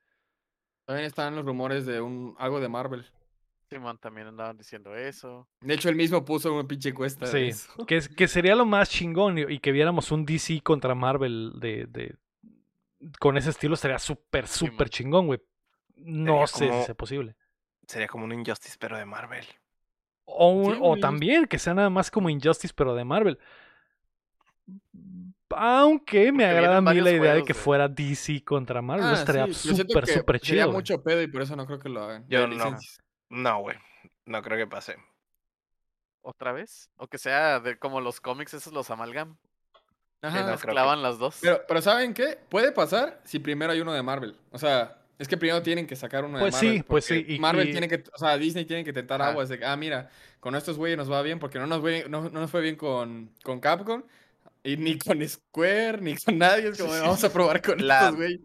[0.87, 3.05] También están los rumores de un algo de Marvel.
[3.69, 5.47] Simón también andaban diciendo eso.
[5.61, 7.25] De hecho, él mismo puso una pinche encuesta.
[7.25, 7.85] de sí, eso.
[7.85, 11.53] que, es- que sería lo más chingón y, y que viéramos un DC contra Marvel
[11.59, 12.15] de, de
[13.19, 15.41] con ese estilo estaría súper, súper chingón, güey.
[15.97, 17.35] No Sería sé si sea posible.
[17.87, 19.45] Sería como un Injustice, pero de Marvel.
[20.25, 21.01] O, un- Sí, o güey.
[21.01, 23.37] también que sea nada más como Injustice, pero de Marvel.
[25.49, 27.63] Aunque me agrada a mí la idea de que güey.
[27.63, 29.05] fuera DC contra Marvel.
[29.07, 30.65] Ah, estaría súper, súper Sería chido.
[30.67, 30.77] güey.
[30.77, 32.25] mucho pedo y por eso no creo que lo hagan.
[32.27, 32.53] Yo no.
[32.53, 32.99] licencias.
[33.29, 33.77] No, güey.
[34.25, 34.95] No creo que pase.
[36.21, 36.89] ¿Otra vez?
[36.97, 39.37] O que sea de como los cómics, esos los amalgam.
[40.21, 40.39] Ajá.
[40.41, 41.37] no que- Mezclaban las dos.
[41.41, 42.37] Pero, pero ¿saben qué?
[42.49, 44.35] Puede pasar si primero hay uno de Marvel.
[44.51, 46.83] O sea, es que primero tienen que sacar uno Pues de sí, Marvel.
[46.85, 49.31] pues porque sí, y- Marvel y- tiene que, o sea, Disney tiene que tentar Ajá.
[49.31, 50.09] aguas de, ah, mira,
[50.39, 52.75] con estos güeyes nos va bien porque no nos, fue- no, no nos fue bien
[52.75, 54.03] con, con Capcom.
[54.63, 56.69] Y ni con Square, ni con nadie.
[56.69, 58.41] Es como, vamos a probar con La- estos güeyes.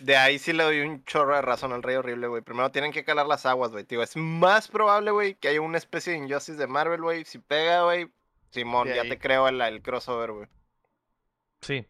[0.00, 2.42] De ahí sí le doy un chorro de razón al Rey Horrible, güey.
[2.42, 3.84] Primero tienen que calar las aguas, güey.
[3.84, 7.24] Tío, es más probable, güey, que haya una especie de Injustice de Marvel, güey.
[7.24, 8.08] Si pega, güey,
[8.50, 10.46] Simón, ya te creo el, el crossover, güey.
[11.60, 11.86] Sí.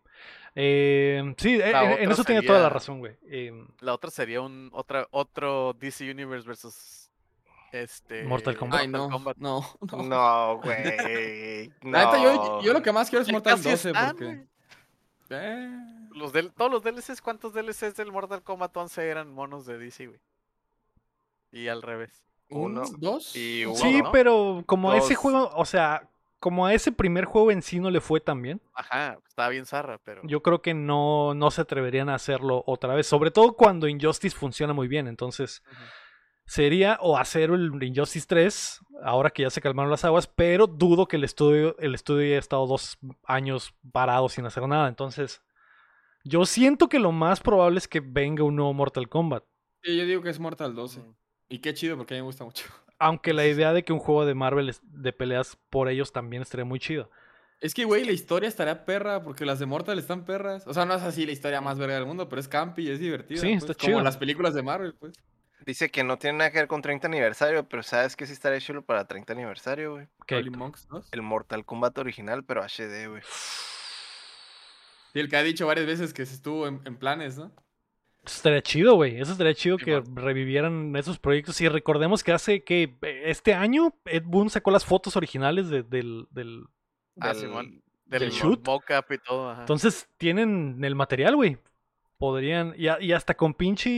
[0.56, 3.16] Eh, sí, en, La en eso tiene toda la sería- razón, güey.
[3.28, 7.10] Em, La otra sería un otra, otro DC Universe versus
[7.70, 8.80] este Mortal Kombat.
[8.80, 9.36] Ay, no, Kombat.
[9.36, 10.02] no, no.
[10.02, 11.72] No, güey.
[11.82, 12.22] No.
[12.22, 14.46] Yo, yo lo que más quiero es Mortal casi 12 están, porque...
[15.30, 15.70] Eh,
[16.14, 20.06] Los del, todos los DLCs, ¿cuántos DLCs del Mortal Kombat 11 eran monos de DC,
[20.08, 20.20] güey?
[21.52, 22.26] Y al revés.
[22.48, 23.34] Uno ¿un, ¿Dos?
[23.36, 24.10] y No uno, sí, ¿no?
[24.12, 25.22] pero como a ese Dos.
[25.22, 26.08] juego, o sea,
[26.40, 29.66] como a ese primer juego en sí no le fue tan bien, Ajá, estaba bien
[29.66, 30.20] zarra, pero.
[30.24, 33.06] yo creo que no, no se atreverían a hacerlo otra vez.
[33.06, 35.06] Sobre todo cuando Injustice funciona muy bien.
[35.06, 35.62] Entonces.
[36.50, 41.06] Sería o hacer el Injustice 3, ahora que ya se calmaron las aguas, pero dudo
[41.06, 44.88] que el estudio, el estudio haya estado dos años parado sin hacer nada.
[44.88, 45.42] Entonces,
[46.24, 49.44] yo siento que lo más probable es que venga un nuevo Mortal Kombat.
[49.84, 50.98] Sí, yo digo que es Mortal 12.
[50.98, 51.14] Ujú.
[51.48, 52.64] Y qué chido porque a mí me gusta mucho.
[52.98, 56.64] Aunque la idea de que un juego de Marvel de peleas por ellos también estaría
[56.64, 57.12] muy chido.
[57.60, 60.66] Es que, güey, la historia estaría perra porque las de Mortal están perras.
[60.66, 62.90] O sea, no es así la historia más verga del mundo, pero es campi y
[62.90, 63.40] es divertida.
[63.40, 64.02] Sí, pues, está Como chido.
[64.02, 65.12] las películas de Marvel, pues.
[65.66, 68.60] Dice que no tiene nada que ver con 30 aniversario, pero sabes que sí estaría
[68.60, 70.08] chulo para 30 aniversario, güey.
[70.26, 70.42] ¿Qué?
[70.50, 71.08] Monks 2.
[71.12, 73.22] El Mortal Kombat original, pero HD, güey.
[75.14, 77.52] Y el que ha dicho varias veces que se estuvo en, en planes, ¿no?
[78.24, 79.20] Eso estaría chido, güey.
[79.20, 80.16] Eso estaría chido Sí, que man.
[80.16, 81.60] revivieran esos proyectos.
[81.60, 85.82] Y recordemos que hace que eh, este año Ed Boon sacó las fotos originales de-
[85.82, 86.64] del, del-
[87.18, 87.82] Ah, Del- Simón.
[88.06, 88.64] del Del shoot.
[88.66, 89.50] mocap y todo.
[89.50, 89.60] Ajá.
[89.62, 91.58] Entonces tienen el material, güey.
[92.20, 93.88] Podrían, y, a- y hasta con pinche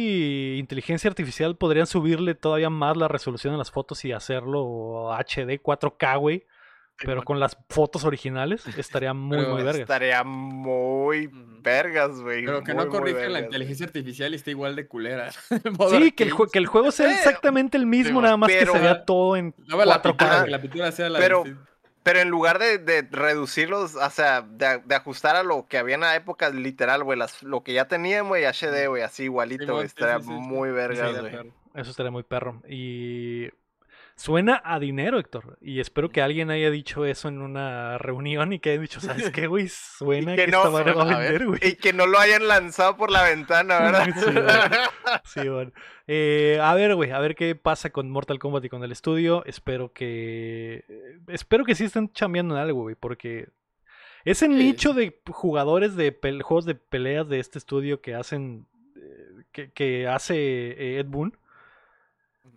[0.57, 6.18] inteligencia artificial podrían subirle todavía más la resolución de las fotos y hacerlo HD 4K,
[6.20, 6.47] güey.
[7.05, 9.81] Pero con las fotos originales estaría muy, Pero muy verga.
[9.83, 12.45] Estaría muy vergas, güey.
[12.45, 15.31] Pero que muy, no corrijan la vergas, inteligencia artificial y esté igual de culera.
[15.91, 19.05] Sí, que el, que el juego sea exactamente el mismo, nada más que se vea
[19.05, 20.03] todo en Luego la 4K.
[20.03, 20.45] pintura, güey.
[20.45, 21.43] que la pintura sea la Pero-.
[22.03, 25.94] Pero en lugar de, de reducirlos, o sea, de, de ajustar a lo que había
[25.94, 29.74] en la época, literal, güey, las- lo que ya tenían, güey, HD, güey, así igualito,
[29.74, 30.34] güey, sí, estaría sí, sí, sí.
[30.34, 31.53] muy estaría güey.
[31.74, 32.61] Eso estaría muy perro.
[32.68, 33.48] Y
[34.23, 35.59] suena a dinero, Héctor.
[35.61, 39.31] Y espero que alguien haya dicho eso en una reunión y que haya dicho, ¿sabes
[39.31, 39.68] qué, güey?
[39.68, 41.61] Suena Y que, que no, esta va a vender, güey.
[41.62, 44.07] Y que no lo hayan lanzado por la ventana, ¿verdad?
[45.25, 45.73] Sí, bueno.
[46.07, 49.45] Eh, a ver, güey, a ver qué pasa con Mortal Kombat y con el estudio.
[49.47, 50.85] Espero que.
[50.89, 53.49] eh, Espero que sí estén chambeando en algo, güey, porque.
[54.25, 54.53] Ese Sí.
[54.53, 58.66] nicho de jugadores de juegos de peleas de este estudio que hacen.
[58.97, 61.37] eh, que, que hace eh, Ed Boon.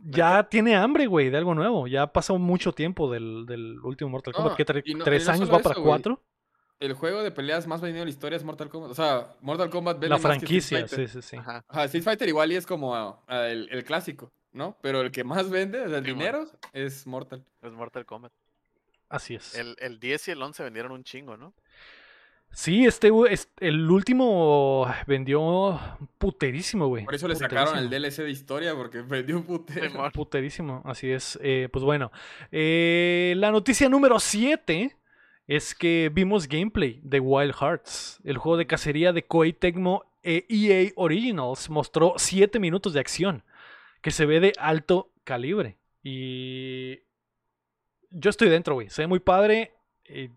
[0.08, 1.88] Ya tiene hambre, güey, de algo nuevo.
[1.88, 4.58] Ya ha pasado mucho tiempo del, del último Mortal No, Kombat.
[4.58, 6.22] ¿Qué tre- y no- ¿Tres no años va para cuatro?
[6.80, 8.92] El juego de peleas más vendido de la historia es Mortal Kombat.
[8.92, 11.10] O sea, Mortal Kombat vende La más que Street franquicia, Fighter.
[11.10, 11.38] sí, sí, sí.
[11.38, 11.64] Ajá.
[11.68, 14.32] Ajá, Street Fighter igual y es como ah, el, el clásico.
[14.52, 14.78] ¿no?
[14.82, 16.20] Pero el que más vende, o sea, el Sí, man.
[16.20, 17.44] dinero, es Mortal.
[17.62, 18.32] Es Mortal Kombat.
[19.10, 19.54] Así es.
[19.56, 21.54] El, el 10 y el 11 vendieron un chingo, ¿no?
[22.56, 25.78] Sí, este, güey, es- el último vendió
[26.18, 27.04] puterísimo, güey.
[27.04, 27.90] Por eso le sacaron el.
[27.90, 30.10] DLC de historia, porque vendió un putero.
[30.14, 31.38] Puterísimo, así es.
[31.44, 32.12] Eh, pues bueno,
[32.54, 34.96] eh, la noticia número 7
[35.48, 40.46] es que vimos gameplay de Wild Hearts, el juego de cacería de Koei Tecmo e
[40.48, 41.70] EA Originals.
[41.70, 43.44] Mostró 7 minutos de acción,
[44.02, 45.78] que se ve de alto calibre.
[46.04, 47.00] Y
[48.12, 48.90] yo estoy dentro, güey.
[48.90, 49.74] Se ve muy padre.
[50.06, 50.30] eh,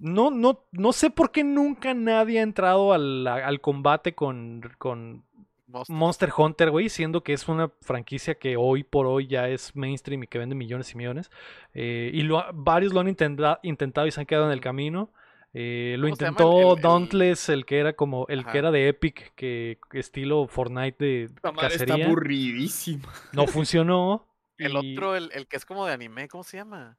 [0.00, 5.24] no, no, no sé por qué nunca nadie ha entrado al, al combate con, con
[5.66, 5.94] Monster.
[5.96, 10.22] Monster Hunter, güey, siendo que es una franquicia que hoy por hoy ya es mainstream
[10.22, 11.30] y que vende millones y millones.
[11.74, 15.10] Eh, y lo varios lo han intenta- intentado y se han quedado en el camino.
[15.54, 18.52] Eh, lo intentó El- Dauntless, el que era como el Ajá.
[18.52, 22.06] que era de Epic, que estilo Fortnite de madre está cacería.
[22.06, 23.12] aburridísima.
[23.32, 24.26] No funcionó.
[24.58, 26.96] El y otro, el, el que es como de anime, ¿cómo se llama?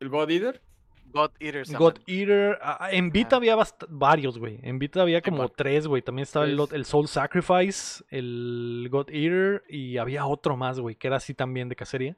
[0.00, 0.62] ¿El God Eater?
[1.14, 1.64] God Eater.
[1.78, 1.94] God.
[2.06, 2.58] Eater.
[2.60, 3.56] ah, ah, en Vita había
[3.88, 4.58] varios, güey.
[4.62, 6.02] En Vita había como tres, güey.
[6.02, 11.06] También estaba el, el Soul Sacrifice, el God Eater y había otro más, güey, que
[11.06, 12.16] era así también de cacería.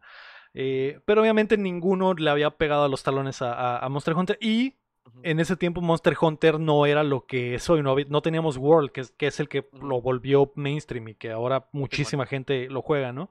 [0.55, 4.38] Eh, pero obviamente ninguno le había pegado a los talones a, a- a Monster Hunter.
[4.40, 4.74] Y
[5.22, 7.82] en ese tiempo Monster Hunter no era lo que es hoy.
[7.82, 11.14] No, había- no teníamos World, que es, que es el que lo volvió mainstream y
[11.14, 13.30] que ahora muchísima gente lo juega, ¿no?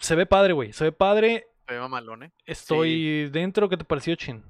[0.00, 0.72] Se ve padre, güey.
[0.72, 1.48] Se ve padre.
[1.70, 2.32] Se ve mamalón, ¿eh?
[2.46, 3.68] Estoy dentro.
[3.68, 4.42] ¿Qué te pareció, Chin?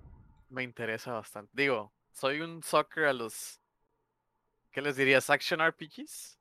[0.49, 1.53] Me interesa bastante.
[1.53, 3.61] Digo, soy un soccer a los.
[4.71, 5.29] ¿Qué les dirías?
[5.29, 6.41] ¿Action RPGs?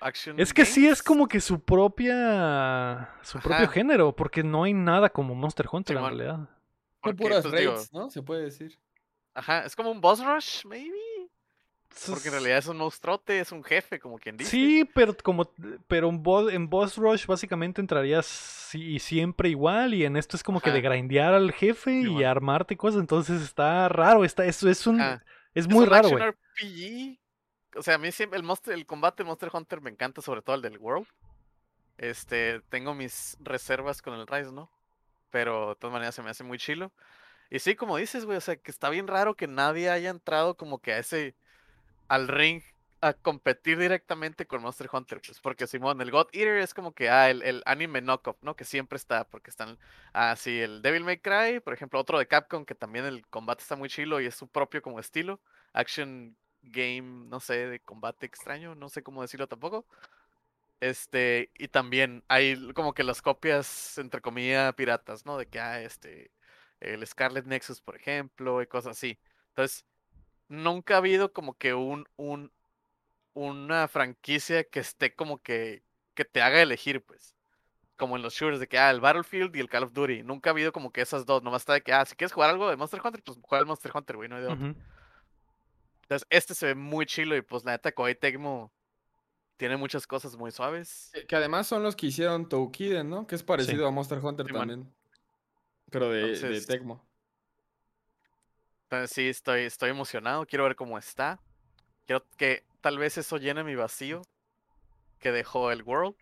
[0.00, 3.16] ¿Action Es que sí es como que su propia.
[3.22, 6.50] su propio género, porque no hay nada como Monster Hunter en realidad.
[7.02, 8.10] Son puras pues, digo, raids, ¿no?
[8.10, 8.78] Se puede decir.
[9.32, 11.13] Ajá, es como un boss rush, maybe.
[12.08, 14.50] Porque en realidad es un monstruote, es un jefe, como quien dice.
[14.50, 15.48] Sí, pero como
[15.86, 20.42] pero en boss, en boss rush básicamente entrarías sí- siempre igual y en esto es
[20.42, 22.24] como que de grindear al jefe y Simón.
[22.24, 25.24] armarte cosas, entonces está raro, está eso es un Ajá.
[25.54, 26.22] es Es muy un raro, güey.
[27.76, 30.42] O sea, a mí siempre el, monster, el combate de Monster Hunter me encanta, sobre
[30.42, 31.06] todo el del World.
[31.98, 34.70] Este, tengo mis reservas con el Rise, ¿no?
[35.30, 36.92] Pero de todas maneras se me hace muy chilo.
[37.50, 40.56] Y sí, como dices, güey, o sea, que está bien raro que nadie haya entrado
[40.56, 41.36] como que a ese,
[42.08, 42.62] al ring
[43.00, 47.10] a competir directamente con Monster Hunter, pues, porque Simón, el God Eater es como que,
[47.10, 48.56] ah, el, el anime knockoff, ¿no?
[48.56, 49.78] Que siempre está, porque están,
[50.14, 53.76] ah, el Devil May Cry, por ejemplo, otro de Capcom, que también el combate está
[53.76, 55.38] muy chilo y es su propio como estilo,
[55.74, 59.84] action game, no sé, de combate extraño, no sé cómo decirlo tampoco.
[60.80, 65.38] Este, y también hay como que las copias, entre comillas, piratas, ¿no?
[65.38, 66.30] De que, ah, este,
[66.80, 69.18] el Scarlet Nexus, por ejemplo, y cosas así.
[69.50, 69.84] Entonces,
[70.48, 72.52] nunca ha habido como que un, un,
[73.32, 75.82] una franquicia que esté como que,
[76.14, 77.34] que te haga elegir, pues.
[77.96, 80.24] Como en los shooters, de que, ah, el Battlefield y el Call of Duty.
[80.24, 81.42] Nunca ha habido como que esas dos.
[81.42, 83.66] Nomás está de que, ah, si quieres jugar algo de Monster Hunter, pues juega el
[83.66, 84.74] Monster Hunter, güey, no hay de otro.
[86.02, 88.72] Entonces, este se ve muy chilo y pues la neta, Koei Tecmo
[89.56, 91.10] tiene muchas cosas muy suaves.
[91.14, 93.26] Que, que además son los que hicieron Toukiden, ¿no?
[93.26, 94.92] Que es parecido a Monster Hunter también.
[95.90, 97.06] Pero de, de Tecmo.
[98.94, 101.40] Entonces sí, estoy, estoy emocionado, quiero ver cómo está.
[102.06, 104.22] Quiero que tal vez eso llene mi vacío
[105.18, 106.14] que dejó el World,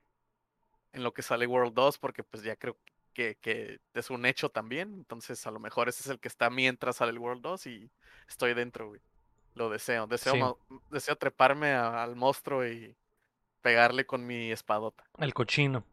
[0.92, 2.76] en lo que sale World 2, porque pues ya creo
[3.14, 4.92] que, que es un hecho también.
[4.94, 7.90] Entonces a lo mejor ese es el que está mientras sale el World 2 y
[8.28, 9.00] estoy dentro, güey.
[9.54, 10.76] Lo deseo, deseo, Sí.
[10.90, 12.96] deseo treparme a- al monstruo y
[13.60, 15.04] pegarle con mi espadota.
[15.18, 15.84] El cochino.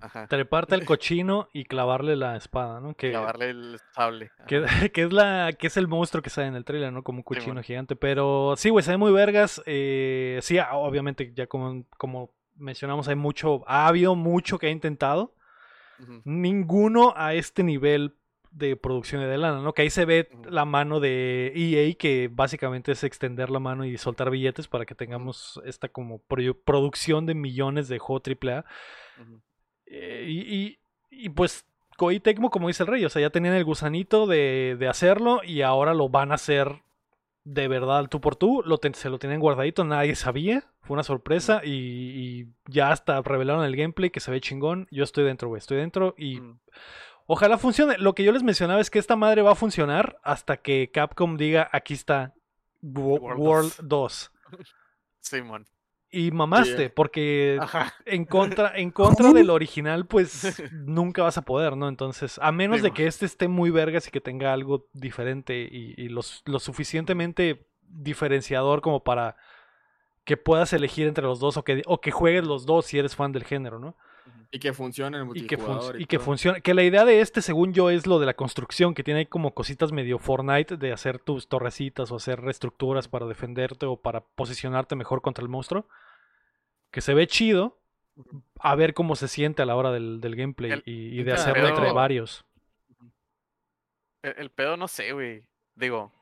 [0.00, 0.26] Ajá.
[0.28, 2.94] Treparte al cochino y clavarle la espada, ¿no?
[2.94, 4.30] Que, Clavarle el sable.
[4.46, 7.02] que, que es la que es el monstruo que sale en el trailer, ¿no?
[7.02, 7.62] Como un cochino Simón.
[7.64, 7.96] gigante.
[7.96, 9.62] Pero sí, güey, se ve muy vergas.
[9.66, 14.70] eh, sí, ah, obviamente, ya como, como mencionamos, hay mucho, ha habido mucho que ha
[14.70, 15.34] intentado.
[16.24, 18.16] Ninguno a este nivel
[18.50, 19.74] de producción de lana, ¿no?
[19.74, 23.96] Que ahí se ve la mano de EA, que básicamente es extender la mano y
[23.96, 28.64] soltar billetes para que tengamos esta como pro- producción de millones de juego AAA.
[29.90, 30.78] Eh, y,
[31.10, 31.66] y- pues
[31.96, 35.40] Koei Tecmo, como dice el rey, o sea, ya tenían el gusanito de, de hacerlo
[35.44, 36.80] y ahora lo van a hacer
[37.44, 38.62] de verdad al tú por tú.
[38.64, 43.20] Lo ten- se lo tienen guardadito, nadie sabía, fue una sorpresa y, y ya hasta
[43.22, 44.86] revelaron el gameplay que se ve chingón.
[44.90, 46.40] Yo estoy dentro, güey, estoy dentro y
[47.26, 47.98] ojalá funcione.
[47.98, 51.36] Lo que yo les mencionaba es que esta madre va a funcionar hasta que Capcom
[51.36, 52.32] diga, aquí está
[52.82, 53.88] Wo- World World 2".
[53.88, 54.32] 2.
[55.20, 55.66] Simón.
[56.12, 57.94] Y mamaste, porque Ajá.
[58.04, 61.88] en contra, en contra del original, pues nunca vas a poder, ¿no?
[61.88, 65.68] Entonces, a menos Sí, de que este esté muy vergas y que tenga algo diferente
[65.70, 69.36] y, y lo, lo suficientemente diferenciador como para
[70.24, 73.16] que puedas elegir entre los dos o que, o que juegues los dos si eres
[73.16, 73.96] fan del género, ¿no?
[74.52, 76.00] Y que funcione el Y que, fun- multijugador.
[76.00, 76.60] y que funcione.
[76.60, 79.26] Que la idea de este, según yo, es lo de la construcción, que tiene ahí
[79.26, 84.20] como cositas medio Fortnite de hacer tus torrecitas o hacer reestructuras para defenderte o para
[84.22, 85.86] posicionarte mejor contra el monstruo.
[86.90, 87.78] Que se ve chido.
[88.58, 91.32] A ver cómo se siente a la hora del, del gameplay El- y, y de
[91.32, 92.44] hacerlo entre varios.
[94.22, 95.44] El, el pedo no sé, güey.
[95.76, 96.12] Digo,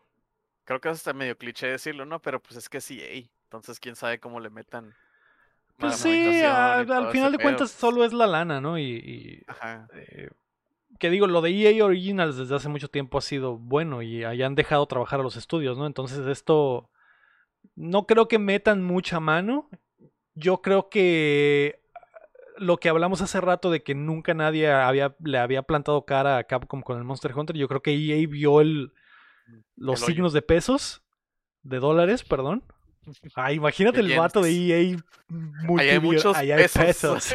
[0.65, 2.21] creo que es hasta medio cliché decirlo, ¿no?
[2.21, 3.31] Pero pues es que sí, ey.
[3.45, 4.95] Entonces, quién sabe cómo le metan.
[5.79, 7.81] Pues sí, a- al final de pedo, cuentas pues.
[7.81, 8.79] solo es la lana, ¿no?
[8.79, 9.89] Y, y, Ajá.
[9.95, 10.29] eh,
[10.99, 14.55] que digo, lo de EA Originals desde hace mucho tiempo ha sido bueno y hayan
[14.57, 15.87] dejado trabajar a los estudios, ¿no?
[15.87, 16.91] Entonces esto
[17.77, 19.69] no creo que metan mucha mano.
[20.35, 21.81] Yo creo que
[22.57, 26.45] lo que hablamos hace rato de que nunca nadie había, le había plantado cara a
[26.45, 28.93] Capcom con el Monster Hunter, yo creo que EA vio el,
[29.77, 31.03] los El signos de pesos,
[31.63, 32.65] de dólares, perdón.
[33.35, 34.97] Ah, imagínate el vato de EA.
[35.79, 36.85] Ahí hay muchos ahí hay pesos.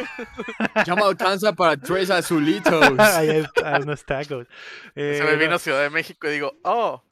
[0.86, 2.82] Ya me alcanza para tres azulitos.
[2.98, 4.46] Ahí hay ah, unos tacos.
[4.94, 7.02] Se Eh, me no, vino a Ciudad de México y digo, oh,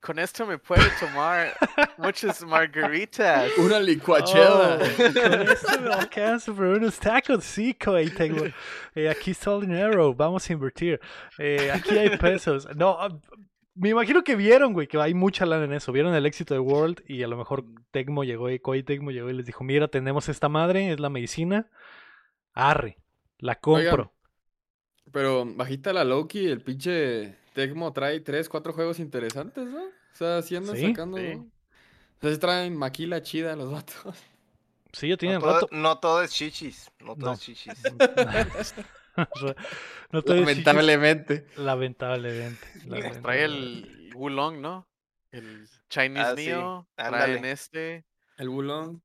[0.00, 1.52] con esto me puedo tomar
[1.98, 3.50] muchas margaritas.
[3.58, 4.78] Una licuachela.
[4.78, 8.46] oh, con esto me alcanza por unos tacos, sí, coy, tengo.
[8.94, 11.00] Eh, aquí está el dinero, vamos a invertir.
[11.38, 12.66] Eh, aquí hay pesos.
[12.76, 13.20] No,
[13.80, 15.90] me imagino que vieron, güey, que hay mucha lana en eso.
[15.92, 19.30] Vieron el éxito de World y a lo mejor Tecmo llegó y Koei Tecmo llegó
[19.30, 21.68] y les dijo, mira, tenemos esta madre, es la medicina.
[22.52, 22.98] Arre,
[23.38, 24.12] la compro.
[25.12, 29.82] Pero bajita la Loki, el pinche Tecmo trae tres, cuatro juegos interesantes, ¿no?
[29.84, 31.16] O sea, andan Sí, sacando.
[31.16, 31.32] sí.
[31.34, 34.16] O sea, sí traen maquila chida los vatos.
[34.92, 35.68] Sí, ya tienen No todo, rato.
[35.70, 36.90] no todo es chichis.
[37.00, 37.32] No todo No.
[37.32, 37.72] es chichis.
[40.12, 41.46] no te des chichis, Lamentablemente.
[41.56, 42.66] Lamentablemente.
[42.88, 43.44] Trae lamentablemente.
[43.44, 44.88] el Wulong, ¿no?
[45.32, 46.88] El Chinese Ah, sí, Neo.
[46.96, 47.50] Traen ándale.
[47.52, 48.04] este.
[48.38, 49.02] El Bulón.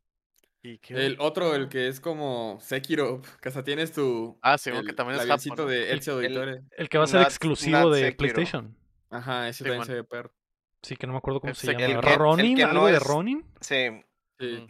[0.64, 1.54] ¿Y qué El otro?
[1.54, 4.40] el que es como Sekiro, que hasta tienes tu.
[4.42, 5.58] Ah, sí, el que también es Japón.
[5.58, 5.66] ¿no?
[5.68, 8.18] de El- que va a ser Not- exclusivo not de Sekiro.
[8.18, 8.76] PlayStation.
[9.12, 9.88] Ajá, ese Sí, también man.
[9.88, 10.34] se ve perro.
[10.82, 11.86] Sí, que no me acuerdo cómo El se llama.
[11.86, 12.56] el que- el ¿Ronin?
[12.58, 13.46] que ¿Algo no de es- Ronin?
[13.62, 14.02] Sí,
[14.40, 14.66] Sí.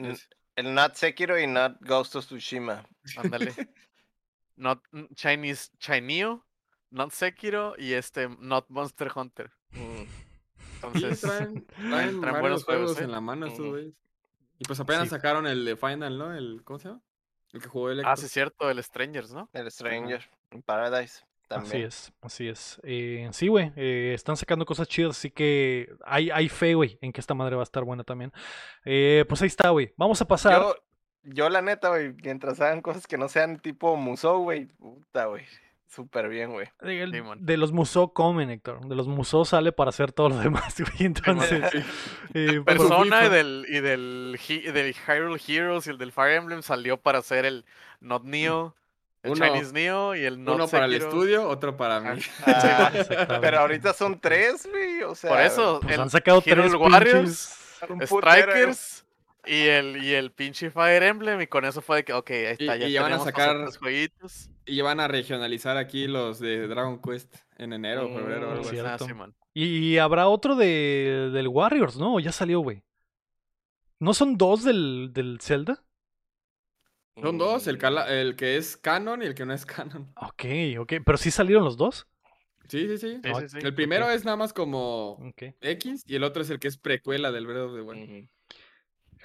[0.57, 2.85] El Not Sekiro y Not Ghost of Tsushima.
[3.17, 3.53] Ándale.
[4.55, 6.45] Not mm, Chinese Chineo,
[6.91, 9.51] Not Sekiro y este Not Monster Hunter.
[9.71, 10.03] Mm.
[10.03, 10.07] Sí,
[10.75, 13.03] Entonces, traen, traen traen buenos juegos juegos, ¿eh?
[13.05, 13.93] en la mano estos güeyes.
[14.59, 15.09] Y pues apenas Sí.
[15.09, 16.33] sacaron el de Final, ¿no?
[16.35, 17.01] El, ¿Cómo se llama?
[17.51, 19.49] El que jugó el ah, sí, es cierto, el Strangers, ¿no?
[19.53, 21.23] El Stranger in Paradise.
[21.47, 21.75] También.
[21.75, 22.81] Así es, así es.
[22.83, 27.13] Eh, sí, güey, eh, están sacando cosas chidas, así que hay, hay fe, güey, en
[27.13, 28.33] que esta madre va a estar buena también.
[28.83, 29.93] Eh, pues ahí está, güey.
[29.95, 30.59] Vamos a pasar.
[30.59, 30.75] Yo,
[31.25, 35.43] yo la neta, güey, mientras hagan cosas que no sean tipo Musou, güey, puta, güey.
[35.87, 36.67] Súper bien, güey.
[36.81, 38.85] de, el- los Musou comen, Héctor.
[38.85, 41.05] De los Musou sale para hacer todo lo demás, güey.
[41.07, 41.63] Entonces,
[42.33, 46.61] eh, Persona y del, y del, He- del Hyrule Heroes y el del Fire Emblem
[46.63, 47.63] salió para hacer el
[48.01, 48.75] Not Neo,
[49.23, 51.09] el Uno- Chinese Neo y el Not Uno para el Sekiro.
[51.09, 52.19] estudio, otro para mí.
[52.45, 52.91] Ah,
[53.41, 55.01] pero ahorita son tres, güey.
[55.03, 57.57] O sea, Por eso, pues el han sacado tres Hyrule Warriors,
[58.05, 58.94] Strikers
[59.47, 62.45] y el, y el pinche Fire Emblem y con eso fue de que, ok, ahí
[62.59, 64.49] está, Y- ya y ya van a sacar- nosotros jueguitos.
[64.65, 68.79] Y van a regionalizar aquí los de Dragon Quest en enero, febrero, Mm, algo así.
[68.79, 69.05] Ah, sí.
[69.53, 72.19] Y habrá otro de, del Warriors, ¿no?
[72.19, 72.83] Ya salió, güey.
[73.99, 75.83] ¿No son dos del, del Zelda?
[77.21, 80.11] Son dos, el, Mm, cala- el que es canon y el que no es canon.
[80.17, 80.43] Ok,
[80.79, 80.93] ok.
[81.05, 82.07] ¿Pero sí salieron los dos?
[82.67, 83.19] Sí, sí, sí.
[83.23, 83.57] Sí, sí, sí.
[83.61, 85.17] El primero es nada más como.
[85.61, 88.29] X y el otro es el que es precuela del Breath of the Wild.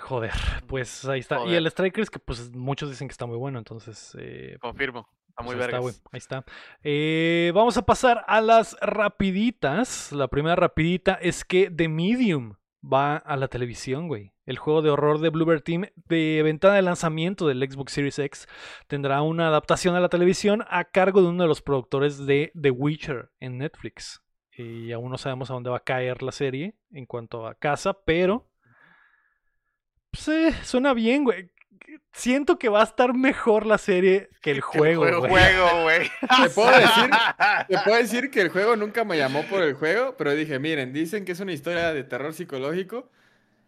[0.00, 0.32] Joder,
[0.66, 1.44] pues ahí está.
[1.46, 4.16] Y el Strikers, que pues muchos dicen que está muy bueno, entonces...
[4.18, 5.08] eh, Confirmo.
[5.28, 6.44] Está muy pues ahí está, ahí.
[6.82, 10.10] Eh, vamos a pasar a las rapiditas.
[10.12, 14.32] La primera rapidita es que The Medium va a la televisión, güey.
[14.46, 18.48] El juego de horror de Bluebird Team de ventana de lanzamiento del Xbox Series X
[18.88, 22.70] tendrá una adaptación a la televisión a cargo de uno de los productores de The
[22.70, 24.22] Witcher en Netflix.
[24.56, 27.92] Y aún no sabemos a dónde va a caer la serie en cuanto a casa,
[28.04, 28.49] pero...
[30.10, 31.50] Pues, eh, suena bien, güey.
[32.12, 35.30] Siento que va a estar mejor la serie que el juego, güey.
[35.30, 36.10] Juego, güey.
[36.42, 37.10] Te puedo decir,
[37.68, 40.92] te puedo decir que el juego nunca me llamó por el juego, pero dije, miren,
[40.92, 43.08] dicen que es una historia de terror psicológico.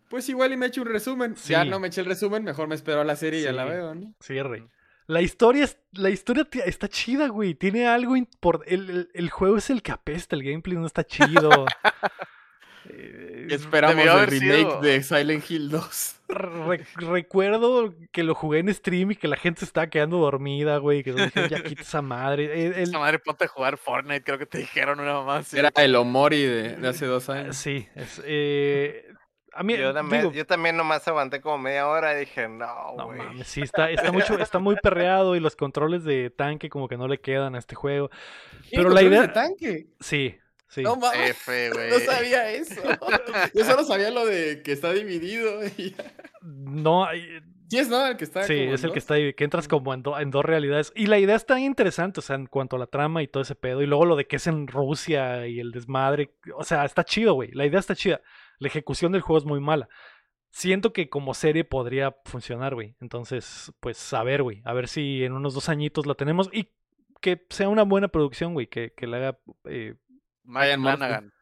[0.09, 1.35] Pues igual y me echo un resumen.
[1.47, 1.69] Ya Sí.
[1.71, 3.95] no me eché el resumen, mejor me espero a la serie y ya la veo,
[3.95, 4.13] ¿no?
[4.21, 4.69] Cierre.
[5.07, 7.55] La historia, es- la historia está chida, güey.
[7.55, 11.05] Tiene algo por el, el- el juego es el que apesta, el gameplay no está
[11.05, 11.65] chido.
[12.89, 16.17] Eh, esperamos el remake sido- de Silent Hill 2.
[16.29, 20.79] re- recuerdo que lo jugué en stream y que la gente se estaba quedando dormida,
[20.79, 21.03] güey.
[21.03, 22.45] Que dijeron, ya quita esa madre.
[22.67, 25.59] El- el- Esa madre, ponte a jugar Fortnite, creo que te dijeron una mamá así.
[25.59, 27.57] Era el Omori de, de hace dos años.
[27.57, 29.07] sí, es, eh,
[29.55, 32.97] A mí, Yo también, digo, yo también nomás aguanté como media hora y dije, no,
[32.97, 33.19] no güey.
[33.19, 36.97] mames, sí, está, está, mucho, está muy perreado y los controles de tanque como que
[36.97, 38.09] no le quedan a este juego.
[38.71, 39.87] Pero la idea- de tanque?
[40.01, 40.37] Sí,
[40.73, 40.83] sí.
[40.83, 41.31] No mames.
[41.31, 41.91] F, güey.
[41.91, 42.81] No sabía eso.
[43.55, 45.65] Yo solo sabía lo de que está dividido.
[45.79, 46.13] y ya.
[46.43, 48.07] No, hay- Sí es, ¿no?
[48.07, 50.03] El que está Sí, como es en el que está ahí, que entras como en,
[50.03, 50.93] do- en dos realidades.
[50.95, 53.55] Y la idea está interesante, o sea, en cuanto a la trama y todo ese
[53.55, 53.81] pedo.
[53.81, 56.35] Y luego lo de que es en Rusia y el desmadre.
[56.55, 57.51] O sea, está chido, güey.
[57.53, 58.21] La idea está chida.
[58.59, 59.89] La ejecución del juego es muy mala.
[60.51, 62.95] Siento que como serie podría funcionar, güey.
[63.01, 64.61] Entonces, pues a ver, güey.
[64.67, 66.51] A ver si en unos dos añitos la tenemos.
[66.53, 66.69] Y
[67.23, 68.67] que sea una buena producción, güey.
[68.67, 69.39] Que, que la haga.
[69.65, 69.95] eh,
[70.45, 70.97] Mike Ryan Murphy.
[70.97, 71.33] Flanagan.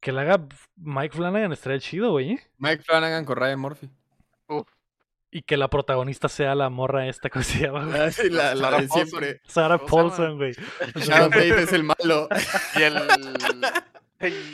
[0.00, 0.46] que la haga
[0.76, 2.32] Mike Flanagan estaría chido, güey.
[2.32, 2.40] ¿eh?
[2.58, 3.90] Mike Flanagan con Ryan Murphy.
[5.30, 7.84] Y que la protagonista sea la morra esta, ¿cómo se llama?
[7.84, 8.00] güey?
[8.00, 9.08] Ah, sí, la, la Sarah de Paulson.
[9.08, 9.40] siempre.
[9.46, 9.78] Sarah.
[9.78, 10.52] Paulson, güey.
[10.96, 12.28] Sharon Tate es el malo.
[12.76, 12.94] Y el.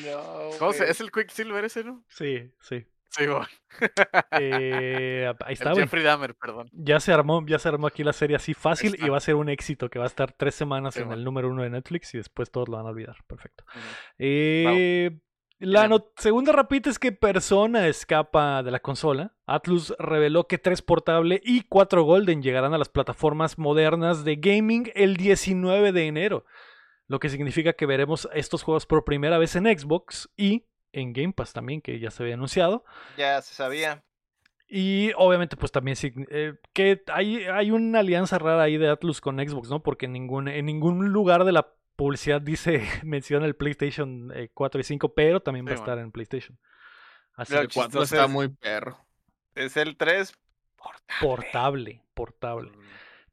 [0.05, 0.91] No, ¿Cómo se.
[0.91, 2.05] Es el Quicksilver ese, ¿no?
[2.09, 2.85] Sí, sí.
[3.17, 3.25] Sí.
[4.41, 5.77] Eh, ahí está, El.
[5.77, 6.69] Jeffrey Dahmer, perdón.
[6.73, 9.35] Ya se armó, ya se armó aquí la serie así fácil y va a ser
[9.37, 11.19] un éxito que va a estar tres semanas Sí, en bueno.
[11.19, 13.17] el número uno de Netflix y después todos lo van a olvidar.
[13.27, 13.65] Perfecto.
[14.19, 15.19] Eh,
[15.61, 19.35] La no- segunda rapita es que Persona escapa de la consola.
[19.47, 24.91] Atlus reveló que tres portable y cuatro Golden llegarán a las plataformas modernas de gaming
[24.95, 26.45] el 19 de enero.
[27.07, 30.65] Lo que significa que veremos estos juegos por primera vez en Xbox y
[30.95, 32.85] en Game Pass también, que ya se había anunciado.
[33.17, 34.03] Ya se sabía.
[34.67, 39.21] Y obviamente, pues también sign- eh, que hay, hay una alianza rara ahí de Atlus
[39.21, 39.83] con Xbox, ¿no?
[39.83, 44.81] Porque en ningún, en ningún lugar de la publicidad dice, menciona el PlayStation eh, 4
[44.81, 46.59] y 5, pero también va a Sí, estar en PlayStation.
[47.35, 48.99] Así El 4 chistoso está es- muy perro.
[49.55, 50.33] Es el 3.
[51.21, 52.73] portable, portable.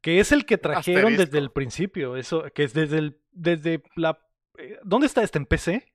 [0.00, 4.18] Que es el que trajeron desde el principio, eso, que es desde el, desde la...
[4.58, 5.38] eh, ¿Dónde está este?
[5.38, 5.91] ¿En PC?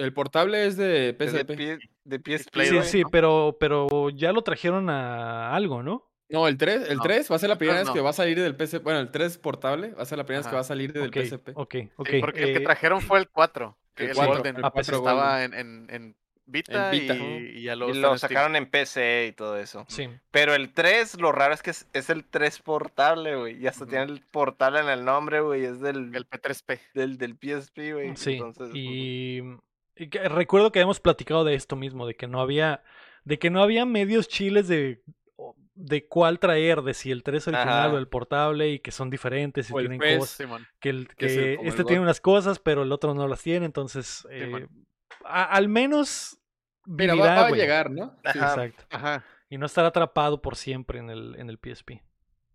[0.00, 1.56] El portable es de De, PSP.
[1.56, 3.10] pie- de PSP, Play Sí, Doh, sí, ¿no?
[3.10, 6.06] pero, pero ya lo trajeron a algo, ¿no?
[6.28, 7.98] No, el 3, el No, 3 va a ser la el primera tres vez que
[7.98, 8.04] no.
[8.04, 8.82] va a salir del PSP.
[8.84, 10.56] Bueno, el 3 portable va a ser la primera vez que Ajá.
[10.56, 11.48] va a salir del Ok, PSP.
[11.54, 12.08] ok, ok.
[12.08, 13.76] Sí, porque el que eh, trajeron fue el 4.
[13.96, 14.56] el El, cuatro, Golden.
[14.56, 17.14] el Ah, pues cuatro estaba en, en, en Vita, Vita.
[17.14, 18.18] Y, y ya Y lo en Steam.
[18.18, 19.84] sacaron en PC y todo eso.
[19.88, 20.08] Sí.
[20.30, 23.56] Pero el 3, lo raro es que es, es el 3 portable, güey.
[23.62, 23.90] Y hasta Ujú.
[23.90, 25.64] tiene el portable en el nombre, güey.
[25.64, 26.80] Es del, El P3P.
[26.94, 28.16] del, del PSP, güey.
[28.16, 28.78] Sí, Entonces, pues, y,
[29.38, 29.58] y que-
[29.96, 32.82] recuerdo que habíamos platicado de esto mismo, de que no había,
[33.24, 35.02] de que no había medios chiles de,
[35.74, 37.94] de cuál traer, de si el 3 original Ajá.
[37.94, 40.48] o el portable, y que son diferentes y O tienen cosas,
[40.80, 44.26] que, el, que el este tiene unas cosas, pero el otro no las tiene, entonces
[44.30, 44.66] eh,
[45.24, 46.38] a- al menos
[46.86, 48.16] Mira, va, vivirá, va a llegar, ¿no?
[48.32, 48.48] Sí, Ajá.
[48.64, 48.84] exacto.
[48.90, 49.24] Ajá.
[49.48, 52.02] Y no estar atrapado por siempre en el, en el PSP.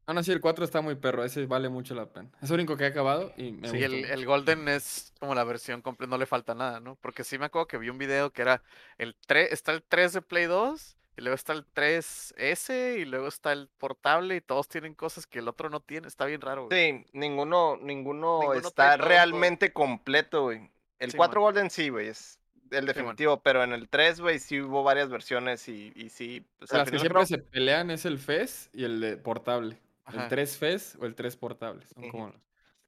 [0.07, 1.23] Aún así, el 4 está muy perro.
[1.23, 2.29] Ese vale mucho la pena.
[2.41, 5.33] Es el único que he acabado y me Sí, gustó el, el Golden es como
[5.35, 6.95] la versión completa, no le falta nada, ¿no?
[7.01, 8.61] Porque sí me acuerdo que vi un video que era
[8.97, 13.27] el 3, está el 3 de Play 2, y luego está el 3S, y luego
[13.27, 16.67] está el portable, y todos tienen cosas que el otro no tiene, está bien raro,
[16.67, 16.91] güey.
[17.01, 20.69] Sí, ninguno, ninguno, Ninguno está todo, realmente completo, güey.
[20.99, 21.45] El Sí, 4 man.
[21.47, 22.39] Golden sí, güey, es
[22.71, 26.45] el definitivo, pero en el 3, güey, sí hubo varias versiones y, y sí.
[26.57, 29.77] pues, Las que siempre creo- se pelean es el FES y el de portable.
[30.05, 30.23] Ajá.
[30.23, 31.85] El 3 FES o el 3 portable.
[31.93, 32.11] Son Ujú.
[32.11, 32.31] como...
[32.31, 32.41] son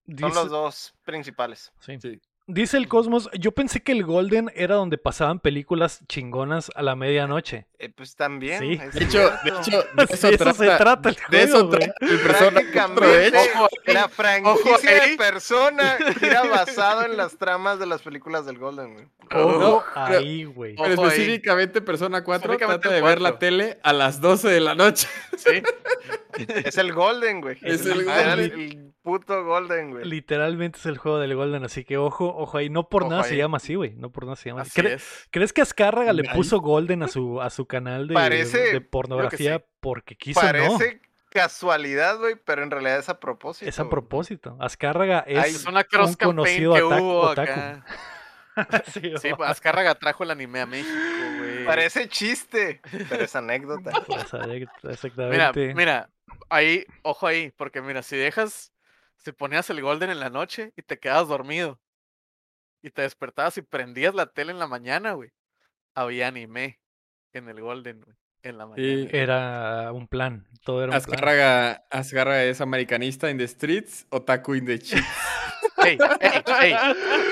[0.06, 1.72] Dice- los dos principales.
[1.82, 1.98] sí.
[2.02, 2.22] Sí.
[2.50, 6.96] Dice el Cosmos, yo pensé que el Golden era donde pasaban películas chingonas a la
[6.96, 7.68] medianoche.
[7.78, 8.60] Eh, pues también.
[8.62, 8.78] Sí.
[8.78, 11.94] De hecho, de hecho, de Sí, eso, eso se trata, trata el de eso trata
[12.00, 13.50] el Persona 4, de Prácticamente hecho.
[13.66, 15.10] Ojo ahí, la franquicia ahí.
[15.12, 19.08] de persona gira basado en las tramas de las películas del Golden, güey.
[19.34, 20.74] Ojo No, pero- ahí, güey.
[20.76, 21.08] Ojo Pero ahí.
[21.10, 23.40] específicamente Persona 4 Específicamente trata de ver la 4.
[23.40, 25.10] tele a las 12 de la noche.
[25.36, 25.62] Sí,
[26.66, 27.58] Es el Golden, güey.
[27.62, 28.60] Es el literal, Golden.
[28.62, 30.06] el puto Golden, güey.
[30.06, 32.70] Literalmente es el juego del Golden, así que ojo, ojo ahí.
[32.70, 33.96] No por Ojo nada se llama así, güey.
[33.96, 34.72] No por nada se llama así.
[34.72, 35.28] así ¿Cre- es.
[35.32, 39.58] ¿Crees que Azcárraga le puso Golden a su, a su canal de, Parece- de pornografía
[39.60, 39.66] sí.
[39.80, 40.42] porque quiso?
[40.42, 43.70] No, Parece casualidad, güey, pero en realidad es a propósito.
[43.70, 44.58] es a propósito.
[44.60, 47.52] Azcárraga es Ay, Es una cross un conocido que atac- hubo otaku.
[47.52, 47.86] acá.
[48.92, 50.92] Sí, Sí, Azcárraga trajo el anime a México,
[51.38, 51.64] güey.
[51.66, 53.92] Parece chiste, pero es anécdota.
[54.08, 55.76] Pues, Mira, Exactamente.
[55.76, 56.10] mira,
[56.50, 58.72] ahí, ojo ahí, porque mira, si dejas,
[59.18, 61.80] si ponías el Golden en la noche y te quedabas dormido
[62.82, 65.32] y te despertabas y prendías la tele en la mañana, güey,
[65.96, 66.80] había anime
[67.34, 69.10] en el Golden, güey, en la mañana.
[69.10, 69.16] Sí.
[69.16, 70.48] Era un plan.
[70.64, 71.02] Todo era un plan.
[71.02, 75.06] Azcárraga, Azcárraga es americanista in the streets, otaku in the cheeks.
[75.86, 76.76] Ey, ey, ey,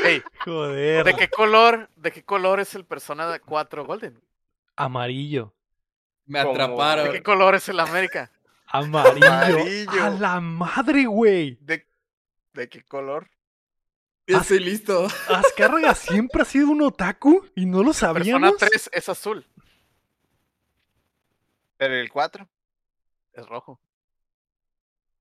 [0.05, 1.03] ey, Joder.
[1.03, 4.21] ¿de qué color, de qué color es el Persona 4 Golden?
[4.75, 5.53] Amarillo.
[6.25, 7.11] Me Como- ¿De atraparon.
[7.11, 8.31] qué color es el América?
[8.77, 9.27] Amarillo.
[9.27, 10.03] Amarillo.
[10.03, 11.57] A la madre, güey.
[11.61, 11.87] ¿De,
[12.53, 13.29] ¿De qué color?
[14.27, 15.07] Ya estoy listo.
[15.29, 18.57] Azcárraga siempre ha sido un otaku y no lo Persona sabíamos.
[18.57, 19.45] 3 es azul,
[21.77, 22.47] Pero el 4.
[23.33, 23.79] es rojo.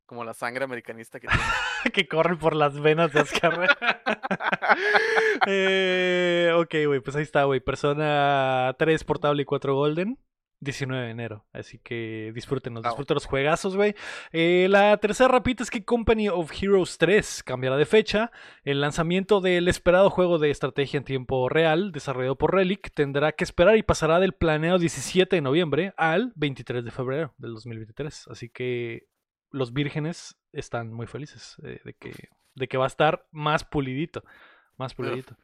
[0.07, 1.43] Como la sangre americanista que tiene.
[1.93, 3.77] que corre por las venas de Azcárraga.
[5.47, 7.61] eh, ok, güey, pues ahí está, güey.
[7.61, 10.19] Persona 3 portable y 4 golden.
[10.65, 11.45] 19 de enero.
[11.53, 12.91] Así que disfrútenos, Wow.
[12.91, 13.95] disfruten los juegazos, güey.
[14.33, 18.33] Eh, la tercera rapita es que Company of Heroes 3 cambiará de fecha.
[18.65, 23.45] El lanzamiento del esperado juego de estrategia en tiempo real, desarrollado por Relic, tendrá que
[23.45, 28.29] esperar y pasará del planeado 17 de noviembre al 23 de febrero del 2023.
[28.29, 29.07] Así que
[29.51, 32.13] los vírgenes están muy felices eh, de, que,
[32.55, 34.25] de que va a estar más pulidito.
[34.77, 35.37] Más pulidito.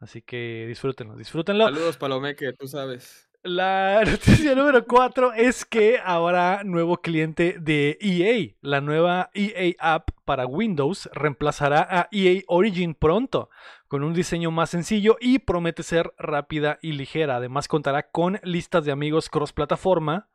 [0.00, 1.66] Así que disfrútenlo, disfrútenlo.
[1.66, 3.30] Saludos, Palomeque, tú sabes.
[3.42, 8.54] La noticia número 4 es que habrá nuevo cliente de EA.
[8.60, 13.50] La nueva EA App para Windows reemplazará a EA Origin pronto,
[13.88, 17.36] con un diseño más sencillo y promete ser rápida y ligera.
[17.36, 20.28] Además contará con listas de amigos cross plataforma.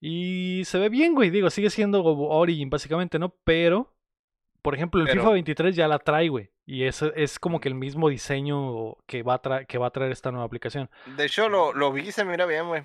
[0.00, 1.30] Y se ve bien, güey.
[1.30, 3.34] Digo, sigue siendo Origin básicamente, ¿no?
[3.44, 3.94] Pero,
[4.62, 6.50] por ejemplo, el Pero- FIFA 23 ya la trae, güey.
[6.66, 9.90] Y es, es como que el mismo diseño que va a, tra- que va a
[9.90, 10.90] traer esta nueva aplicación.
[11.16, 12.82] De hecho, lo, lo vi y se mira bien, güey.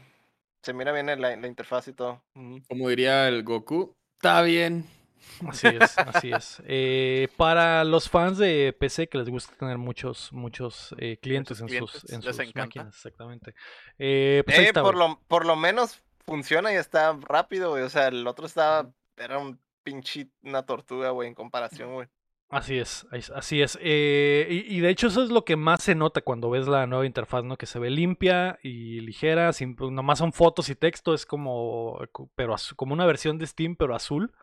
[0.62, 2.24] Se mira bien en la, la interfaz y todo.
[2.34, 4.86] Como diría el Goku, está bien.
[5.48, 6.64] Así es, así es.
[6.66, 11.68] Eh, para los fans de PC que les gusta tener muchos, muchos eh, clientes en
[11.68, 13.54] clientes, sus, en les sus máquinas, exactamente.
[14.00, 17.84] Eh, pues Eh, está, por, lo, por lo menos funciona y está rápido, güey.
[17.84, 18.92] O sea, el otro estaba.
[19.16, 22.08] Era un pinche una tortuga, güey, en comparación, güey.
[22.52, 23.80] Así es, as- así es.
[23.82, 27.06] Eh, y, de hecho eso es lo que más se nota cuando ves la nueva
[27.06, 27.56] interfaz, ¿no?
[27.58, 31.98] Que se ve limpia y ligera, sin, pues, nomás son fotos y texto, es como,
[32.36, 34.34] pero como una versión de Steam, pero azul.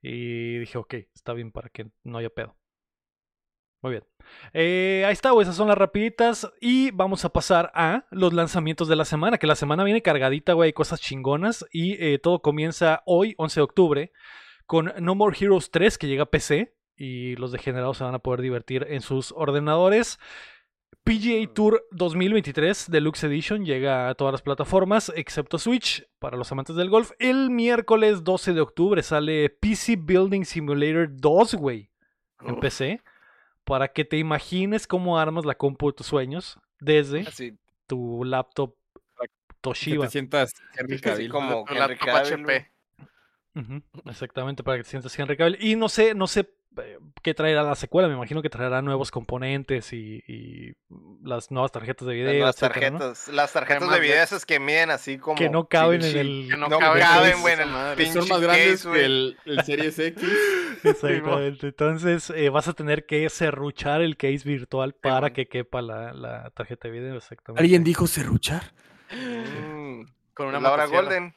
[0.00, 2.56] Y dije, ok, está bien para que no haya pedo.
[3.82, 4.04] Muy bien.
[4.54, 6.50] Eh, ahí está, esas son las rapiditas.
[6.62, 10.54] Y vamos a pasar a los lanzamientos de la semana, que la semana viene cargadita,
[10.54, 11.66] güey, cosas chingonas.
[11.72, 14.12] Y eh, todo comienza hoy, 11 de octubre,
[14.64, 16.74] con No More Heroes 3, que llega a PC.
[17.02, 20.18] Y los degenerados se van a poder divertir en sus ordenadores.
[21.02, 26.76] PGA Tour 2023 Deluxe Edition llega a todas las plataformas excepto Switch para los amantes
[26.76, 27.12] del golf.
[27.18, 31.90] El miércoles 12 de octubre sale PC Building Simulator 2, güey,
[32.42, 32.60] en Uf.
[32.60, 33.00] PC.
[33.64, 38.74] Para que te imagines cómo armas la compu de tus sueños desde Así, tu laptop
[39.18, 40.06] Que te Toshiba.
[40.10, 41.30] sientas Henry Cavill.
[41.30, 42.34] como Henry Cavill.
[42.34, 42.72] HP.
[44.04, 45.56] Exactamente, para que te sientas Henry Cavill.
[45.60, 46.59] Y no sé, no sé
[47.22, 48.08] qué traerá la secuela.
[48.08, 50.72] Me imagino que traerá nuevos componentes y, y
[51.22, 52.98] las nuevas tarjetas de Las video, etcétera, ¿no?
[52.98, 55.36] tarjetas, las tarjetas de video de- esas que miden así como.
[55.36, 56.46] Que no caben en el.
[56.50, 57.02] Que no, No caben,
[57.46, 60.28] en el Son más grandes case, que el, el Series X.
[60.84, 61.66] Exactamente.
[61.68, 65.34] Entonces eh, vas a tener que serruchar el case virtual para bueno.
[65.34, 67.16] que quepa la, la tarjeta de video.
[67.16, 67.62] Exactamente.
[67.62, 68.72] ¿Alguien dijo serruchar?
[69.12, 70.04] Mm,
[70.34, 71.02] Con una Laura motosierra.
[71.02, 71.34] Golden.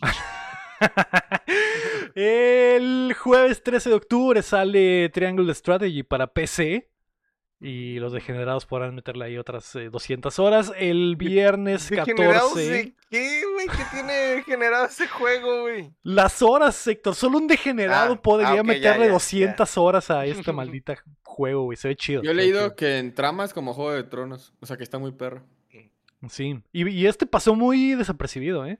[2.14, 6.90] el jueves 13 de octubre sale Triangle Strategy para PC.
[7.58, 10.72] Y los degenerados podrán meterle ahí otras eh, 200 horas.
[10.76, 12.70] El viernes ¿Degenerados 14.
[12.70, 13.66] de qué, güey?
[13.68, 15.90] ¿Qué tiene generado ese juego, güey?
[16.02, 17.14] Las horas, Héctor.
[17.14, 21.78] Solo un degenerado Ah, podría ah, meterle ya, 200 horas a esta maldita juego, güey.
[21.78, 22.22] Se ve chido.
[22.22, 22.76] Yo he leído chido.
[22.76, 24.52] que en tramas como Juego de Tronos.
[24.60, 25.42] O sea, que está muy perro.
[26.28, 26.62] Sí.
[26.72, 28.78] Y, y este pasó muy desapercibido, ¿eh?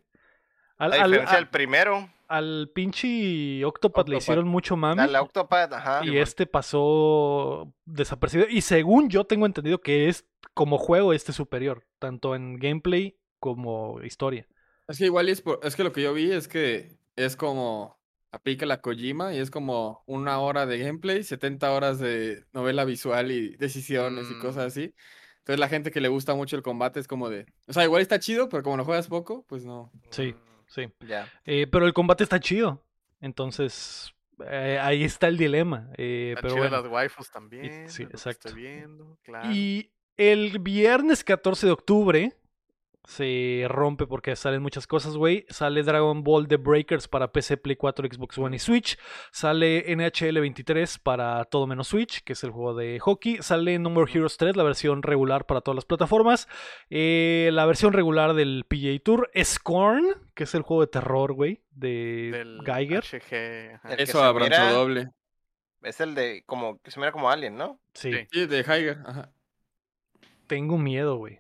[0.79, 4.23] Al, A al- diferencia al- del primero, al pinche Octopath le Octopath.
[4.23, 5.03] hicieron mucho mame.
[5.03, 6.01] a la Octopath, ajá.
[6.05, 8.49] y este pasó desapercibido.
[8.51, 10.25] Y según yo tengo entendido que es
[10.55, 14.47] como juego este superior, tanto en gameplay como historia.
[14.89, 17.97] Es que igual es, por- es que lo que yo vi es que es como
[18.33, 23.31] aplica la Kojima y es como una hora de gameplay, 70 horas de novela visual
[23.31, 24.41] y decisiones y Mm.
[24.41, 24.95] cosas así.
[25.39, 28.03] Entonces la gente que le gusta mucho el combate es como de, o sea, igual
[28.03, 29.91] está chido, pero como lo juegas poco, pues no.
[30.11, 30.35] Sí,
[30.67, 30.89] sí.
[31.45, 32.83] Eh, pero el combate está chido.
[33.21, 34.13] Entonces,
[34.47, 35.91] eh, ahí está el dilema.
[35.97, 36.83] eh, Están pero chidas bueno.
[36.85, 37.89] las waifus también.
[37.89, 38.53] sí, exacto.
[38.55, 39.51] Viendo, claro.
[39.51, 42.33] Y el viernes 14 de octubre
[43.07, 45.47] se rompe porque salen muchas cosas, güey.
[45.49, 48.99] Sale Dragon Ball The Breakers para PC, Play 4, Xbox One y Switch.
[49.31, 53.39] Sale NHL 23 para todo menos Switch, que es el juego de hockey.
[53.43, 56.49] Sale No More Heroes 3, la versión regular para todas las plataformas.
[56.91, 59.31] Eh, la versión regular del PGA Tour.
[59.41, 60.05] Scorn,
[60.35, 63.05] que es el juego de terror, güey, de Del Geiger.
[63.05, 65.11] HG, Eso se a Brancho mira- doble.
[65.83, 67.79] Es el de, como, que se mira como Alien, ¿no?
[67.95, 68.47] Sí, Sí.
[68.47, 69.31] De Heiger, ajá.
[70.49, 71.39] tengo miedo, güey.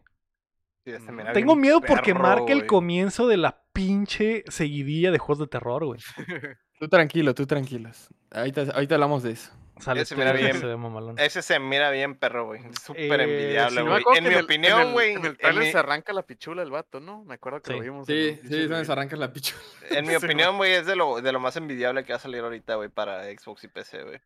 [0.87, 1.33] Mm.
[1.33, 2.67] Tengo miedo porque perro, marca el güey.
[2.67, 6.01] comienzo de la pinche seguidilla de juegos de terror, güey.
[6.79, 8.09] Tú tranquilo, tú tranquilos.
[8.31, 9.51] Ahorita, ahorita hablamos de eso.
[9.79, 10.59] Sale Ese mira bien.
[10.59, 11.19] se ve mamalón.
[11.19, 12.61] Ese se mira bien, perro, güey.
[12.83, 14.03] Súper Eh, envidiable, güey.
[14.17, 15.13] En mi el- en opinión, el- güey.
[15.15, 17.25] En el En trailer mi, se arranca la pichula el vato, ¿no?
[17.25, 17.77] Me acuerdo que Sí.
[17.79, 18.07] lo vimos.
[18.07, 19.59] Sí, sí, es donde se arranca la pichula.
[19.91, 22.21] en mi Sí, opinión, güey, es de lo, de lo más envidiable que va a
[22.21, 24.21] salir ahorita, güey, para Xbox y PC, güey.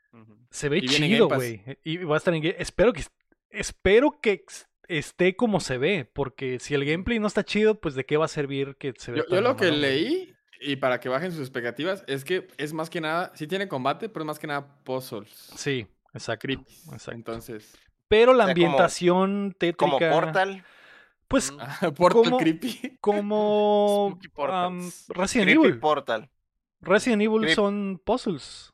[0.51, 1.63] Se ve Y chido, güey.
[1.85, 3.03] Y va a estar en Espero que
[3.51, 4.45] espero que
[4.99, 8.25] esté como se ve, porque si el gameplay no está chido, pues de qué va
[8.27, 11.41] a servir que se vea Yo, yo lo que leí, y para que bajen sus
[11.41, 14.83] expectativas, es que es más que nada, sí tiene combate, pero es más que nada
[14.85, 15.31] puzzles.
[15.57, 16.43] Sí, exacto.
[16.47, 16.85] Creeps.
[16.93, 17.13] exacto.
[17.13, 17.77] Entonces,
[18.09, 20.65] Pero la O sea, como- ambientación tétrica Como Portal.
[21.29, 21.53] pues.
[21.97, 22.39] Portal ¿Cómo?
[22.39, 22.99] Creepy.
[23.01, 25.07] como Spooky Portals.
[25.09, 25.79] am, Resident Creepy Evil.
[25.81, 26.31] Portal.
[26.81, 28.73] Resident Evil Creep- son puzzles.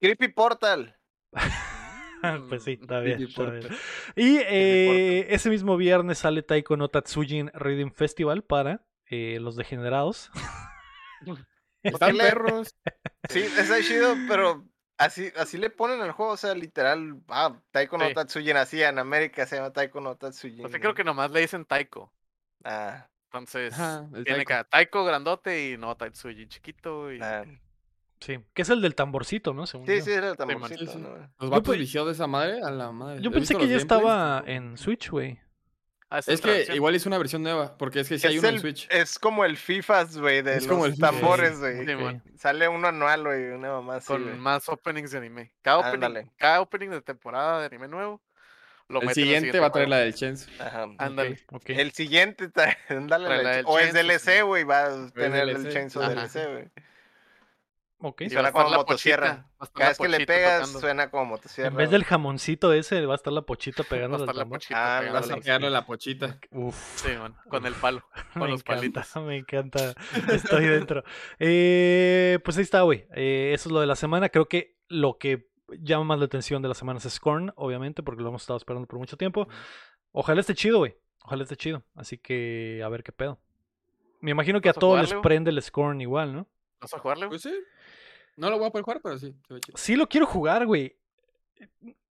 [0.00, 0.96] Creepy Portal.
[2.48, 3.22] pues sí, está bien.
[3.22, 3.68] Está bien.
[4.16, 10.30] Y eh, ese mismo viernes sale Taiko no Tatsujin Reading Festival para eh, los degenerados.
[11.82, 12.74] Están perros.
[13.28, 14.66] Sí, está chido, pero
[14.98, 18.14] así, así le ponen al juego, o sea, literal, ah, Taiko no Sí.
[18.14, 20.62] Tatsujin, así en América se llama Taiko no Tatsujin.
[20.62, 22.12] Pues sí, creo que nomás le dicen Taiko.
[22.64, 23.74] Ah, Entonces,
[24.24, 24.48] tiene Taiko.
[24.48, 27.12] que Taiko grandote y no Taitsuji chiquito.
[27.12, 27.20] Y...
[27.22, 27.44] ah.
[28.20, 29.66] Sí, que es el del tamborcito, ¿no?
[29.66, 30.04] Según Sí, yo.
[30.04, 30.98] sí, era el tamborcito, sí.
[30.98, 31.08] ¿no?
[31.38, 33.20] Los vatos de esa madre, a la madre.
[33.22, 35.38] Yo ¿Has pensé que ya estaba en Switch, güey.
[36.10, 36.76] Ah, Es que versión.
[36.76, 38.88] igual hizo una versión nueva, porque es que sí hay es, uno en Switch.
[38.90, 41.86] es como el FIFAs, güey, de Es los como el FIFA, tambores, güey.
[41.86, 42.20] Sí.
[42.38, 45.52] Sale uno anual, güey, una mamá así, con más openings de anime.
[45.60, 46.30] Cada opening, Ándale.
[46.38, 48.22] cada opening de temporada de anime nuevo
[48.88, 50.48] lo El siguiente va a traer la del Chenzo.
[50.58, 50.88] Ajá.
[50.96, 51.40] Ándale.
[51.52, 51.68] Ok, ok.
[51.70, 55.10] El siguiente, tra- dale Trae la la ch- del o es DLC, güey, va a
[55.10, 55.70] tener el.
[55.70, 56.08] Chainsaw.
[56.08, 56.70] DLC, güey.
[58.00, 58.20] Ok.
[58.22, 59.48] Y suena como la motosierra.
[59.58, 60.80] pochita, Cada vez que le pegas, tocando.
[60.80, 61.68] suena como motosierra.
[61.70, 64.34] En vez del jamoncito ese, va a estar la pochita Va a pegando al estar
[64.36, 64.58] la tambor.
[64.58, 66.38] pochita Ah, pegando Vas a pegarle la pochita.
[66.52, 66.76] Uf.
[67.02, 68.02] Sí, man, con el palo,
[68.34, 69.16] con me los encanta, palitos.
[69.24, 69.94] me encanta.
[70.32, 71.02] Estoy dentro.
[71.40, 73.06] Eh, pues ahí está, güey.
[73.14, 74.28] Eh, eso es lo de la semana.
[74.28, 75.48] Creo que lo que
[75.80, 78.86] llama más la atención de la semana es Scorn, obviamente, porque lo hemos estado esperando
[78.86, 79.48] por mucho tiempo.
[80.12, 80.96] Ojalá esté chido, güey.
[81.24, 81.82] Ojalá esté chido.
[81.96, 83.38] Así que a ver qué pedo.
[84.20, 86.46] Me imagino que a ¿Vas a todos les jugarle, prende el Scorn igual, ¿no?
[86.80, 87.26] ¿Vas a jugarle?
[87.28, 87.52] Pues sí.
[88.38, 89.34] No lo voy a poder jugar, pero sí.
[89.46, 89.76] se ve chido.
[89.76, 90.96] Sí lo quiero jugar, güey.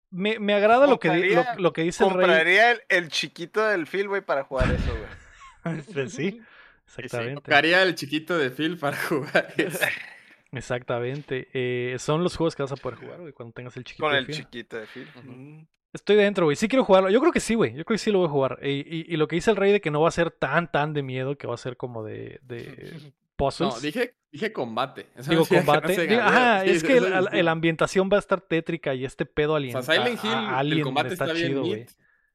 [0.09, 2.25] Me, me agrada lo que, di- lo, Compraría- lo que dice el rey.
[2.25, 5.81] Compraría el, el chiquito del Phil, güey, para jugar eso, güey.
[5.93, 6.41] Pues sí,
[6.87, 7.35] exactamente.
[7.41, 9.79] Tocaría el chiquito de Phil para jugar eso.
[10.51, 11.47] Exactamente.
[11.53, 14.03] Eh, son los juegos que vas a poder jugar, güey, cuando tengas el chiquito.
[14.03, 14.35] Con de el Phil.
[14.35, 15.07] chiquito de Phil.
[15.23, 15.65] Mm.
[15.93, 16.55] Estoy dentro, güey.
[16.57, 17.09] Sí quiero jugarlo.
[17.09, 17.71] Yo creo que sí, güey.
[17.73, 18.59] Yo creo que sí lo voy a jugar.
[18.61, 20.69] Y, y- y lo que dice el rey de que no va a ser tan,
[20.71, 23.13] tan de miedo, que va a ser como de, de
[23.45, 23.73] puzzles.
[23.75, 25.09] No, dije, dije combate.
[25.15, 26.07] Eso Digo, no no combate.
[26.07, 29.55] Digo, ajá, Sí, es que la ambientación va a estar tétrica y este pedo O
[29.55, 29.81] alien.
[29.83, 31.85] sea, Silent a- a- Hill, el combate está, chido, güey.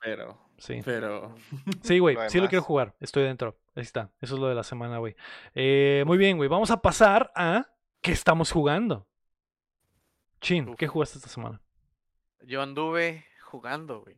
[0.00, 0.80] pero, Sí.
[0.84, 1.34] pero...
[1.82, 2.94] Sí, güey, sí lo quiero jugar.
[3.00, 3.58] Estoy dentro.
[3.74, 4.10] Ahí está.
[4.20, 5.14] Eso es lo de la semana, güey.
[5.54, 6.48] Eh, muy bien, güey.
[6.48, 7.66] Vamos a pasar a
[8.00, 9.06] qué estamos jugando.
[10.40, 10.76] Chin, Uf.
[10.76, 11.60] ¿qué jugaste esta semana?
[12.42, 14.16] Yo anduve jugando, güey.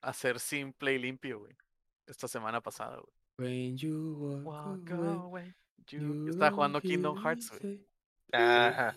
[0.00, 1.54] A hacer simple y limpio, güey.
[2.06, 3.12] Esta semana pasada, güey.
[3.38, 5.54] When you walk Walk away,
[5.86, 7.86] you- you Yo estaba jugando Kingdom hear Hearts, güey.
[8.32, 8.96] Ajá.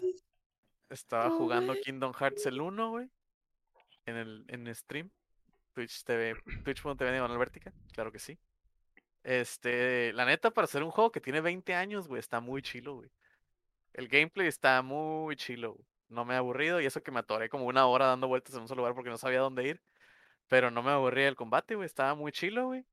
[0.89, 3.09] Estaba jugando Kingdom Hearts el 1, güey.
[4.05, 5.11] En el en stream.
[5.73, 6.35] Twitch TV,
[6.65, 8.37] Twitch.tv diagonal vertical, claro que sí.
[9.23, 12.95] Este, la neta, para hacer un juego que tiene 20 años, güey, está muy chilo,
[12.95, 13.09] güey.
[13.93, 15.85] El gameplay está muy chilo, güey.
[16.09, 18.61] No me he aburrido y eso que me atoré como una hora dando vueltas en
[18.63, 19.81] un solo lugar porque no sabía dónde ir.
[20.49, 21.85] Pero no me aburrí el combate, güey.
[21.85, 22.83] Estaba muy chilo, güey.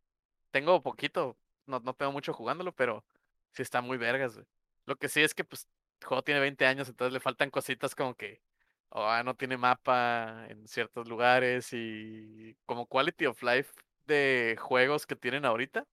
[0.50, 1.36] Tengo poquito,
[1.66, 3.04] no, no tengo mucho jugándolo, pero
[3.52, 4.46] sí está muy vergas, güey.
[4.86, 5.68] Lo que sí es que, pues,
[6.00, 8.40] el juego tiene 20 años, entonces le faltan cositas como que
[8.90, 13.72] ah, no tiene mapa en ciertos lugares y como quality of life
[14.06, 15.86] de juegos que tienen ahorita.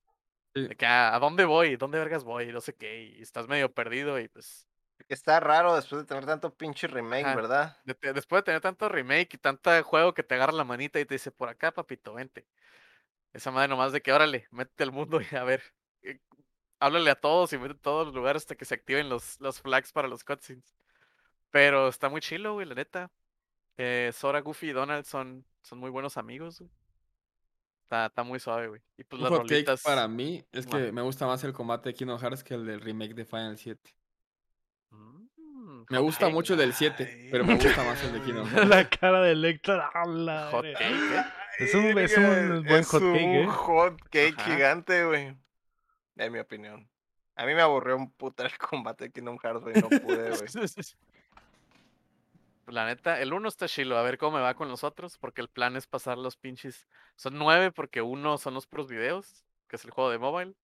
[0.54, 0.68] Sí.
[0.68, 1.76] De que, ah, ¿a dónde voy?
[1.76, 2.50] ¿Dónde vergas voy?
[2.52, 3.04] No sé qué.
[3.18, 4.66] Y estás medio perdido y pues...
[5.08, 7.36] Está raro después de tener tanto pinche remake, Ajá.
[7.36, 7.76] ¿verdad?
[7.84, 10.98] de- de- después de tener tanto remake y tanto juego que te agarra la manita
[10.98, 12.46] y te dice, por acá, papito, vente.
[13.36, 15.62] Esa madre nomás de que, órale, métete al mundo y a ver.
[16.02, 16.18] eh,
[16.80, 19.60] háblale a todos y métete a todos los lugares hasta que se activen los, los
[19.60, 20.74] flags para los cutscenes.
[21.50, 23.10] Pero está muy chilo, güey, la neta.
[23.76, 26.70] Eh, Sora, Goofy y Donald son, son muy buenos amigos, güey.
[27.84, 28.80] Está, está muy suave, güey.
[28.96, 29.82] Y pues Un las hot cake rolitas.
[29.82, 32.80] para mí es que me gusta más el combate de Kingdom Hearts que el del
[32.80, 33.94] remake de Final 7.
[34.90, 38.46] Mm, Me gusta cake, mucho el del 7, pero me gusta más el de Kingdom
[38.50, 38.68] Hearts.
[38.68, 39.80] la cara de Lecter.
[39.80, 41.24] a la Hot cake, ¿eh?
[41.58, 43.40] Es un- es un buen es hot cake, ¿eh?
[43.40, 45.36] un hot cake gigante, güey.
[46.16, 46.88] En mi opinión.
[47.34, 49.74] A mí me aburrió un puta el combate de Kingdom Hearts, güey.
[49.80, 50.48] No pude, güey.
[52.66, 55.40] La neta, el uno está chilo, a ver cómo me va con los otros, porque
[55.40, 56.88] el plan es pasar los pinches.
[57.14, 60.54] Son nueve porque uno son los puros videos, que es el juego de mobile.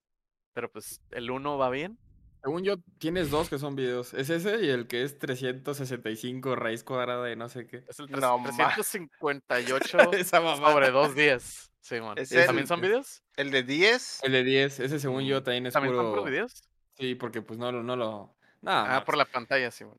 [0.52, 1.98] Pero pues el uno va bien.
[2.42, 4.14] Según yo, tienes dos que son videos.
[4.14, 7.84] Es ese y el que es 365 raíz cuadrada de no sé qué.
[7.88, 8.44] Es el No, ma.
[8.50, 10.72] 358 Esa mamada.
[10.72, 11.70] sobre dos días.
[11.80, 12.18] Sí, man.
[12.18, 13.22] Es ¿También el- son videos?
[13.36, 14.24] El de 10.
[14.24, 16.10] El de 10, ese según yo también es ¿También son puro...
[16.14, 16.62] puros videos?
[16.96, 18.34] Sí, porque pues no, lo- no lo...
[18.60, 19.96] Nada, Ah, por la pantalla, sí, man.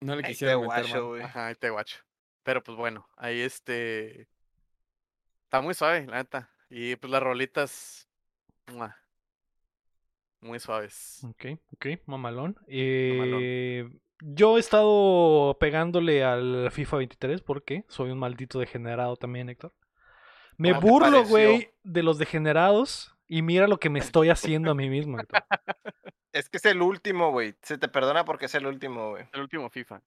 [0.00, 1.22] no le Ahí te meter guacho, güey.
[1.22, 1.98] Ajá, ahí te guacho.
[2.42, 4.28] Pero pues bueno, ahí este.
[5.44, 6.50] Está muy suave, la neta.
[6.70, 8.08] Y pues las rolitas.
[8.72, 8.96] ¡mua!
[10.40, 11.24] Muy suaves.
[11.24, 12.56] Ok, ok, mamalón.
[12.68, 13.88] Eh,
[14.20, 19.72] yo he estado pegándole al FIFA 23 porque soy un maldito degenerado también, Héctor.
[20.56, 24.70] Me ¿Cómo te burlo, güey, de los degenerados y mira lo que me estoy haciendo
[24.70, 25.42] a mí mismo, Héctor.
[26.30, 27.54] Es que es el último, güey.
[27.62, 29.24] Se te perdona porque es el último, güey.
[29.32, 30.02] El último FIFA.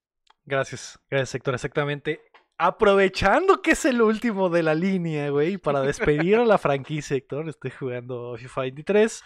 [0.46, 2.22] Gracias, gracias, Héctor, exactamente.
[2.58, 7.50] Aprovechando que es el último de la línea, güey, para despedir a la franquicia, Héctor,
[7.50, 9.24] estoy jugando FIFA 23.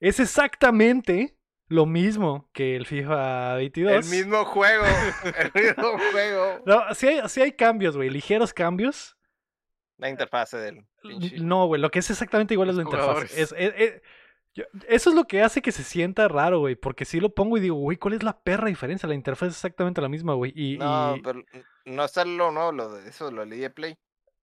[0.00, 1.36] Es exactamente
[1.68, 3.92] lo mismo que el FIFA 22.
[3.92, 4.84] El mismo juego.
[5.38, 6.62] el mismo juego.
[6.66, 9.16] No, sí hay, sí hay cambios, güey, ligeros cambios.
[9.96, 11.38] La interfase del pinche.
[11.38, 13.06] No, güey, lo que es exactamente igual es la interfaz.
[13.06, 13.38] jugadores.
[13.38, 14.02] Es- es- es-
[14.56, 17.56] yo- eso es lo que hace que se sienta raro, güey, porque si lo pongo
[17.56, 19.08] y digo, güey, ¿cuál es la perra diferencia?
[19.08, 20.52] La interfaz es exactamente la misma, güey.
[20.54, 21.42] Y, No, y, pero
[21.86, 23.96] no está lo nuevo, lo de eso, lo leí de Play.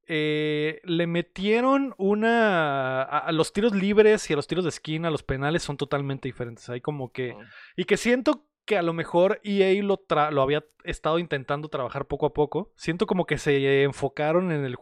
[0.08, 3.04] Eh, le metieron una...
[3.04, 6.28] A, a los tiros libres y a los tiros de esquina, los penales son totalmente
[6.28, 6.70] diferentes.
[6.70, 7.36] Hay como que...
[7.76, 12.06] Y que siento que a lo mejor EA lo, tra- lo había estado intentando trabajar
[12.06, 12.72] poco a poco.
[12.76, 14.78] Siento como que se enfocaron en el...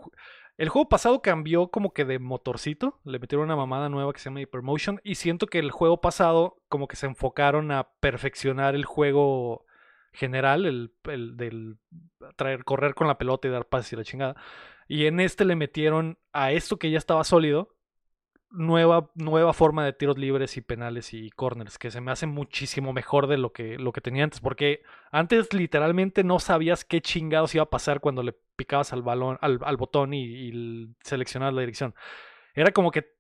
[0.58, 3.00] El juego pasado cambió como que de motorcito.
[3.06, 5.00] Le metieron una mamada nueva que se llama Hypermotion.
[5.06, 9.66] Y siento que el juego pasado como que se enfocaron a perfeccionar el juego
[10.12, 10.66] general.
[10.66, 11.78] El, el del
[12.36, 14.36] traer, correr con la pelota y dar pases y la chingada.
[14.90, 17.70] Y en este le metieron a esto que ya estaba sólido
[18.52, 22.92] nueva, nueva forma de tiros libres y penales y corners, que se me hace muchísimo
[22.92, 27.54] mejor de lo que, lo que tenía antes, porque antes literalmente no sabías qué chingados
[27.54, 31.62] iba a pasar cuando le picabas al balón, al, al botón y, y seleccionabas la
[31.62, 31.94] dirección.
[32.56, 33.14] Era como que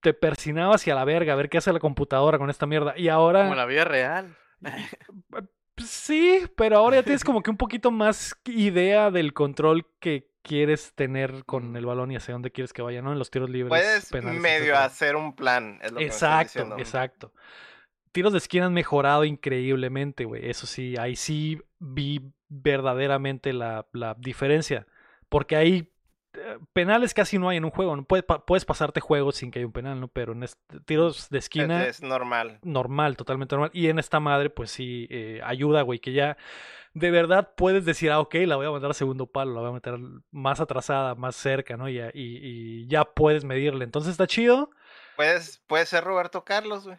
[0.00, 2.92] te persinabas y a la verga a ver qué hace la computadora con esta mierda.
[2.98, 3.44] Y ahora...
[3.44, 4.36] Como la vida real.
[5.76, 10.92] Sí, pero ahora ya tienes como que un poquito más idea del control que quieres
[10.94, 13.10] tener con el balón y hacia dónde quieres que vaya, ¿no?
[13.12, 13.70] En los tiros libres.
[13.70, 14.84] Puedes penales, medio etcétera.
[14.84, 16.78] hacer un plan, es lo que Exacto, diciendo.
[16.78, 17.32] exacto.
[18.12, 20.48] Tiros de esquina han mejorado increíblemente, güey.
[20.48, 24.86] Eso sí, ahí sí vi verdaderamente la, la diferencia.
[25.28, 25.90] Porque hay
[26.34, 27.96] eh, penales casi no hay en un juego.
[27.96, 28.04] ¿no?
[28.04, 30.08] Puedes, pa- puedes pasarte juegos sin que haya un penal, ¿no?
[30.08, 32.60] Pero en este- tiros de Es, esquina es normal.
[32.62, 33.70] normal, totalmente normal.
[33.72, 36.36] Y en esta madre, pues sí, eh, ayuda, güey, que ya
[36.94, 39.70] de verdad puedes decir, ah, ok, la voy a mandar a segundo palo, la voy
[39.70, 39.98] a meter
[40.30, 41.88] más atrasada, más cerca, ¿no?
[41.88, 43.84] Y, y, y ya puedes medirle.
[43.84, 44.70] Entonces está chido.
[45.16, 46.98] Puedes, puede ser Roberto Carlos, güey.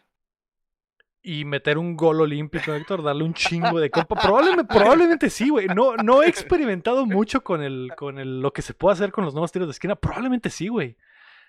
[1.28, 4.16] Y meter un gol olímpico, Héctor, darle un chingo de copa.
[4.16, 5.66] Probablemente, probablemente sí, güey.
[5.68, 9.26] No, no he experimentado mucho con el, con el, lo que se puede hacer con
[9.26, 9.96] los nuevos tiros de esquina.
[9.96, 10.98] Probablemente sí, güey.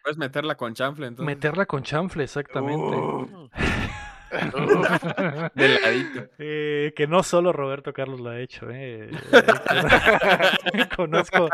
[0.03, 1.27] Puedes meterla con chanfle, entonces.
[1.27, 2.97] Meterla con chanfle, exactamente.
[2.97, 3.51] Uh,
[5.55, 6.31] De ladito.
[6.39, 9.11] Eh, que no solo Roberto Carlos lo ha hecho, eh.
[9.11, 11.49] Eh, conozco,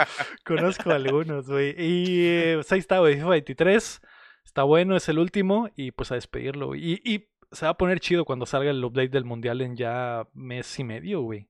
[0.45, 1.75] conozco algunos, güey.
[1.79, 4.01] Y eh, pues ahí está, güey, FIFA 23.
[4.45, 5.69] Está bueno, es el último.
[5.77, 6.93] Y pues a despedirlo, güey.
[6.93, 10.27] Y, y se va a poner chido cuando salga el update del mundial en ya
[10.33, 11.49] mes y medio, güey.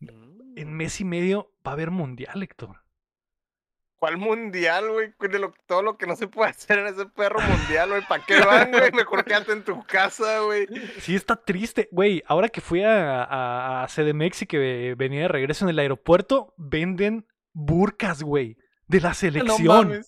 [0.00, 2.87] En mes y medio va a haber mundial, Héctor.
[3.98, 5.12] ¿Cuál mundial, güey?
[5.18, 8.02] De lo- todo lo que no se puede hacer en ese perro mundial, güey.
[8.06, 8.92] ¿Para qué van, güey?
[8.92, 10.68] Mejor quédate en tu casa, güey.
[11.00, 11.88] Sí, está triste.
[11.90, 15.78] Güey, ahora que fui a, a, a CDMX y que venía de regreso en el
[15.80, 18.56] aeropuerto, venden burcas, güey,
[18.86, 20.04] de la selección.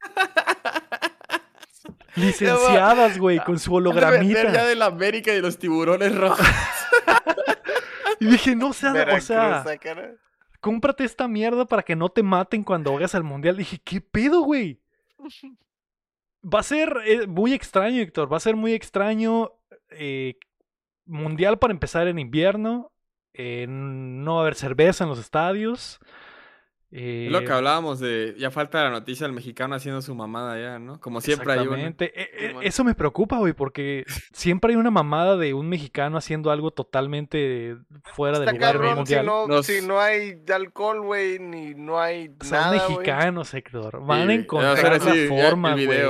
[2.14, 4.64] licenciadas, güey, con su vender ya hologramita.
[4.66, 6.46] de la América y los tiburones rojos.
[8.20, 9.64] Y dije, no sea, o sea.
[10.64, 13.58] Cómprate esta mierda para que no te maten cuando hagas al mundial.
[13.58, 14.80] Dije, ¿qué pedo, güey?
[16.42, 18.32] Va a ser eh, muy extraño, Héctor.
[18.32, 19.52] Va a ser muy extraño.
[19.90, 20.36] eh,
[21.06, 22.92] mundial para empezar en invierno.
[23.34, 25.98] eh, no va a haber cerveza en los estadios.
[26.96, 28.36] Es lo que eh, hablábamos de.
[28.38, 31.00] Ya falta la noticia del mexicano haciendo su mamada ya, ¿no?
[31.00, 31.76] Como siempre hay una.
[31.88, 32.12] Exactamente.
[32.14, 32.62] E- e- Simón.
[32.64, 37.76] eso me preocupa, güey, porque siempre hay una mamada de un mexicano haciendo algo totalmente
[38.04, 41.98] fuera de Está lugar cabrón si no, Nos- si no hay alcohol, güey, ni no
[42.00, 43.94] hay Son nada, mexicanos, Héctor.
[43.98, 46.00] Sí, Van a encontrar la forma, güey.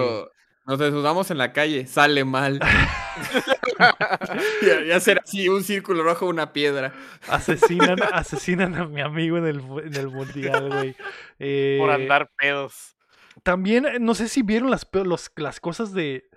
[0.66, 2.60] Nos desnudamos en la calle, sale mal.
[4.86, 6.92] ya será así, un círculo rojo, una piedra.
[7.28, 10.96] Asesinan, asesinan a mi amigo en el, en el mundial, güey.
[11.38, 12.96] Eh, Por andar pedos.
[13.42, 16.28] También, eh, no sé si vieron las, los- las cosas de...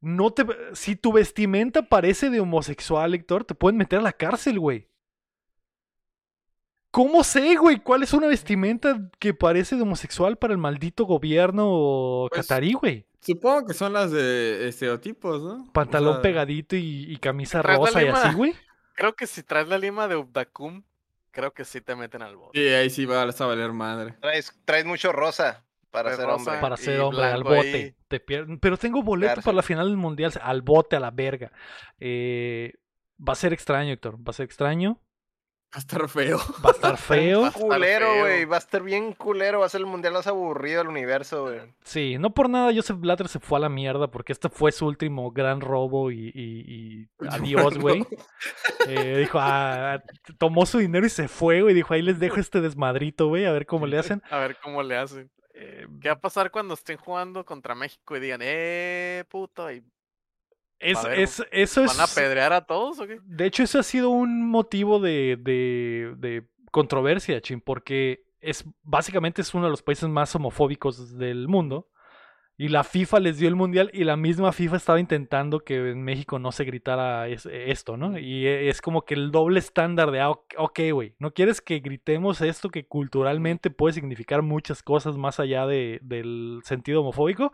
[0.00, 4.58] No te, si tu vestimenta parece de homosexual, Héctor, te pueden meter a la cárcel,
[4.58, 4.88] güey.
[6.90, 7.78] ¿Cómo sé, güey?
[7.80, 13.06] ¿Cuál es una vestimenta que parece de homosexual para el maldito gobierno Pues, catarí, güey?
[13.20, 15.64] Supongo que son las de estereotipos, ¿no?
[15.68, 18.54] O Pantalón sea, pegadito y, y camisa rosa y así, güey.
[18.94, 20.82] Creo que si traes la lima de Ubdacum,
[21.30, 22.58] creo que sí te meten al bote.
[22.60, 24.14] Sí, ahí sí va a valer madre.
[24.20, 26.34] Traes, traes mucho rosa para ser rosa.
[26.36, 26.60] hombre.
[26.60, 27.96] Para ser hombre, al bote.
[28.08, 30.32] Te pier- Pero tengo boleto para la final del mundial.
[30.42, 31.50] Al bote, a la verga.
[31.98, 32.74] Eh,
[33.26, 34.16] va a ser extraño, Héctor.
[34.16, 35.00] Va a ser extraño.
[35.72, 36.38] Va a estar feo.
[36.64, 37.42] Va a estar feo.
[37.42, 38.44] Va a estar Culero, güey.
[38.44, 39.60] Va a estar bien culero.
[39.60, 41.60] Va a ser el mundial más aburrido del universo, güey.
[41.84, 44.86] Sí, no por nada Joseph Blatter se fue a la mierda porque este fue su
[44.86, 48.04] último gran robo y, y- y adiós, güey.
[48.88, 50.02] Eh, dijo, ah,
[50.38, 51.72] tomó su dinero y se fue, güey.
[51.74, 54.22] Dijo, ahí les dejo este desmadrito, güey, a ver cómo le hacen.
[54.30, 55.30] A ver cómo le hacen.
[55.54, 59.70] Eh, ¿Qué va a pasar cuando estén jugando contra México y digan, eh, puto?
[59.70, 59.84] ¿Y
[60.80, 62.14] es, a ver, es- eso van a es...
[62.14, 63.18] pedrear a todos o qué?
[63.24, 69.42] De hecho, eso ha sido un motivo de, de- de controversia, Chin, porque es básicamente
[69.42, 71.86] es uno de los países más homofóbicos del mundo.
[72.56, 76.02] Y la FIFA les dio el mundial y la misma FIFA estaba intentando que en
[76.02, 78.18] México no se gritara es- esto, ¿no?
[78.18, 81.62] Y e- es como que el doble estándar de, ah, ok, ok, güey, ¿no quieres
[81.62, 87.50] que gritemos esto que culturalmente puede significar muchas cosas más allá de- del sentido homofóbico?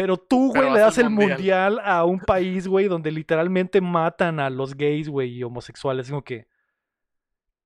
[0.00, 1.30] Pero tú, güey, le das el mundial.
[1.38, 6.08] mundial a un país, güey, donde literalmente matan a los gays, güey, y homosexuales.
[6.08, 6.46] Como que.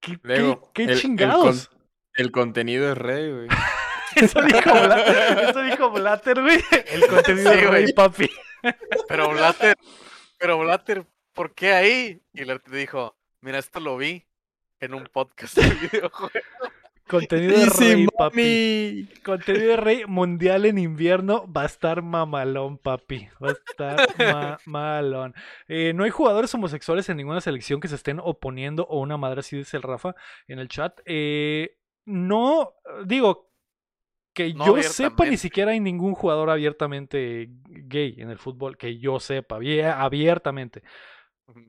[0.00, 1.68] ¿Qué, qué- Luego, qué el- el chingados?
[1.68, 1.78] con-
[2.14, 3.48] El contenido es rey, güey.
[4.16, 6.58] Eso dijo Blatter, eso dijo Blatter, güey.
[6.92, 7.84] El contenido Sí, de güey.
[7.84, 8.30] rey, papi.
[9.08, 9.76] Pero Blatter,
[10.38, 12.22] pero Blatter, ¿por qué ahí?
[12.34, 14.24] Y le dijo, mira, esto lo vi
[14.80, 16.42] en un podcast de videojuegos.
[17.12, 19.08] Contenido de rey, papi.
[19.24, 23.28] Contenido de rey mundial en invierno va a estar mamalón, papi.
[23.42, 24.08] Va a estar
[24.66, 25.34] mamalón.
[25.68, 29.40] Eh, no hay jugadores homosexuales en ninguna selección que se estén oponiendo o una madre
[29.40, 30.14] así dice el Rafa
[30.48, 30.98] en el chat.
[31.04, 32.72] Eh, no,
[33.06, 33.50] digo,
[34.34, 38.98] que No yo sepa, ni siquiera hay ningún jugador abiertamente gay en el fútbol, que
[38.98, 40.82] yo sepa, abie- abiertamente.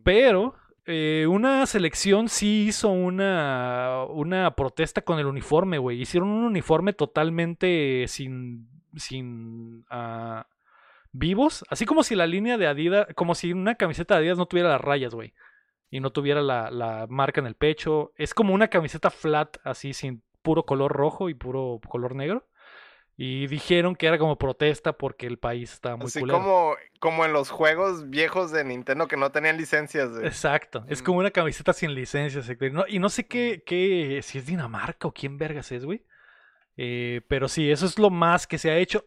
[0.03, 0.55] Pero
[0.85, 6.01] eh, una selección sí hizo una, una protesta con el uniforme, güey.
[6.01, 10.47] Hicieron un uniforme totalmente sin, sin ah,
[11.11, 11.63] vivos.
[11.69, 14.69] Así como si la línea de Adidas, como si una camiseta de Adidas no tuviera
[14.69, 15.33] las rayas, güey.
[15.89, 18.11] Y no tuviera la, la marca en el pecho.
[18.17, 22.45] Es como una camiseta flat, así, sin puro color rojo y puro color negro.
[23.15, 26.39] Y dijeron que era como protesta porque el país estaba muy Así culero.
[26.39, 30.25] como, como en los juegos viejos de Nintendo que no tenían licencias, güey.
[30.25, 32.39] Exacto, es como una camiseta sin licencia.
[32.39, 35.85] exacto, y no- y no sé qué, qué, si es Dinamarca o quién vergas es,
[35.85, 36.03] güey.
[36.75, 39.05] Eh, pero sí, eso es lo más que se ha hecho.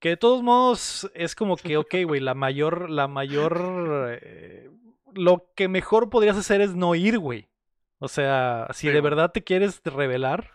[0.00, 4.68] Que de todos modos es como que, ok, güey, la mayor, la mayor, eh,
[5.14, 7.48] lo que mejor podrías hacer es no ir, güey.
[8.00, 10.50] O sea, si Sí, de verdad te quieres revelar,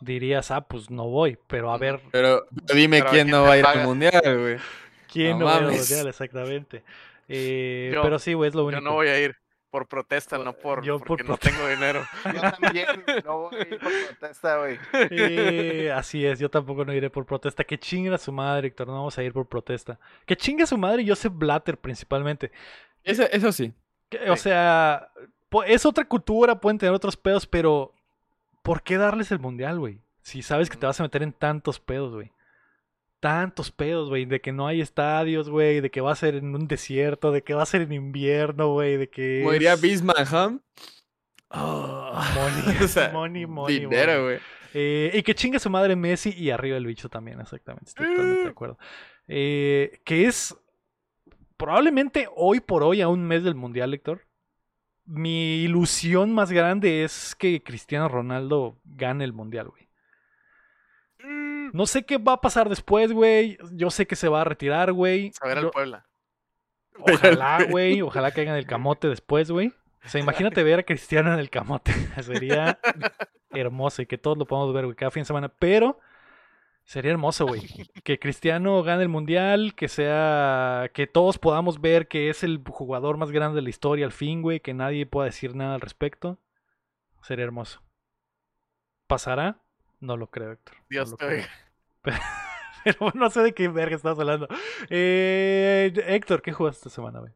[0.00, 1.38] dirías, ah, pues no voy.
[1.46, 4.56] Pero a ver, Pero dime Pero quién ¿quién no va a ir al mundial, güey.
[5.12, 6.08] ¿quién No no va a ir al mundial?
[6.08, 6.82] Exactamente.
[7.28, 8.80] Eh, Yo- pero sí, güey, es lo único.
[8.80, 9.36] Yo no voy a ir
[9.70, 11.56] por protesta, no por Yo por porque no protesta.
[11.56, 12.04] tengo dinero.
[12.34, 12.86] Yo también
[13.24, 14.78] no voy a ir por protesta, güey.
[15.10, 17.62] Eh, así es, yo tampoco no iré por protesta.
[17.62, 18.88] Que chingue a su madre, Héctor.
[18.88, 19.98] No vamos a ir por protesta.
[20.26, 22.50] Que chingue a su madre Joseph Blatter principalmente.
[23.04, 23.72] Eso, eso sí.
[24.08, 25.08] Que, O sea,
[25.68, 27.94] es otra cultura, pueden tener otros pedos, pero
[28.62, 30.00] ¿por qué darles el mundial, güey?
[30.22, 32.30] Si sabes que te vas a meter en tantos pedos, güey.
[33.20, 34.24] Tantos pedos, güey.
[34.24, 35.80] De que no hay estadios, güey.
[35.80, 37.32] De que va a ser en un desierto.
[37.32, 38.96] De que va a ser en invierno, güey.
[38.96, 39.44] De que.
[39.44, 40.60] Es- Bismarck, ¿huh?
[41.50, 44.38] Ah, money, O sea, money, money, Dinero, güey.
[44.72, 47.88] Eh, y que chingue su madre Messi y arriba el bicho también, exactamente.
[47.88, 48.78] Estoy totalmente de acuerdo.
[49.26, 50.56] Eh, que es
[51.56, 54.22] probablemente hoy por hoy, a un mes del Mundial, Héctor.
[55.12, 59.88] Mi ilusión más grande es que Cristiano Ronaldo gane el Mundial, güey.
[61.72, 63.58] No sé qué va a pasar después, güey.
[63.72, 65.32] Yo sé que se va a retirar, güey.
[65.40, 66.06] A ver al Yo- Puebla.
[66.98, 68.02] Ojalá, güey.
[68.02, 69.72] Ojalá caigan el camote después, güey.
[70.04, 71.92] O sea, imagínate ver a Cristiano en el camote.
[72.22, 72.78] Sería
[73.50, 75.48] hermoso y que todos lo podamos ver, güey, cada fin de semana.
[75.48, 75.98] Pero
[76.90, 77.62] sería hermoso, güey.
[78.02, 80.90] Que Cristiano gane el mundial, que sea.
[80.92, 84.42] Que todos podamos ver que es el jugador más grande de la historia al fin,
[84.42, 84.58] güey.
[84.58, 86.40] Que nadie pueda decir nada al respecto.
[87.22, 87.80] Sería hermoso.
[89.06, 89.62] ¿Pasará?
[90.00, 90.74] No lo creo, Héctor.
[90.78, 91.48] no Dios lo te oiga.
[92.84, 94.48] Pero no sé de qué verga estás hablando.
[94.88, 97.32] Eh, Héctor, ¿qué jugaste esta semana, güey?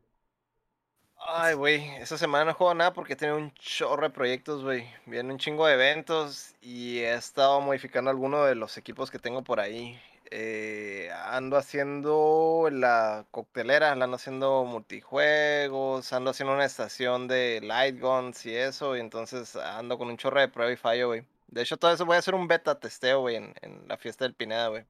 [1.27, 4.87] Ay, güey, esta semana no juego nada porque tengo un chorro de proyectos, güey.
[5.07, 9.43] Viene un chingo de eventos y he estado modificando algunos de los equipos que tengo
[9.43, 9.99] por ahí.
[10.31, 18.45] eh, ando haciendo la coctelera, ando haciendo multijuegos, ando haciendo una estación de light guns
[18.47, 21.25] y eso, y entonces ando con un chorro de prueba y fallo, güey.
[21.49, 24.25] De hecho, todo eso voy a hacer un beta testeo, güey, en, en la fiesta
[24.25, 24.85] del Pineda, güey.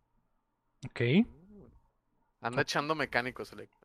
[0.87, 1.01] Ok.
[2.41, 3.84] Anda echando mecánicos, el Héctor.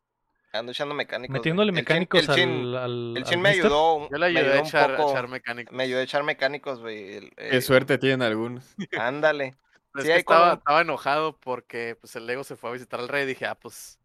[0.52, 1.32] Ando echando mecánicos.
[1.32, 3.10] Metiéndole mecánicos el chin- al, al.
[3.16, 3.66] El al chin me mister.
[3.66, 4.08] ayudó.
[4.10, 5.72] Yo le me ayudé a un echar, a echar mecánicos.
[5.76, 7.14] Me ayudó a echar mecánicos, güey.
[7.14, 8.64] el- Qué eh, suerte tienen algunos.
[9.00, 9.54] Ándale.
[9.96, 12.72] Es Sí, que como estaba, un- estaba enojado porque pues el Lego se fue a
[12.72, 13.98] visitar al rey y dije, ah, pues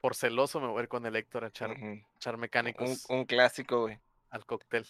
[0.00, 2.00] por celoso me voy a ir con el Héctor a echar, Ujú.
[2.16, 3.98] echar Un, mecánicos un clásico, güey.
[4.32, 4.84] Al cóctel.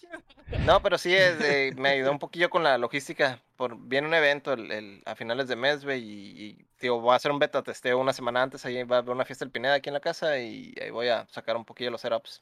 [0.65, 3.39] No, pero sí, es, eh, me ayudó un poquillo con la logística.
[3.57, 7.11] Por, viene un evento el, el- a finales de mes, güey, y, y, tío, voy
[7.13, 8.65] a hacer un beta testeo una semana antes.
[8.65, 11.09] Ahí va a haber una fiesta del Pineda aquí en la casa y ahí voy
[11.09, 12.41] a sacar un poquillo los setups.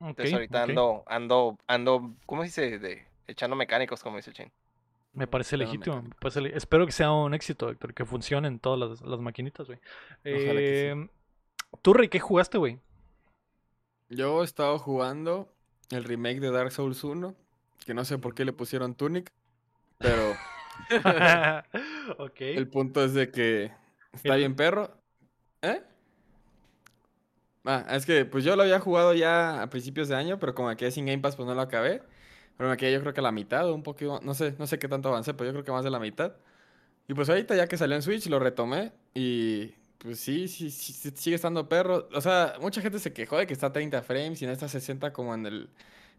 [0.00, 2.78] Entonces ahorita ando, ando, ando, ¿cómo se dice?
[2.78, 4.52] De, echando mecánicos, como dice el Chin.
[5.12, 6.02] Me parece legítimo.
[6.02, 9.66] me parece le- Espero que sea un éxito, Héctor, que funcionen todas las, las maquinitas,
[9.66, 9.78] güey.
[9.78, 9.82] Sí.
[10.24, 11.08] Eh,
[11.82, 12.78] ¿Tú, Rey, qué jugaste, güey?
[14.08, 15.52] Yo he estado jugando
[15.90, 17.34] el remake de Dark Souls 1,
[17.84, 19.32] que no sé por qué le pusieron Tunic,
[19.98, 20.34] pero
[22.18, 22.40] ok.
[22.40, 23.72] el punto es de que
[24.12, 24.90] está bien perro.
[25.62, 25.82] ¿Eh?
[27.64, 30.74] Ah, es que pues yo lo había jugado ya a principios de año, pero como
[30.76, 32.02] quedé sin Game Pass, pues no lo acabé.
[32.56, 34.66] Pero me quedé yo creo que a la mitad o un poquito, no sé, no
[34.66, 36.34] sé qué tanto avancé, pero yo creo que más de la mitad.
[37.08, 40.92] Y pues ahorita ya que salió en Switch lo retomé y pues sí, sí, sí,
[40.92, 42.08] sí, sigue estando perro.
[42.14, 44.66] O sea, mucha gente se quejó de que está a 30 frames y no está
[44.66, 45.70] a 60 como en el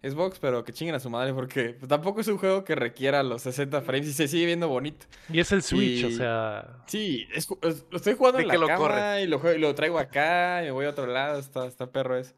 [0.01, 3.22] Xbox, pero que chinguen a su madre porque pues, tampoco es un juego que requiera
[3.23, 5.06] los 60 frames y se sigue viendo bonito.
[5.31, 6.77] Y es el Switch, o sea.
[6.88, 9.22] Sí, es ju- es- lo estoy jugando De en que la lo cama corre.
[9.23, 11.91] y lo, jue- y lo traigo acá y me voy a otro lado, está, está
[11.91, 12.34] perro eso.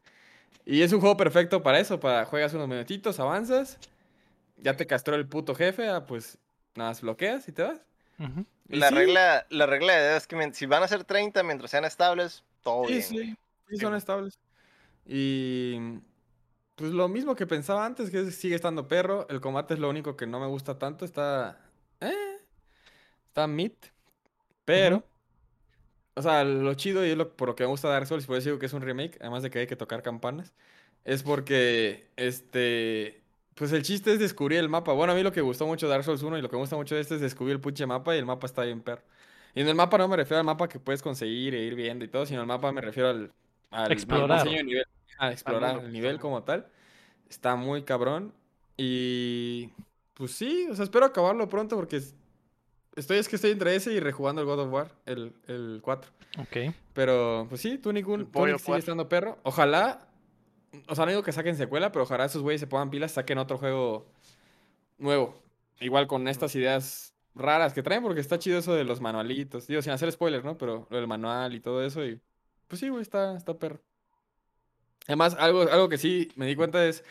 [0.64, 3.78] Y es un juego perfecto para eso, para juegas unos minutitos, avanzas,
[4.56, 6.38] ya te castró el puto jefe, ah, pues
[6.76, 7.80] nada más bloqueas y te vas.
[8.68, 11.84] La sí, regla, la regla de es que si van a ser 30 mientras sean
[11.84, 13.02] estables, todo Sí, bien.
[13.02, 13.34] sí,
[13.68, 14.38] sí, Sí, son estables.
[15.06, 15.78] Y
[16.76, 19.90] pues lo mismo que pensaba antes, que es- sigue estando perro, el combate es lo
[19.90, 21.70] único que no me gusta tanto, está...
[22.00, 22.12] Eh,
[23.28, 23.72] está mid,
[24.64, 25.04] pero...
[26.14, 28.26] O sea, lo chido y es lo, por lo que me gusta Dark Souls, y
[28.26, 30.52] por eso digo que es un remake, además de que hay que tocar campanas,
[31.04, 33.21] es porque, este,
[33.54, 34.92] pues el chiste es descubrir el mapa.
[34.92, 36.60] Bueno, a mí lo que gustó mucho de Dark Souls 1 y lo que me
[36.60, 39.02] gusta mucho de este es descubrir el pinche mapa y el mapa está bien perro.
[39.54, 42.04] Y en el mapa no me refiero al mapa que puedes conseguir e ir viendo
[42.04, 43.32] y todo, sino al mapa me refiero al,
[43.70, 44.42] al Explorar.
[44.42, 44.84] diseño de nivel,
[45.18, 46.66] a explorar el nivel como tal.
[47.28, 48.32] Está muy cabrón
[48.76, 49.68] y
[50.14, 52.14] pues sí, o sea, espero acabarlo pronto porque es-
[52.96, 56.10] estoy es que estoy entre ese y rejugando el God of War, el, el 4.
[56.40, 56.74] Ok.
[56.94, 59.38] Pero, pues sí, pollo Tunic sigue estando perro.
[59.42, 60.08] Ojalá,
[60.88, 63.38] o sea, no digo que saquen secuela, pero ojalá esos güeyes se pongan pilas, saquen
[63.38, 64.06] otro juego
[64.98, 65.42] nuevo.
[65.80, 69.66] Igual con estas ideas raras que traen, porque está chido eso de los manualitos.
[69.66, 70.56] Digo, sin hacer spoilers, ¿no?
[70.58, 72.04] Pero lo del manual y todo eso.
[72.04, 72.20] Y
[72.68, 73.80] pues sí, güey, está, está perro.
[75.06, 77.04] Además, algo, algo que sí me di cuenta es,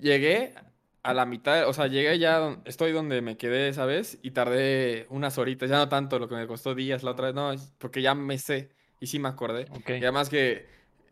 [0.00, 0.54] llegué
[1.02, 5.06] a la mitad, o sea, llegué ya, estoy donde me quedé esa vez y tardé
[5.10, 8.02] unas horitas, ya no tanto lo que me costó días la otra vez, no, porque
[8.02, 8.70] ya me sé
[9.00, 9.66] y sí me acordé.
[9.70, 9.90] Ok.
[9.90, 10.66] Y además que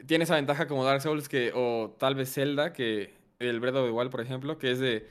[0.07, 3.87] tiene esa ventaja como Dark Souls que, o tal vez Zelda, que el Breath of
[3.87, 5.09] the Wild, por ejemplo, que es de,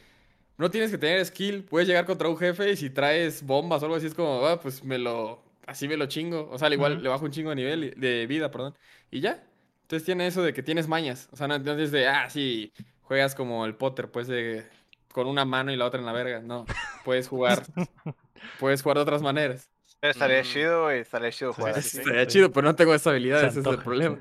[0.58, 3.86] no tienes que tener skill, puedes llegar contra un jefe y si traes bombas o
[3.86, 6.74] algo así es como, ah, pues me lo, así me lo chingo, o sea, al
[6.74, 8.76] igual le bajo un chingo de nivel, de vida, perdón,
[9.12, 9.44] y ya.
[9.84, 12.74] Entonces tiene eso de que tienes mañas, o sea, no, no es de, ah, sí,
[13.02, 14.66] juegas como el Potter, pues de,
[15.12, 16.66] con una mano y la otra en la verga, no,
[17.04, 17.64] puedes jugar,
[18.60, 19.70] puedes jugar de otras maneras.
[20.00, 20.46] Pero estaría Mm.
[20.46, 21.00] chido, güey.
[21.00, 21.90] Estaría chido jugar sí, así.
[21.90, 21.98] sí.
[22.00, 24.18] Estaría chido, pero no tengo esa habilidad, Se ese es el problema.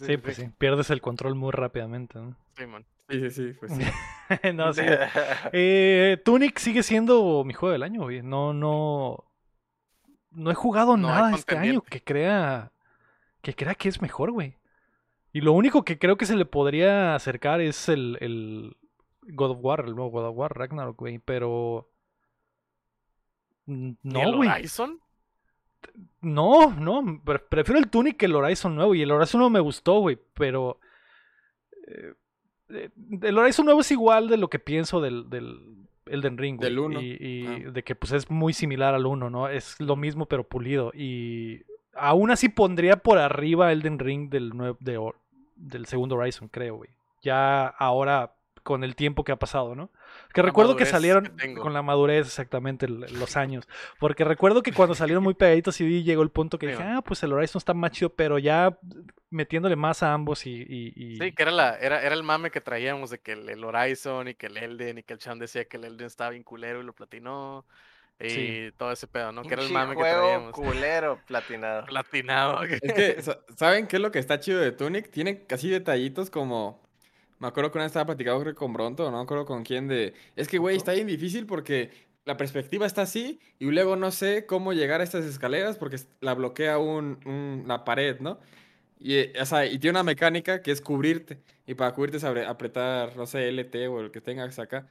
[0.00, 0.48] Sí, pues sí.
[0.58, 2.36] Pierdes el control muy rápidamente, ¿no?
[2.56, 2.84] Sí, man.
[3.08, 3.82] Sí, sí, sí, pues sí.
[4.54, 4.82] no, sí.
[5.52, 8.22] Eh, Tunic sigue siendo mi juego del año, güey.
[8.22, 9.24] No, no.
[10.30, 12.72] No he jugado No nada este año que crea.
[13.42, 14.56] Que crea que es mejor, güey.
[15.32, 18.76] Y lo único que creo que se le podría acercar es el, el
[19.22, 21.18] God of War, el nuevo God of War, Ragnarok, güey.
[21.18, 21.90] Pero.
[23.66, 24.48] mm, ¿Ni No, el güey.
[24.48, 25.00] Horizon?
[26.20, 27.22] No, no.
[27.24, 28.94] pre- Prefiero el Tunic que el Horizon nuevo.
[28.94, 30.18] Y el Horizon nuevo me gustó, güey.
[30.34, 30.78] Pero.
[31.86, 32.12] eh,
[32.70, 32.90] eh,
[33.22, 35.58] el Horizon nuevo es igual de lo que pienso del, del
[36.06, 36.68] Elden Ring, güey.
[36.68, 37.00] Del uno.
[37.00, 37.70] Y, y Ah.
[37.70, 39.48] de que pues es muy similar al 1, ¿no?
[39.48, 40.92] Es lo mismo pero pulido.
[40.94, 41.62] Y
[41.94, 44.98] aún así pondría por arriba Elden Ring del, nue- de
[45.56, 46.90] del segundo Horizon, creo, güey.
[47.22, 49.90] Ya ahora con el tiempo que ha pasado, ¿no?
[50.34, 53.66] Que La recuerdo que salieron que con la madurez exactamente los años.
[53.98, 57.02] Porque recuerdo que cuando salieron muy pegaditos y llegó el punto que Sí, dije, ah,
[57.02, 58.78] pues el Horizon está más chido, pero ya
[59.30, 60.50] metiéndole más a ambos y...
[60.68, 63.48] y- y- Sí, que era, la, era, era el mame que traíamos de que el,
[63.48, 66.30] el Horizon y que el Elden y que el Chan decía que el Elden estaba
[66.30, 67.64] bien culero y lo platinó.
[68.22, 68.70] y Sí.
[68.76, 69.42] todo ese pedo, ¿no?
[69.42, 70.52] Que era el mame que traíamos.
[70.52, 71.86] culero, platinado.
[71.86, 72.62] Platinado.
[72.64, 75.10] Es que, sa- ¿saben qué es lo que está chido de Tunic?
[75.10, 76.82] Tiene casi detallitos como.
[77.40, 79.88] Me acuerdo que una vez estaba platicando creo, con Bronto, no me acuerdo con quién,
[79.88, 80.14] de.
[80.36, 81.90] Es que, güey, está bien difícil porque
[82.26, 86.34] la perspectiva está así y luego no sé cómo llegar a estas escaleras porque la
[86.34, 88.38] bloquea un, un- la pared, ¿no?
[88.98, 91.38] Y, eh, o sea, y tiene una mecánica que es cubrirte.
[91.66, 94.86] Y para cubrirte es apretar, no sé, LT o el que tengas acá.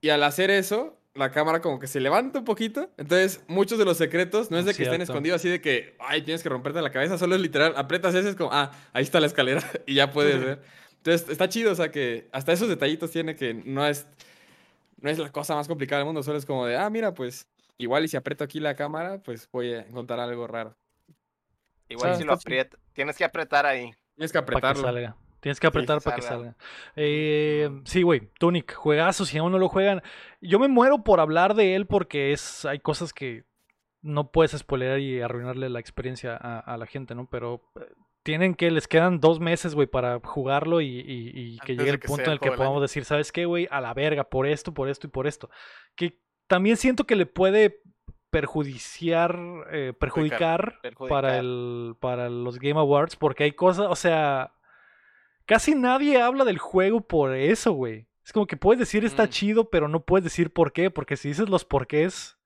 [0.00, 2.88] Y al hacer eso, la cámara como que se levanta un poquito.
[2.96, 5.12] Entonces, muchos de los secretos no es de que estén Cierto.
[5.12, 7.18] escondidos así de que, ay, tienes que romperte la cabeza.
[7.18, 10.40] Solo es literal, aprietas ese, es como, ah, ahí está la escalera y ya puedes
[10.42, 10.62] ver.
[11.04, 14.06] Entonces, está chido, o sea, que hasta esos detallitos tiene que no es,
[15.00, 16.22] no es la cosa más complicada del mundo.
[16.22, 19.48] Solo es como de, ah, mira, pues, igual y si aprieto aquí la cámara, pues
[19.50, 20.76] voy a encontrar algo raro.
[21.88, 23.90] Igual Ah, si lo aprietas, tienes que apretar ahí.
[24.14, 24.82] Tienes que Para que apretarlo.
[24.82, 25.16] salga.
[25.40, 26.56] Tienes que apretar para que salga.
[26.94, 30.00] Eh, sí, güey, Tunic, juegazo, si aún no lo juegan.
[30.40, 33.42] Yo me muero por hablar de él porque es hay cosas que
[34.02, 37.26] no puedes spoilear y arruinarle la experiencia a, a la gente, ¿no?
[37.28, 37.92] Pero eh,
[38.22, 41.90] tienen que, les quedan dos meses, güey, para jugarlo y, y- y que Antes llegue
[41.90, 42.82] el que punto en el que del podamos año.
[42.82, 43.66] decir, ¿sabes qué, güey?
[43.70, 45.50] A la verga, por esto, por esto y por esto.
[45.96, 47.80] Que también siento que le puede
[48.30, 49.38] perjudiciar,
[49.70, 51.24] eh, perjudicar, para, Perjudicar.
[51.34, 54.54] el, para los Game Awards porque hay cosas, o sea,
[55.44, 58.08] casi nadie habla del juego por eso, güey.
[58.24, 59.28] Es como que puedes decir está Mm.
[59.28, 62.38] chido, pero no puedes decir por qué, porque si dices los porqués,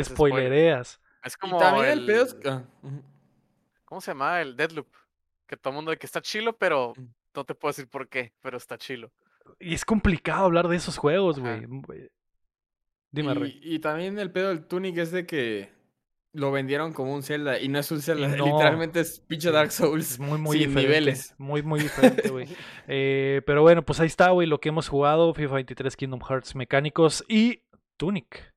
[0.00, 1.00] spoilereas.
[1.24, 2.06] Es Y como también el, el...
[2.06, 2.36] pedo es...
[2.46, 2.62] ah.
[3.84, 4.40] ¿Cómo se llama?
[4.40, 4.86] El Deadloop.
[5.46, 7.06] Que todo el mundo de que está chilo, pero Mm.
[7.34, 9.12] no te puedo decir por qué, pero está chilo.
[9.60, 11.66] Y es complicado hablar de esos juegos, güey.
[13.12, 13.60] Dime, Rey.
[13.62, 15.70] Y, y también el pedo del Tunic es de que
[16.32, 18.44] lo vendieron como un Zelda y no es un Zelda, no.
[18.44, 20.88] literalmente es pinche Dark Es Souls muy, muy sin diferente.
[20.88, 21.34] niveles.
[21.38, 22.48] Muy, muy diferente, güey.
[22.88, 25.32] Eh, pero bueno, pues ahí está, güey, lo que hemos jugado.
[25.32, 27.62] FIFA 23, Kingdom Hearts mecánicos y
[27.96, 28.52] Tunic.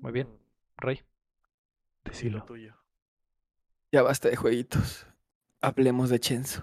[0.00, 0.28] Muy bien.
[0.78, 0.96] Rey.
[0.96, 2.44] Y lo Decilo.
[2.44, 2.74] tuyo.
[3.92, 5.06] Ya basta de jueguitos.
[5.66, 6.62] Hablemos de Chenzo.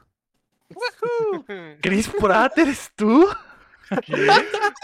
[1.81, 3.27] Chris Pratt, ¿eres tú?
[4.05, 4.17] ¿Chris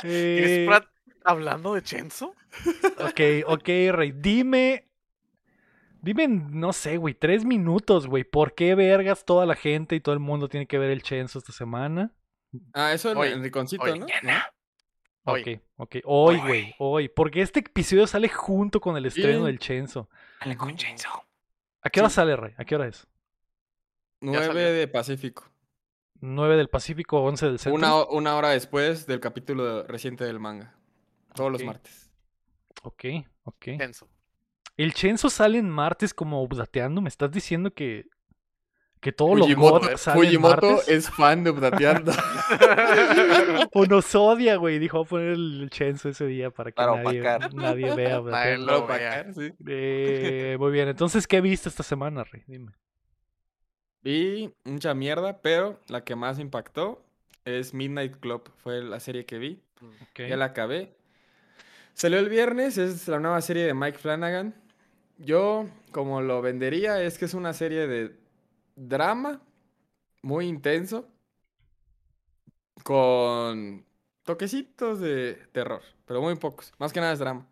[0.04, 0.86] Eh, Pratt
[1.24, 2.36] hablando de Chenzo?
[3.00, 4.12] Ok, ok, Rey.
[4.14, 4.86] Dime.
[6.02, 8.24] Dime, no sé, güey, tres minutos, güey.
[8.26, 11.40] ¿Por qué vergas toda la gente y todo el mundo tiene que ver el Chenzo
[11.40, 12.12] esta semana?
[12.74, 14.00] Ah, eso en Hoy, el riconcito, hoy.
[14.00, 14.06] ¿no?
[15.26, 15.42] Hoy.
[15.42, 15.96] Ok, ok.
[16.06, 17.08] Hoy, güey, hoy.
[17.10, 20.10] Porque este episodio sale junto con el estreno del Chenzo.
[20.46, 20.76] Ujú.
[21.82, 22.16] ¿A qué hora Sí.
[22.16, 22.54] sale, Rey?
[22.58, 23.08] ¿A qué hora es?
[24.22, 24.74] 9 salió.
[24.74, 25.50] de Pacífico.
[26.22, 27.76] 9 del Pacífico, 11 del Centro.
[27.76, 30.76] Una, una hora después del capítulo reciente del manga.
[31.34, 32.12] Todos los martes.
[32.84, 33.06] Ok,
[33.44, 33.66] ok.
[33.78, 34.10] Chenzo.
[34.78, 37.02] El Chenzo sale en martes como updateando.
[37.02, 38.08] ¿Me estás diciendo que,
[39.02, 40.88] que todos los Fujimoto, mods salen Fujimoto martes?
[40.90, 42.12] es fan de Updateando.
[43.74, 44.80] O nos odia, güey.
[44.80, 47.54] Dijo, voy a poner el Chenzo ese día para que Para nadie, opacar.
[47.54, 48.20] nadie vea.
[48.32, 48.66] Nadie updateando.
[48.66, 49.20] lo Lo pa' vea.
[49.22, 49.54] acá, sí.
[49.68, 50.88] Eh, muy bien.
[50.90, 52.44] Entonces, ¿qué viste esta semana, Rey?
[52.48, 52.72] Dime.
[54.02, 57.04] Vi mucha mierda, pero la que más impactó
[57.46, 58.50] es Midnight Club.
[58.58, 59.62] Fue la serie que vi.
[60.16, 60.96] Ya la acabé.
[61.94, 64.56] Salió el viernes, es la nueva serie de Mike Flanagan.
[65.18, 68.16] Yo, como lo vendería, es que es una serie de
[68.76, 69.42] drama
[70.22, 71.10] muy intenso
[72.84, 73.86] con
[74.24, 76.72] toquecitos de terror, pero muy pocos.
[76.78, 77.48] Más que nada es drama.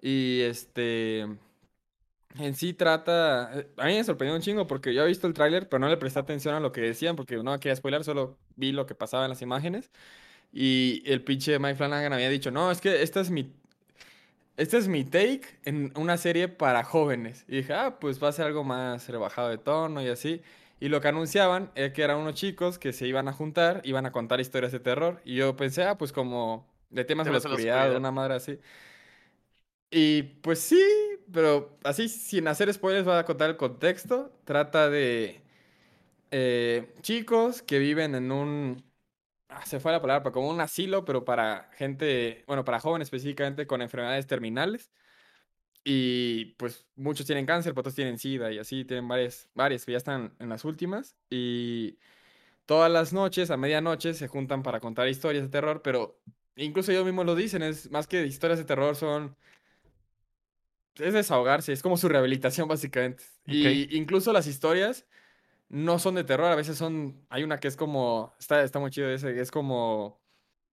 [0.00, 1.26] Y este,
[2.38, 3.50] en sí trata...
[3.60, 5.88] eh, A mí me sorprendió un chingo porque yo he visto el tráiler, pero no
[5.88, 8.94] le presté atención a lo que decían porque no quería spoiler, solo vi lo que
[8.94, 9.90] pasaba en las imágenes.
[10.52, 13.52] Y el pinche Mike Flanagan había dicho, no, es que esta es mi...
[14.56, 17.44] Este es mi take en una serie para jóvenes.
[17.48, 20.42] Y dije, ah, pues va a ser algo más rebajado de tono y así.
[20.80, 24.06] Y lo que anunciaban es que eran unos chicos que se iban a juntar, iban
[24.06, 25.20] a contar historias de terror.
[25.24, 27.96] Y yo pensé, ah, pues como de temas de la de oscuridad, oscuridad.
[27.96, 28.58] una madre así.
[29.96, 30.82] Y pues sí,
[31.32, 34.32] pero así sin hacer spoilers voy a contar el contexto.
[34.44, 35.40] Trata de
[36.30, 38.84] eh, chicos que viven en un...
[39.48, 43.66] ah, se fue la palabra, como un asilo, pero para gente, bueno, para jóvenes específicamente
[43.66, 44.92] con enfermedades terminales.
[45.84, 49.98] Y pues muchos tienen cáncer, otros tienen SIDA y así, tienen varias, varias que ya
[49.98, 51.16] están en las últimas.
[51.30, 51.98] Y
[52.66, 56.20] todas las noches, a medianoche, se juntan para contar historias de terror, pero
[56.56, 59.36] incluso ellos mismos lo dicen, es más que historias de terror, son...
[60.98, 63.24] Es desahogarse, es como su rehabilitación básicamente.
[63.46, 65.06] Y incluso las historias
[65.68, 67.24] no son de terror, a veces son...
[67.28, 68.34] Hay una que es como...
[68.38, 70.20] Está, está muy chido ese, es como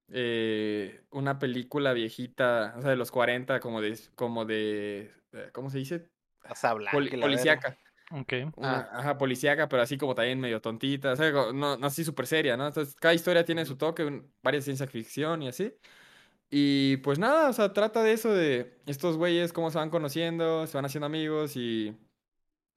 [0.09, 3.97] eh, una película viejita, o sea, de los 40, como de...
[4.15, 6.09] Como de eh, ¿Cómo se dice?
[6.73, 6.91] Blanca.
[7.17, 7.27] Verga.
[7.27, 7.77] policíaca.
[8.11, 8.33] Ok.
[8.57, 12.27] Una, ajá, policíaca, pero así como también medio tontita, o sea, no, no así súper
[12.27, 12.67] seria, ¿no?
[12.67, 15.73] Entonces, cada historia tiene su toque, un- varias ciencia ficción y así.
[16.53, 20.67] Y pues nada, o sea, trata de eso, de estos güeyes, cómo se van conociendo,
[20.67, 21.95] se van haciendo amigos y,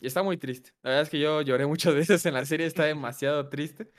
[0.01, 0.71] y está muy triste.
[0.83, 3.91] La verdad es que yo lloré muchas veces en la serie, está demasiado triste.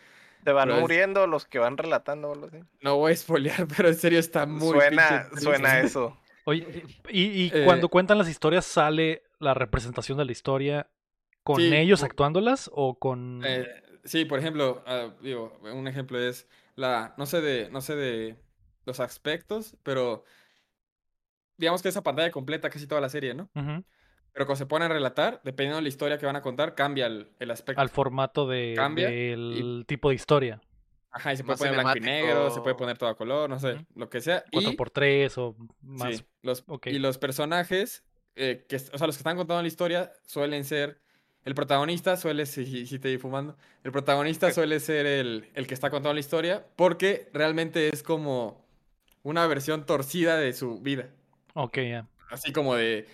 [0.46, 2.50] Se van Pero es- muriendo los que van relatando o.
[2.82, 6.18] No voy a spoilear, pero en serio está muy Suena, suena eso.
[6.46, 10.90] Oye, y, y Eh, cuando cuentan las historias, ¿sale la representación de la historia
[11.44, 13.42] con Sí, ellos por- actuándolas o con...?
[13.44, 13.68] Eh,
[14.06, 18.36] sí, por ejemplo, ah, digo, un ejemplo es la, no sé de, no sé de
[18.86, 20.24] los aspectos, pero
[21.58, 23.50] digamos que esa pantalla completa casi toda la serie, ¿no?
[23.56, 23.84] Ujú.
[24.34, 27.06] Pero cuando se ponen a relatar, dependiendo de la historia que van a contar, cambia
[27.06, 27.82] el, el aspecto.
[27.82, 30.62] Al formato de, Cambia del tipo de historia.
[31.10, 33.58] Ajá, y se puede poner blanco y negro, se puede poner todo a color, no
[33.58, 34.44] sé, lo que sea.
[34.52, 36.18] Y, 4x3 o más.
[36.18, 38.04] sí, los, y los personajes,
[38.36, 41.00] eh, que, o sea, los que están contando la historia suelen ser,
[41.46, 43.56] el protagonista suele, si, si te di fumando,
[43.86, 48.65] el protagonista suele ser el, el que está contando la historia, porque realmente es como
[49.26, 51.10] una versión torcida de su vida.
[51.56, 52.08] Ok, ya.
[52.30, 53.08] Así como de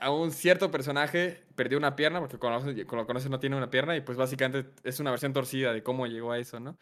[0.00, 3.56] a un cierto personaje perdió una pierna, porque cuando lo cuando lo conoces no tiene
[3.56, 6.78] una pierna, y pues básicamente es una versión torcida de cómo llegó a eso, ¿no?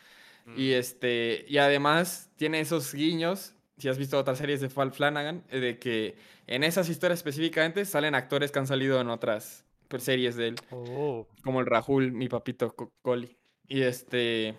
[0.56, 0.74] Y Mm.
[0.74, 5.58] este, y además tiene esos guiños, si has visto otras series de Fal Flanagan, eh,
[5.60, 6.16] de que
[6.46, 10.54] en esas historias específicamente salen actores que han salido en otras pues, series de él,
[10.70, 11.26] Oh.
[11.42, 13.36] como el Rahul, mi papito Co- Coli.
[13.66, 14.54] Y este.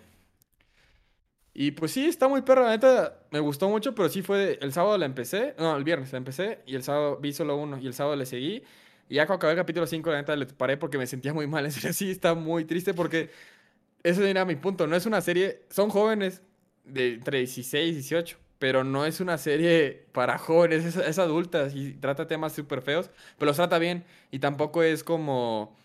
[1.52, 4.58] Y pues sí, está muy perra, la neta, me gustó mucho, pero sí fue, de-
[4.62, 7.78] el sábado la empecé, no, el viernes la empecé, y el sábado vi solo uno,
[7.78, 8.62] y el sábado le seguí,
[9.08, 11.46] y ya cuando acabé el capítulo 5, la neta, le paré porque me sentía muy
[11.48, 13.30] mal, en serio, sí, está muy triste porque
[14.02, 16.42] ese era mi punto, no es una serie, son jóvenes
[16.84, 21.68] de entre 16 y 18, pero no es una serie para jóvenes, es, es adulta
[21.74, 25.76] y trata temas súper feos, pero los trata bien, y tampoco es como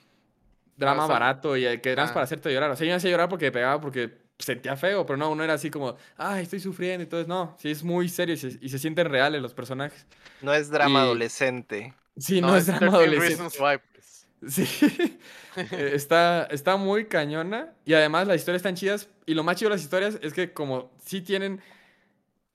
[0.78, 2.14] drama o sea, barato y que eras ah.
[2.14, 2.72] para hacerte llorar.
[2.72, 5.54] O sea, yo me hacía llorar porque pegaba porque sentía feo, pero no, uno era
[5.54, 7.22] así como, ay, estoy sufriendo y todo.
[7.22, 7.30] eso.
[7.30, 10.06] No, sí, es muy serio y se, y se sienten reales los personajes.
[10.42, 11.94] No es drama Y- adolescente.
[12.18, 13.14] Sí, no, es drama 13
[13.44, 13.58] adolescente.
[13.60, 14.28] Why, pues.
[14.48, 14.68] Sí,
[15.58, 19.70] Eh, está, está muy cañona y además las historias están chidas y lo más chido
[19.70, 21.62] de las historias es que como sí tienen,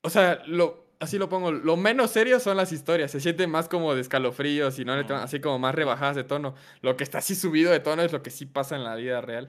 [0.02, 3.68] o sea, lo, así lo pongo, lo menos serio son las historias, se sienten más
[3.68, 6.54] como de escalofríos y no le toman- así como más rebajadas de tono.
[6.82, 9.20] Lo que está así subido de tono es lo que sí pasa en la vida
[9.20, 9.48] real.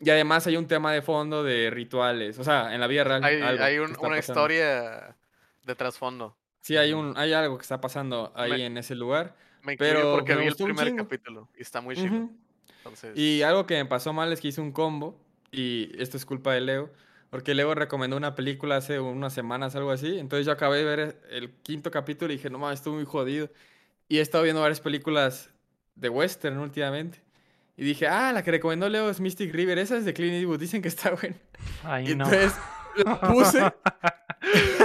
[0.00, 3.24] Y además hay un tema de fondo de rituales, o sea, en la vida real.
[3.24, 4.18] Hay, un- una pasando.
[4.20, 5.16] historia
[5.64, 6.36] de trasfondo.
[6.60, 9.34] Sí, hay, un, hay algo que está pasando ahí Me- en ese lugar.
[9.62, 12.28] Me Pero porque me vi el primer capítulo y está muy chido.
[12.78, 15.18] Entonces, Y algo que me pasó mal es que hice un combo,
[15.52, 16.90] y esto es culpa de Leo,
[17.30, 20.18] porque Leo recomendó una película hace unas semanas, algo así.
[20.18, 23.48] Entonces yo acabé de ver el quinto capítulo y dije, no mames, estoy muy jodido.
[24.08, 25.50] Y he estado viendo varias películas
[25.94, 27.20] de western últimamente.
[27.76, 30.58] Y dije, ah, la que recomendó Leo es Mystic River, esa es de Clint Eastwood,
[30.60, 31.36] dicen que está buena.
[31.84, 32.24] Ay, Y no.
[32.24, 32.52] entonces
[33.04, 33.60] la puse.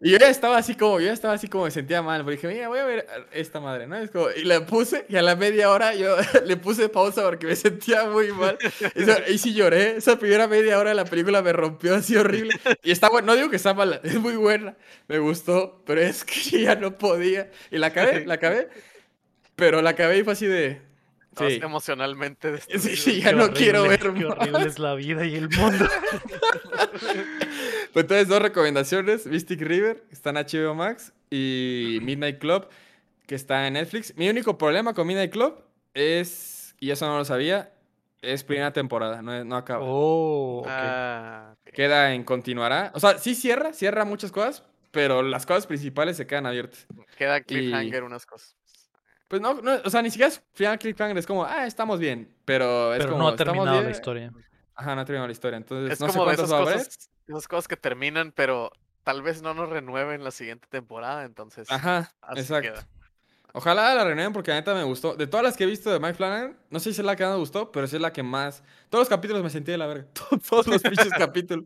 [0.00, 2.22] y yo ya estaba así como, yo ya estaba así como me sentía mal.
[2.22, 3.96] Porque dije, mira, voy a ver esta madre, ¿no?
[3.96, 7.46] Es como- y la puse y a la media hora yo le puse pausa porque
[7.46, 8.58] me sentía muy mal.
[8.94, 9.96] Y, y sí lloré.
[9.96, 12.54] Esa primera media hora de la película me rompió así horrible.
[12.82, 14.76] Y está bueno, no digo que está mala, es muy buena.
[15.08, 17.50] Me gustó, pero es que ya no podía.
[17.70, 18.68] Y la acabé, la acabé.
[19.56, 20.82] Pero la acabé y fue así de.
[21.36, 22.82] Sí, emocionalmente destruido.
[22.88, 24.24] sí, sí, ya Qué no quiero ver Qué más.
[24.24, 25.86] horrible es la vida y el mundo.
[27.92, 32.68] Pues entonces, dos recomendaciones: Mystic River, está en HBO Max, y Midnight Club,
[33.26, 34.14] que está en Netflix.
[34.16, 35.62] Mi único problema con Midnight Club
[35.94, 37.72] es, y eso no lo sabía,
[38.20, 39.84] es primera temporada, no, no acaba.
[39.84, 40.68] Oh, ok.
[40.68, 41.54] Ah.
[41.72, 42.92] Queda en continuará.
[42.94, 46.86] O sea, sí cierra, cierra muchas cosas, pero las cosas principales se quedan abiertas.
[47.16, 48.56] Queda cliffhanger unas cosas.
[49.28, 52.32] Pues no, no, o sea, ni siquiera es final cliffhanger, es como, ah, estamos bien,
[52.44, 53.90] pero es Pero como, no ha terminado la bien.
[53.90, 54.32] historia.
[54.74, 56.62] Ajá, no ha terminado la historia, entonces Es no sé como cuántos esas va a
[56.62, 56.76] haber.
[56.76, 58.70] cosas, esas cosas que terminan, pero
[59.02, 62.72] tal vez no nos renueven la siguiente temporada, entonces Ajá, así exacto.
[62.72, 62.88] queda.
[63.52, 65.14] Ojalá la renueven porque la neta me gustó.
[65.16, 67.24] De todas las que he visto de Mike Flanagan, no sé si es la que
[67.24, 68.62] más me gustó, pero sí es la que más.
[68.90, 70.06] Todos los capítulos me sentí de la verga.
[70.50, 71.64] Todos, los pinches capítulos.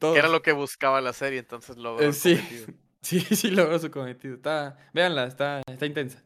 [0.00, 0.14] Todos.
[0.14, 2.36] Que era lo que buscaba la serie, entonces logró Eh, sí.
[2.36, 2.66] cometido.
[3.00, 4.34] Sí, sí logró su cometido.
[4.34, 6.20] Está, véanla, está, está intensa.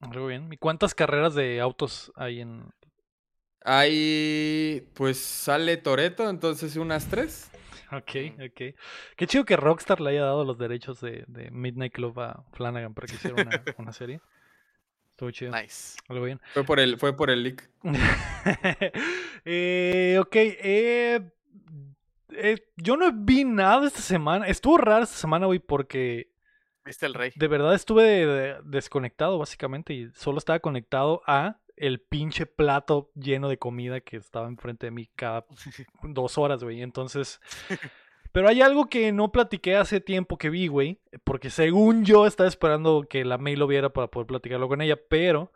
[0.00, 0.52] Muy bien.
[0.52, 2.70] ¿Y cuántas carreras de autos hay en...?
[3.64, 7.50] Ahí, pues sale Toreto, entonces unas tres.
[7.90, 8.74] Ok, ok.
[9.16, 12.94] Qué chido que Rockstar le haya dado los derechos de, de Midnight Club a Flanagan
[12.94, 14.20] para que hiciera una, una serie.
[15.10, 15.50] Estuvo chido.
[15.50, 15.98] Nice.
[16.08, 16.40] Algo bien.
[16.54, 17.68] Fue por el, fue por el leak.
[19.44, 21.30] eh, ok, eh,
[22.30, 24.46] eh, yo no vi nada esta semana.
[24.46, 26.30] Estuvo raro esta semana, güey, porque
[26.88, 27.30] ¿Viste el rey?
[27.36, 33.12] de verdad estuve de- de- desconectado, básicamente, y solo estaba conectado a el pinche plato
[33.14, 35.46] lleno de comida que estaba enfrente de mí cada
[36.02, 36.82] dos horas, güey.
[36.82, 37.40] Entonces,
[38.30, 41.00] Pero hay algo que no platiqué hace tiempo que vi, güey.
[41.24, 44.98] Porque según yo estaba esperando que la May lo viera para poder platicarlo con ella.
[45.08, 45.50] Pero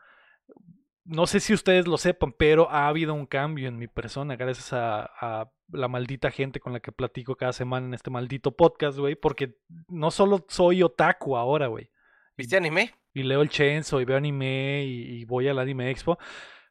[1.04, 4.72] no sé si ustedes lo sepan, pero ha habido un cambio en mi persona gracias
[4.72, 8.98] a, a la maldita gente con la que platico cada semana en este maldito podcast,
[8.98, 9.14] güey.
[9.14, 9.56] Porque
[9.88, 11.90] no solo soy otaku ahora, güey.
[12.36, 12.94] ¿Viste anime?
[13.14, 16.18] Y leo el Chenzo y veo anime y, y voy al Anime Expo.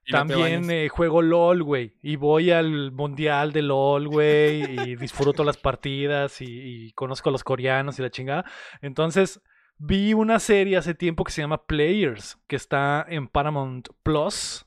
[0.03, 1.95] Y También eh, juego LOL, güey.
[2.02, 4.64] Y voy al mundial de LOL, güey.
[4.64, 6.45] Y disfruto las partidas y,
[6.88, 8.45] y conozco a los coreanos y la chingada.
[8.82, 9.41] Entonces,
[9.78, 14.65] vi una serie hace tiempo que se llama Players, que está en Paramount Plus.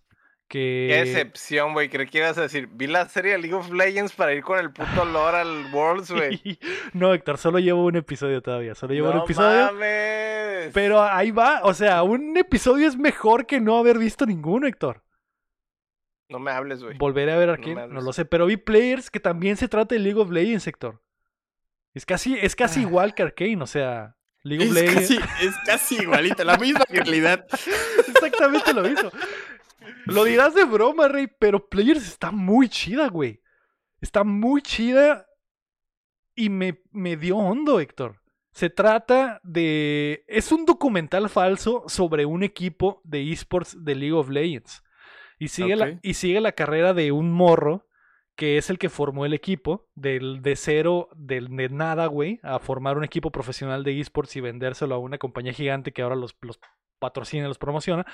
[0.48, 0.86] Que...
[0.90, 1.88] Qué decepción, güey.
[1.88, 4.58] Creí que ibas a decir, vi la serie de League of Legends para ir con
[4.58, 6.40] el puto lore al Worlds, güey.
[6.92, 8.74] no, Héctor, solo llevo un episodio todavía.
[8.74, 9.66] Solo llevo un No episodio.
[9.72, 10.70] mames.
[10.72, 11.60] Pero ahí va.
[11.64, 15.02] O sea, un episodio es mejor que no haber visto ninguno, Héctor.
[16.28, 16.96] No me hables, güey.
[16.98, 20.00] Volveré a ver aquí, no, lo sé, pero vi Players que también se trata de
[20.00, 21.02] League of Legends, Héctor.
[21.92, 22.82] Es casi, es casi Ah.
[22.82, 25.00] igual que Arcane, o sea, League of Es Legends.
[25.00, 27.46] casi, es casi igualita, la misma realidad.
[28.08, 29.10] Exactamente lo mismo.
[30.06, 33.40] Lo dirás de broma, Rey, pero Players está muy chida, güey.
[34.00, 35.26] Está muy chida
[36.34, 38.20] y me, me dio hondo, Héctor.
[38.52, 40.24] Se trata de...
[40.28, 44.82] Es un documental falso sobre un equipo de esports de League of Legends.
[45.38, 47.88] Y sigue, la, y sigue la carrera de un morro
[48.36, 52.58] que es el que formó el equipo, del, de cero, del, de nada, güey, a
[52.58, 56.36] formar un equipo profesional de esports y vendérselo a una compañía gigante que ahora los,
[56.40, 56.58] los
[56.98, 58.04] patrocina, los promociona.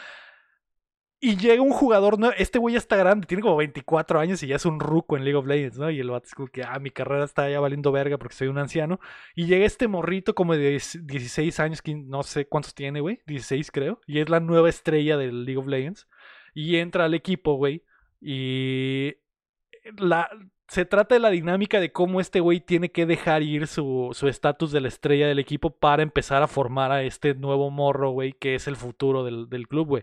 [1.22, 2.34] Y llega un jugador nuevo.
[2.38, 5.24] Este güey ya está grande, tiene como 24 años y ya es un ruco en
[5.24, 5.90] League of Legends, ¿no?
[5.90, 9.01] Y el vato que, ah, mi carrera está ya valiendo verga porque soy un anciano.
[9.34, 13.20] Y llega este morrito como de 10 16 años, 15, no sé cuántos tiene, güey.
[13.26, 14.01] 16 creo.
[14.06, 16.09] Y es la nueva estrella del League of Legends.
[16.55, 17.84] Y entra al equipo, güey.
[18.18, 19.16] Y
[19.98, 20.30] la,
[20.68, 24.26] se trata de la dinámica de cómo este güey tiene que dejar ir su su
[24.28, 28.32] estatus de la estrella del equipo para empezar a formar a este nuevo morro, güey,
[28.32, 30.02] que es el futuro del, del club, güey.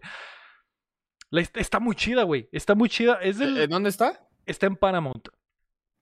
[1.29, 2.47] La está muy chida, güey.
[2.51, 3.19] Está muy chida.
[3.21, 4.27] Es del, ¿En dónde está?
[4.45, 5.27] está en Paramount.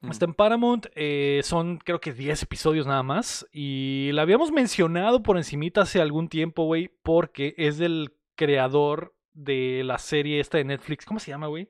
[0.01, 0.11] Mm.
[0.11, 0.87] Está en Paramount.
[0.95, 3.47] eh, son creo que 10 episodios nada más.
[3.51, 6.91] Y la habíamos mencionado por encimita hace algún tiempo, güey.
[7.01, 11.05] Porque es del creador de la serie esta de Netflix.
[11.05, 11.69] ¿Cómo se llama, güey?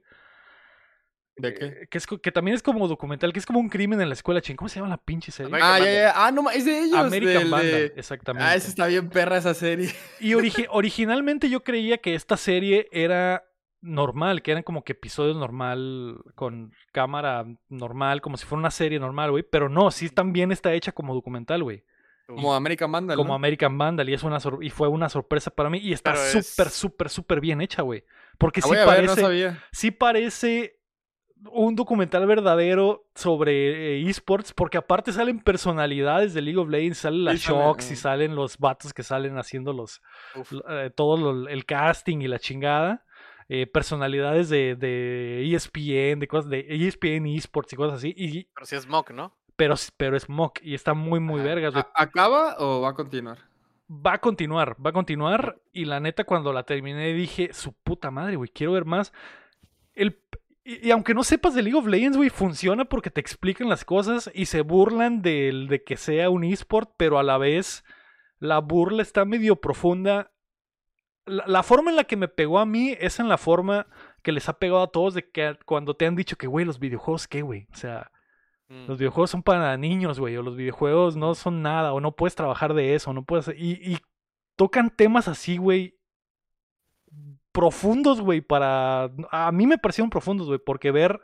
[1.38, 1.66] ¿De qué?
[1.66, 4.14] Eh, que, es, que también es como documental, que es como un crimen en la
[4.14, 4.56] escuela, ching.
[4.56, 5.50] ¿Cómo se llama la pinche serie?
[5.50, 6.14] American Ah, ya, ya.
[6.16, 6.98] Ah, no, es de ellos.
[6.98, 8.48] American del Vandal, de- exactamente.
[8.48, 9.90] Ah, esa está bien perra esa serie.
[10.22, 13.44] Y origi- originalmente yo creía que esta serie era
[13.82, 19.00] normal, que eran como que episodios normal, con cámara normal, como si fuera una serie
[19.00, 19.44] normal, güey.
[19.44, 21.84] Pero no, sí también está hecha como documental, güey.
[22.28, 23.18] Como American Vandal.
[23.18, 23.36] Como ¿no?
[23.36, 24.10] American Vandal.
[24.10, 25.78] Y, es una y fue una sorpresa para mí.
[25.80, 28.04] Y está súper, es- súper, súper bien hecha, güey.
[28.40, 29.64] Porque La sí ver, parece, no sabía.
[29.72, 30.80] sí parece
[31.52, 37.24] un documental verdadero sobre eh, esports, porque aparte salen personalidades de League of Legends, salen
[37.26, 40.02] las Sí, Shocks y salen los vatos que salen haciendo los,
[40.70, 43.04] eh, todo lo- el casting y la chingada.
[43.48, 48.12] eh, personalidades de, de ESPN, de cosas de ESPN esports y cosas así.
[48.18, 49.36] Y, Pero sí es mock, ¿no?
[49.56, 51.74] pero, pero es mock y está muy, muy vergas.
[51.74, 51.86] güey.
[51.94, 53.38] ¿A- ¿Acaba o va a continuar?
[53.88, 55.60] Va a continuar, va a continuar.
[55.72, 59.14] Y la neta, cuando la terminé, dije, su puta madre, güey, quiero ver más.
[59.94, 60.20] El,
[60.66, 63.86] y, y aunque no sepas de League of Legends, güey, funciona porque te explican las
[63.86, 67.86] cosas y se burlan del, de que sea un esport, pero a la vez
[68.40, 70.32] la burla está medio profunda.
[71.26, 73.88] La, la forma en la que me pegó a mí es en la forma
[74.24, 76.80] que les ha pegado a todos de que cuando te han dicho que, güey, los
[76.80, 77.68] videojuegos, ¿qué, güey?
[77.72, 78.12] O sea,
[78.68, 78.88] Mm.
[78.88, 82.34] los videojuegos son para niños, güey, o los videojuegos no son nada, o no puedes
[82.34, 83.48] trabajar de eso, no puedes...
[83.50, 84.00] Y, y
[84.56, 86.00] tocan temas así, güey,
[87.56, 89.10] profundos, güey, para...
[89.32, 91.22] A mí me parecieron profundos, güey, porque ver...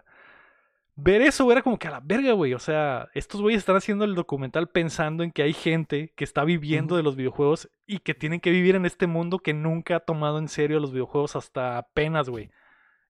[0.96, 2.54] Ver eso era como que a la verga, güey.
[2.54, 6.44] O sea, estos güeyes están haciendo el documental pensando en que hay gente que está
[6.44, 10.00] viviendo de los videojuegos y que tienen que vivir en este mundo que nunca ha
[10.02, 12.52] tomado en serio los videojuegos hasta apenas, güey.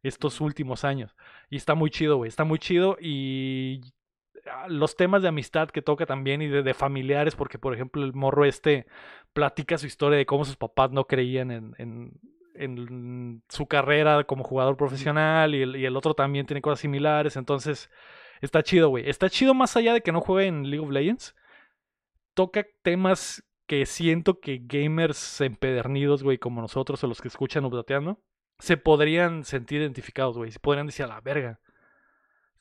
[0.03, 1.15] Estos últimos años.
[1.49, 2.29] Y está muy chido, güey.
[2.29, 2.97] Está muy chido.
[3.01, 3.81] Y
[4.69, 8.13] los temas de amistad que toca también y de, de familiares, porque por ejemplo el
[8.13, 8.85] morro este
[9.33, 12.13] platica su historia de cómo sus papás no creían en, en-
[12.55, 17.35] en su carrera como jugador profesional y el, y el otro también tiene cosas similares,
[17.35, 17.89] entonces
[18.41, 19.09] está chido, güey.
[19.09, 21.35] Está chido más allá de que no juegue en League of Legends.
[22.33, 28.21] Toca temas que siento que gamers empedernidos, güey, como nosotros o los que escuchan Updateando,
[28.59, 30.51] se podrían sentir identificados, güey.
[30.51, 31.59] Se podrían decir a la verga.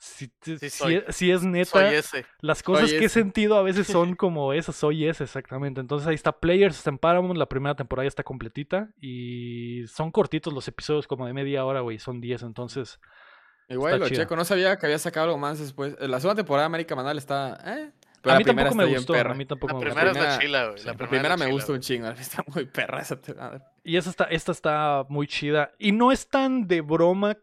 [0.02, 0.94] Si, te- Sí si soy.
[1.06, 2.24] es- si es neta, Soy ese.
[2.40, 5.78] las cosas Soy que he sentido a veces son como esas, soy ese, exactamente.
[5.82, 10.10] Entonces ahí está Players, está en Paramount, la primera temporada ya está completita y son
[10.10, 12.98] cortitos los episodios, como de media hora, güey, son 10, entonces
[13.68, 15.94] Igual lo checo, no sabía que había sacado algo más después.
[16.01, 17.52] La segunda temporada de América Mandal está.
[17.66, 19.12] Eh, Pero a mí primera tampoco me gustó.
[19.12, 19.31] perra.
[19.31, 20.18] A mí tampoco La me primera gustó.
[20.18, 20.78] es la primera- chila, güey.
[20.78, 22.09] Sí, La La primera, me gusta un chingo.
[22.09, 23.70] Está muy perra esa temporada.
[23.85, 25.70] Y esa está, esta está muy chida.
[25.78, 27.36] Y no es tan de broma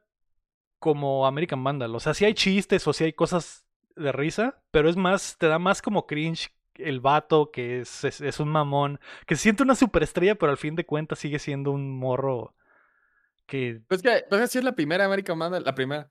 [0.79, 1.95] como American Vandal.
[1.95, 5.47] O sea, sí hay chistes o sí hay cosas de risa, pero es más, te
[5.47, 9.63] da más como cringe el vato que es, es, es un mamón, que se siente
[9.63, 12.53] una superestrella, pero al fin de cuentas sigue siendo un morro
[13.47, 13.81] que...
[13.87, 16.09] Pues que, pues así es la primera American Vandal, la primera.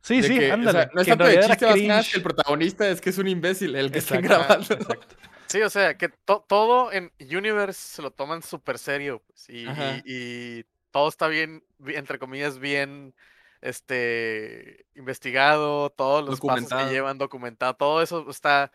[0.00, 0.72] Sí, De sí, que, o ándale.
[0.72, 3.18] sea, no es tanto de chiste más que nada, que el protagonista es que es
[3.18, 4.74] un imbécil, el que está grabando.
[4.74, 5.16] exacto.
[5.46, 9.22] Sí, o sea, que to- todo en Universe se lo toman súper serio.
[9.28, 10.02] pues, y, Ajá.
[10.04, 13.14] y- y todo está bien, bi- entre comillas, bien
[13.62, 18.70] este investigado, todos los pasos que llevan, documentado, todo eso está.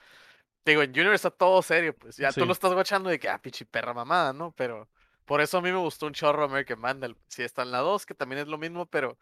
[0.66, 2.18] Digo, en Universe está todo serio, pues.
[2.18, 2.40] Ya Sí.
[2.42, 4.52] tú lo estás guachando de que, ah, pichi perra mamada, ¿no?
[4.58, 4.90] Pero
[5.26, 7.16] por eso a mí me gustó un chorro American Vandal.
[7.28, 9.18] Sí está en la 2, que también es lo mismo, pero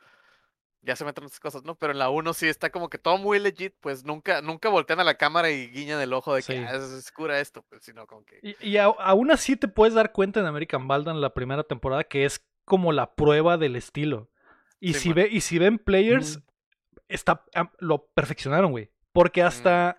[0.82, 1.76] ya se meten otras cosas, ¿no?
[1.76, 5.00] Pero en la 1 sí está como que todo muy legit, pues nunca, nunca voltean
[5.00, 6.64] a la cámara y guiñan el ojo de que Sí.
[6.68, 8.40] "Ah, es, es cura esto, pues, sino como que.
[8.42, 12.04] Y, y a- aún así te puedes dar cuenta en American Vandal la primera temporada
[12.04, 14.30] que es como la prueba del estilo.
[14.86, 15.16] Y, Sí, si, man.
[15.16, 16.40] ve, y si ven players,
[17.08, 17.44] está,
[17.80, 18.92] lo perfeccionaron, güey.
[19.12, 19.98] Porque hasta...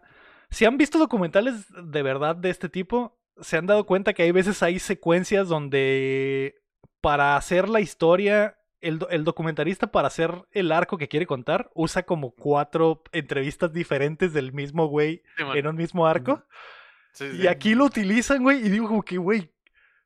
[0.48, 4.30] Si han visto documentales de verdad de este tipo, se han dado cuenta que hay
[4.30, 6.62] veces hay secuencias donde
[7.00, 12.04] para hacer la historia, el, el documentarista para hacer el arco que quiere contar, usa
[12.04, 16.44] como cuatro entrevistas diferentes del mismo güey Sí, en un mismo arco.
[17.12, 19.50] Sí, Y aquí lo utilizan, güey, y digo como que, güey,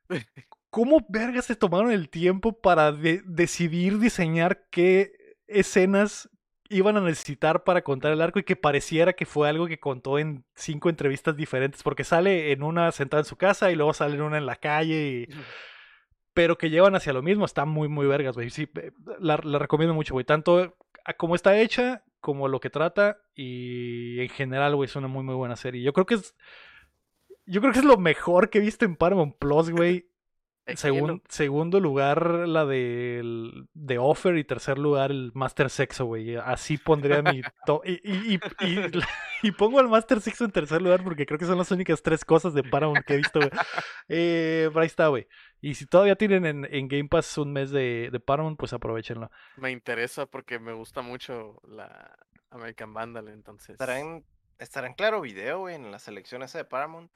[0.71, 5.13] ¿cómo vergas se tomaron el tiempo para de- decidir diseñar qué
[5.47, 6.31] escenas
[6.69, 10.19] iban a necesitar para contar el arco y que pareciera que fue algo que contó
[10.19, 11.83] en cinco entrevistas diferentes?
[11.83, 14.57] Porque sale en una sentada en su casa y luego sale en una en la
[14.57, 15.35] calle y...
[16.33, 18.51] Pero que llevan hacia lo mismo, está muy, muy vergas, güey.
[18.51, 20.25] Sí, eh, la, la recomiendo mucho, güey.
[20.25, 25.09] Tanto a cómo está hecha, como lo que trata, y en general, güey, es una
[25.09, 25.83] muy, muy buena serie.
[25.83, 26.37] Yo creo que es.
[27.47, 30.09] Yo creo que es lo mejor que he visto en Paramount Plus, güey.
[30.77, 34.37] Segun- segundo lugar, la del de Offer.
[34.37, 36.37] Y tercer lugar, el Master Sexo, güey.
[36.37, 37.41] Así pondría mi.
[37.67, 38.91] to- y, y, y, y-
[39.43, 42.25] y pongo al Master Sexo en tercer lugar porque creo que son las únicas tres
[42.25, 43.51] cosas de Paramount que he visto, güey.
[44.09, 45.27] Eh, pero ahí está, güey.
[45.61, 49.31] Y si todavía tienen en, en Game Pass un mes de, de Paramount, pues aprovechenlo.
[49.57, 52.17] Me interesa porque me gusta mucho la
[52.51, 53.71] American Vandal, entonces.
[53.71, 54.25] ¿Estará en,
[54.59, 57.11] estará en claro video, güey, en la selección esa de Paramount?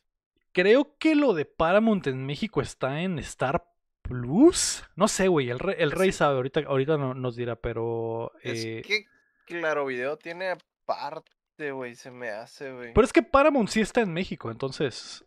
[0.55, 3.67] Creo que lo de Paramount en México está en Star
[4.01, 4.83] Plus.
[4.97, 5.51] No sé, güey.
[5.51, 6.19] El, rey- el rey Sí.
[6.19, 6.37] sabe.
[6.37, 8.33] Ahorita, ahorita no, nos dirá, pero.
[8.43, 9.05] eh, Es que
[9.47, 12.93] claro video tiene aparte, güey, se me hace, güey.
[12.95, 14.51] Pero es que Paramount sí está en México.
[14.51, 15.25] Entonces,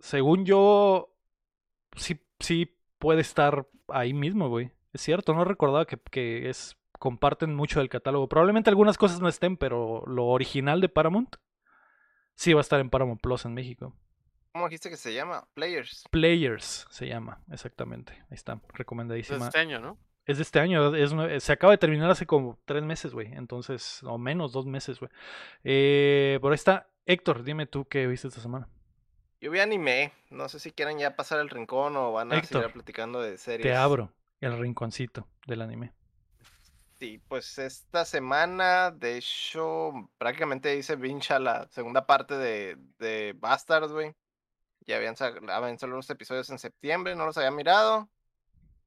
[0.00, 1.14] según yo,
[1.96, 4.72] sí, sí puede estar ahí mismo, güey.
[4.92, 8.28] Es cierto, no recordaba que, que es comparten mucho del catálogo.
[8.28, 11.36] Probablemente algunas cosas no estén, pero lo original de Paramount
[12.34, 13.94] sí va a estar en Paramount Plus en México.
[14.56, 15.46] ¿Cómo dijiste que se llama?
[15.52, 16.04] Players.
[16.10, 18.14] Players se llama, exactamente.
[18.14, 19.44] Ahí está, Es de recomendadísima.
[19.44, 19.98] este año, ¿no?
[20.24, 23.34] Es de este año, es se acaba de terminar hace como tres meses, güey.
[23.34, 25.10] Entonces, o menos, dos meses, güey.
[25.62, 26.88] Eh, por ahí está.
[27.04, 28.66] Héctor, dime tú qué viste esta semana.
[29.42, 30.14] Yo vi anime.
[30.30, 33.36] No sé si quieren ya pasar el rincón o van a Héctor, seguir platicando de
[33.36, 33.62] series.
[33.62, 35.92] Te abro el rinconcito del anime.
[36.98, 43.92] Sí, pues esta semana, de hecho, prácticamente hice vincha la segunda parte de, de Bastards,
[43.92, 44.14] güey.
[44.86, 45.14] Ya habían,
[45.50, 48.08] habían salido unos episodios en septiembre, no los había mirado.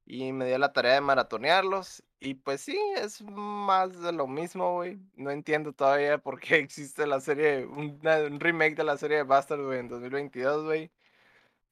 [0.06, 2.04] Y me dio la tarea de maratonearlos.
[2.20, 5.00] Y pues sí, es más de lo mismo, güey.
[5.16, 9.64] No entiendo todavía por qué existe la serie, un remake de la serie de Bastards,
[9.64, 10.92] güey, en 2022, güey.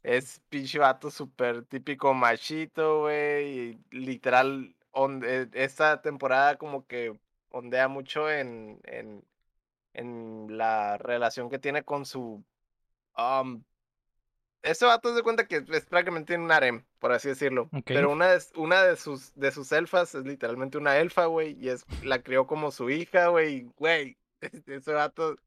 [0.04, 3.80] Es pinche vato súper típico machito, güey.
[3.92, 9.26] Literal, onde- esta temporada como que ondea mucho en, en,
[9.94, 12.44] en la relación que tiene con su...
[13.18, 13.64] Um,
[14.64, 17.70] este vato se cuenta que es prácticamente un harem, por así decirlo.
[17.86, 21.58] Pero una de, una de sus de sus elfas es literalmente una elfa, güey.
[21.60, 23.70] Y es, la crió como su hija, güey.
[23.78, 24.18] Güey,
[24.68, 25.38] ese vato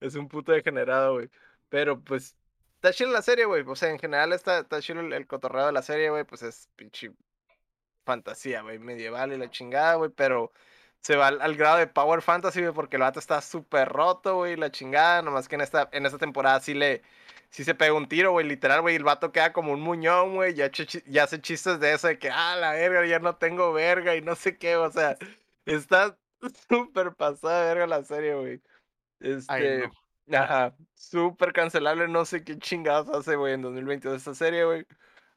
[0.00, 1.30] es un puto degenerado, güey.
[1.68, 2.36] Pero pues
[2.78, 3.64] Está chido la serie, güey.
[3.66, 6.22] O sea, en general está, está chido el, el cotorreo de la serie, güey.
[6.22, 7.10] Pues es pinche
[8.04, 8.78] fantasía, güey.
[8.78, 10.10] Medieval y la chingada, güey.
[10.10, 10.52] Pero
[11.02, 12.72] se va al, al grado de Power Fantasy, güey.
[12.74, 14.56] Porque el vato está súper roto, güey.
[14.56, 15.22] La chingada.
[15.22, 17.02] Nomás que en esta, en esta temporada sí le.
[17.50, 18.46] Sí se pega un tiro, güey.
[18.46, 18.96] Literal, güey.
[18.96, 20.54] El vato queda como un muñón, güey.
[20.54, 20.70] Ya,
[21.06, 24.20] ya hace chistes de eso, de que, ah, la verga, ya no tengo verga y
[24.22, 24.76] no sé qué.
[24.76, 25.16] O sea,
[25.64, 26.18] está
[26.68, 28.62] súper pasada verga la serie, güey.
[29.46, 29.90] Ay, Este.
[30.26, 30.38] no.
[30.38, 34.86] Ajá, súper cancelable, no sé qué chingados hace, güey, en 2022 esta serie, güey.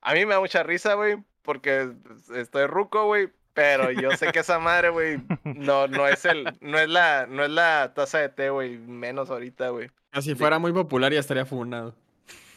[0.01, 4.31] A mí me da mucha risa, güey, porque pues, estoy ruco, güey, Pero yo sé
[4.31, 8.19] que esa madre, güey, no, no es el, no es la, no es la taza
[8.19, 9.89] de té, güey, menos ahorita, güey.
[10.21, 11.95] Si fuera muy popular ya estaría funado.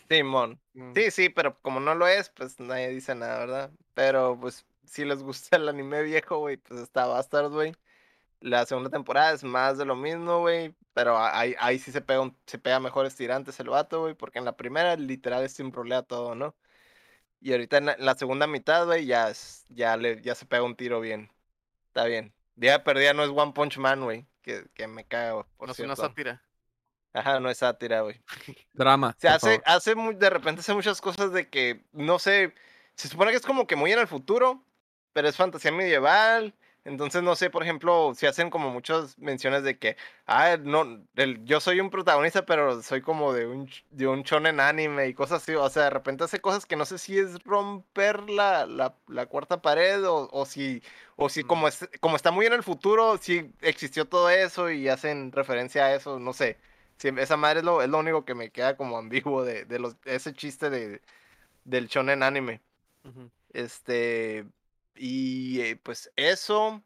[0.08, 0.60] Simón.
[0.74, 0.92] Mm.
[0.94, 3.70] Sí, sí, pero como no lo es, pues nadie dice nada, ¿verdad?
[3.94, 7.74] Pero pues si les gusta el anime viejo, güey, pues está Bastard, güey.
[8.40, 10.74] La segunda temporada es más de lo mismo, güey.
[10.92, 14.14] Pero ahí, ahí sí se pega, un- se pega mejores tirantes el vato, güey.
[14.14, 16.54] Porque en la primera literal es rolea todo, ¿no?
[17.44, 20.46] Y ahorita en la, en la segunda mitad, güey, ya, es- ya, le, ya se
[20.46, 21.30] pega un tiro bien.
[21.88, 22.32] Está bien.
[22.56, 24.26] Día perdida no es One Punch Man, güey.
[24.40, 26.42] Que, que me caga, por No es una sátira.
[27.12, 28.18] Ajá, no es sátira, güey.
[28.72, 29.14] Drama.
[29.18, 29.62] Se hace, favor.
[29.66, 32.54] hace muy, de repente hace muchas cosas de que, no sé,
[32.94, 34.64] se supone que es como que muy en el futuro,
[35.12, 36.54] pero es fantasía medieval.
[36.84, 39.96] Entonces, no sé, por ejemplo, si hacen como muchas menciones de que,
[40.26, 44.60] ah, no, el- yo soy un protagonista, pero soy como de un, de un shonen
[44.60, 45.54] anime y cosas así.
[45.54, 49.26] O sea, de repente hace cosas que no sé si es romper la, la, la
[49.26, 50.82] cuarta pared o, o si,
[51.16, 54.88] o si como, es, como está muy en el futuro, si existió todo eso y
[54.88, 56.58] hacen referencia a eso, no sé.
[56.98, 59.78] Sí, esa madre es lo, es lo único que me queda como ambiguo de, de
[59.78, 61.02] los, ese chiste de,
[61.64, 62.62] del shonen anime.
[63.52, 64.46] Este,
[64.94, 66.82] y eh, pues eso.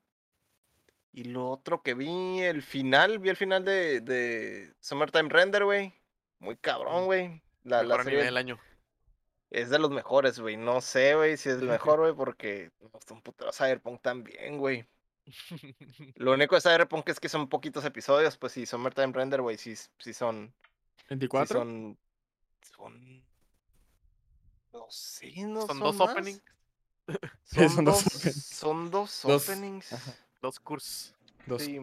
[1.12, 5.94] Y lo otro que vi, el final, vi el final de, de Summertime Render, güey.
[6.38, 7.06] Muy cabrón, Mm.
[7.06, 7.42] güey.
[7.64, 8.58] La, la Mejor anime serie del año.
[9.50, 10.56] es de los mejores, güey.
[10.56, 14.58] No sé, güey, si es el mejor, güey, porque me gusta un putero Cyberpunk también,
[14.58, 14.86] güey.
[16.16, 19.74] Lo único de Cyberpunk es que son poquitos episodios, pues sí, Summertime Render, güey, sí,
[19.98, 20.54] sí son
[20.98, 21.58] Sí 24.
[21.60, 21.98] son.
[22.76, 23.24] Son.
[24.72, 26.10] No sé, no Son son, dos más.
[26.10, 26.42] openings.
[27.44, 28.44] Son, Son dos dos, openings.
[28.46, 29.92] son dos Dos, openings.
[29.92, 30.14] ajá.
[30.42, 31.14] Dos cursos.
[31.46, 31.78] Dos Sí.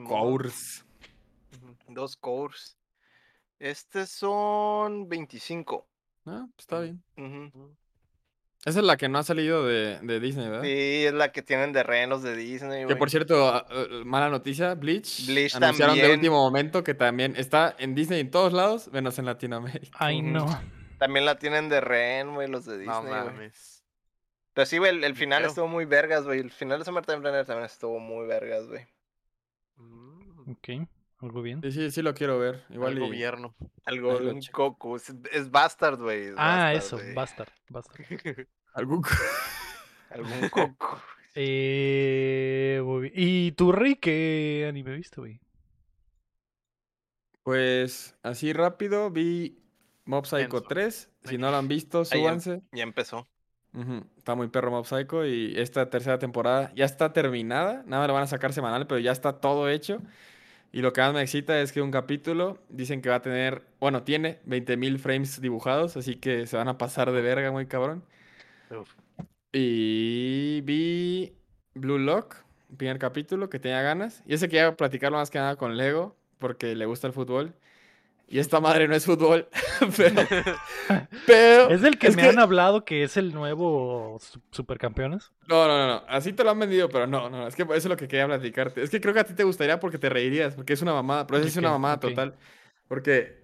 [1.88, 2.78] Dos cores.
[3.60, 5.88] Estos son 25.
[6.26, 7.02] Ah, pues está bien.
[8.66, 10.64] Esa es la que no ha salido de, de Disney, ¿verdad?
[10.64, 14.30] Sí, es la que tienen de renos de Disney, Que por cierto, ah, eh, mala
[14.30, 18.90] noticia, Bleach, Bleach anunciaron de último momento que también está en Disney en todos lados,
[18.92, 19.98] menos en Latinoamérica.
[20.00, 20.46] Ay, no.
[20.98, 23.26] También la tienen de rehén, güey, los de No Disney, güey.
[23.34, 23.75] mames.
[24.56, 26.40] Pero sí, güey, el, el final estuvo muy vergas, güey.
[26.40, 28.88] El final de Summertime Runner también estuvo muy vergas, güey.
[29.76, 30.88] Mm, Ok,
[31.20, 31.62] algo bien.
[31.62, 32.64] Sí, sí, sí lo quiero ver.
[32.70, 33.54] Igual al y- gobierno.
[33.84, 34.96] Algo, lo un coco.
[34.96, 36.28] Es, es Bastard, güey.
[36.28, 37.14] es Ah, Bastard, eso, güey.
[37.14, 37.50] Bastard.
[37.70, 38.06] Bastard.
[38.74, 39.04] algún-
[40.10, 41.02] Algún coco.
[41.36, 43.14] Eh, muy bien.
[43.18, 45.42] ¿Y tú, Rey, qué anime viste, güey?
[47.44, 49.60] Pues así rápido vi
[50.06, 50.62] Mob Psycho Denso.
[50.62, 51.10] 3.
[51.26, 52.62] Si no lo han visto, Ahí em- súbanse.
[52.72, 53.28] Ya empezó.
[53.76, 57.84] Ujú, Está muy perro Mob Psycho y esta tercera temporada ya está terminada.
[57.86, 60.02] Nada más lo van a sacar semanal, pero ya está todo hecho.
[60.72, 63.64] Y lo que más me excita es que un capítulo dicen que va a tener,
[63.80, 68.04] bueno, tiene 20.000 frames dibujados, así que se van a pasar de verga muy cabrón.
[68.70, 68.96] Uf.
[69.54, 71.34] Y vi
[71.74, 72.36] Blue Lock,
[72.78, 74.24] primer capítulo, que tenía ganas.
[74.26, 77.56] Y ese quería platicarlo más que nada con Lego, porque le gusta el fútbol.
[78.28, 79.48] Y esta madre no es fútbol,
[79.98, 80.22] pero...
[81.28, 85.32] pero Es del que es me que- han hablado que es el nuevo su- Supercampeones.
[85.48, 86.04] No, no, no, no.
[86.08, 87.48] Así te lo han vendido, pero no, no.
[87.48, 88.82] Es que eso es lo que quería platicarte.
[88.82, 91.28] Es que creo que a ti te gustaría porque te reirías, porque es una mamada.
[91.28, 92.36] Pero es una mamada total.
[92.88, 93.44] Porque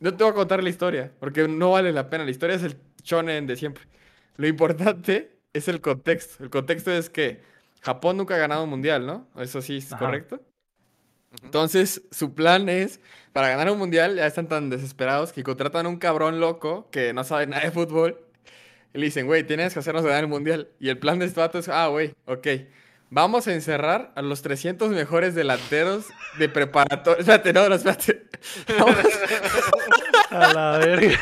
[0.00, 2.24] no te voy a contar la historia, porque no vale la pena.
[2.24, 3.84] La historia es el shonen de siempre.
[4.36, 6.42] Lo importante es el contexto.
[6.42, 7.42] El contexto es que
[7.82, 9.28] Japón nunca ha ganado un mundial, ¿no?
[9.36, 10.04] Eso sí es Ajá.
[10.06, 10.40] correcto.
[11.42, 13.00] Entonces, su plan es,
[13.32, 17.12] para ganar un mundial, ya están tan desesperados que contratan a un cabrón loco que
[17.12, 18.18] no sabe nada de fútbol.
[18.94, 20.68] Y le dicen, güey, tienes que hacernos ganar el mundial.
[20.78, 22.46] Y el plan de este vato es, ah, güey, ok.
[23.14, 26.06] Vamos a encerrar a los 300 mejores delanteros
[26.38, 27.20] de preparatoria.
[27.20, 28.22] Espérate, no, no, espérate.
[28.78, 28.96] Vamos,
[30.30, 31.20] A la verga.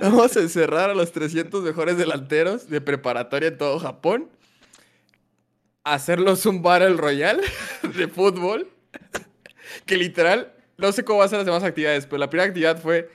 [0.00, 4.28] vamos a encerrar a los 300 mejores delanteros de preparatoria en todo Japón.
[5.86, 7.42] Hacerlos un Battle Royale
[7.96, 8.68] de fútbol.
[9.84, 12.80] Que literal, no sé cómo va a ser las demás actividades, pero la primera actividad
[12.80, 13.08] fue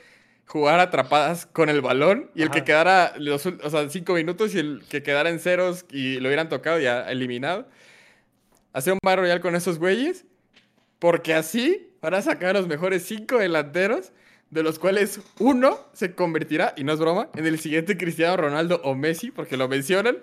[0.45, 4.59] jugar atrapadas con el balón y el que quedara, los, o sea, cinco minutos y
[4.59, 7.67] el que quedara en ceros y lo hubieran tocado ya eliminado.
[8.71, 10.23] Hacer un Battle Royale con esos güeyes,
[10.97, 14.13] porque así van a sacar a los mejores cinco delanteros,
[14.49, 18.79] de los cuales uno se convertirá, y no es broma, en el siguiente Cristiano Ronaldo
[18.85, 20.19] o Messi, porque lo mencionan.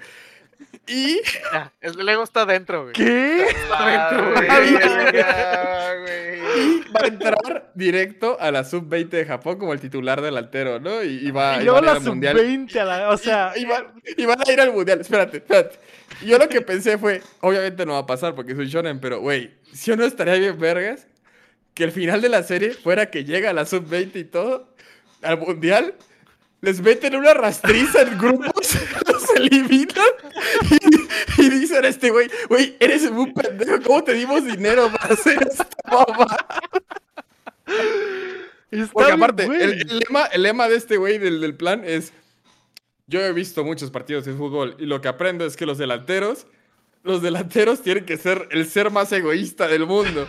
[0.86, 1.20] Y
[1.52, 2.94] Ya, el Lego está adentro, güey.
[2.94, 3.46] ¿Qué?
[3.70, 4.48] Ah, güey.
[4.48, 6.38] verga, güey.
[6.60, 11.02] y va a entrar directo a la sub-20 de Japón como el titular delantero, ¿no?
[11.02, 12.36] Y, y va, Y y a ir la al mundial.
[12.36, 13.10] sub-20 a la...
[13.10, 13.52] O sea...
[13.56, 13.84] y, y van,
[14.16, 15.00] y van a ir al mundial.
[15.00, 15.78] Espérate, espérate.
[16.24, 19.20] Yo lo que pensé fue, obviamente no va a pasar porque es un shonen, pero
[19.20, 21.06] güey, si o no estaría bien vergas
[21.74, 24.74] que el final de la serie fuera que llega a la sub-20 y todo
[25.22, 25.94] al mundial,
[26.60, 28.78] les meten una rastriza en grupos,
[29.38, 30.06] eliminan
[31.38, 35.14] y, Y dicen a este güey, güey, eres un pendejo, ¿cómo te dimos dinero para
[35.14, 36.36] hacer esta mamá?
[38.70, 42.12] Está Porque aparte, el, el lema, el lema de este güey del, del plan es,
[43.06, 46.46] yo he visto muchos partidos de fútbol y lo que aprendo es que los delanteros,
[47.02, 50.28] los delanteros tienen que ser el ser más egoísta del mundo.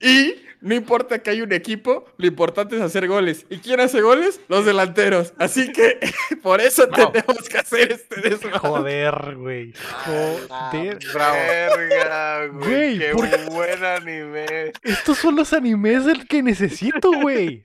[0.00, 3.44] Y no importa que haya un equipo, lo importante es hacer goles.
[3.50, 4.40] ¿Y quién hace goles?
[4.48, 5.34] Los delanteros.
[5.38, 6.00] Así que
[6.42, 8.58] por eso tenemos que hacer este desmadre.
[8.60, 9.74] Joder, güey.
[10.06, 10.98] Joder.
[11.12, 12.98] Verga, Güey, güey.
[12.98, 14.72] Qué ¿por buen anime.
[14.82, 17.62] Estos son los animes del que necesito, güey.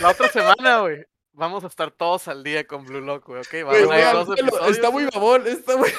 [0.00, 1.04] La otra semana, güey.
[1.32, 3.66] Vamos a estar todos al día con Blue Lock, güey, ¿ok?
[3.66, 4.76] Güey, Vamos a dos episodios.
[4.76, 5.90] está muy babón, está muy...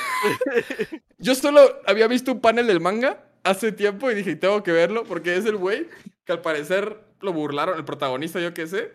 [1.20, 5.06] Yo solo había visto un panel del manga hace tiempo y dije, tengo que verlo
[5.06, 5.88] porque es el güey
[6.28, 8.92] que al parecer lo burlaron, el protagonista, yo qué sé,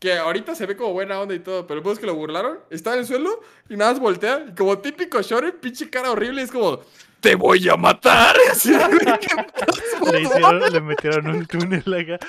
[0.00, 2.94] que ahorita se ve como buena onda y todo, pero es que lo burlaron, está
[2.94, 6.50] en el suelo y nada más voltea y como típico shonen, pinche cara horrible, es
[6.50, 6.80] como,
[7.20, 8.34] te voy a matar.
[10.12, 12.26] Le, hicieron, le metieron un túnel acá.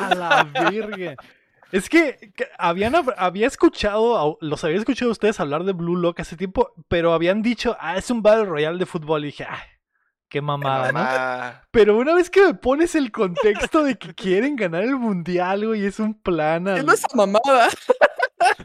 [0.00, 1.14] A la verga.
[1.70, 5.96] Es que, que habían, hab- había escuchado, los había escuchado a ustedes hablar de Blue
[5.96, 9.24] Lock hace tiempo, pero habían dicho, ah, es un Battle Royale de fútbol.
[9.24, 9.60] Y dije, ay,
[10.34, 11.60] qué mamada, ¿no?
[11.70, 15.84] Pero una vez que me pones el contexto de que quieren ganar el mundial, güey,
[15.86, 16.64] es un plan.
[16.64, 17.68] ¿Qué al- es esa mamada?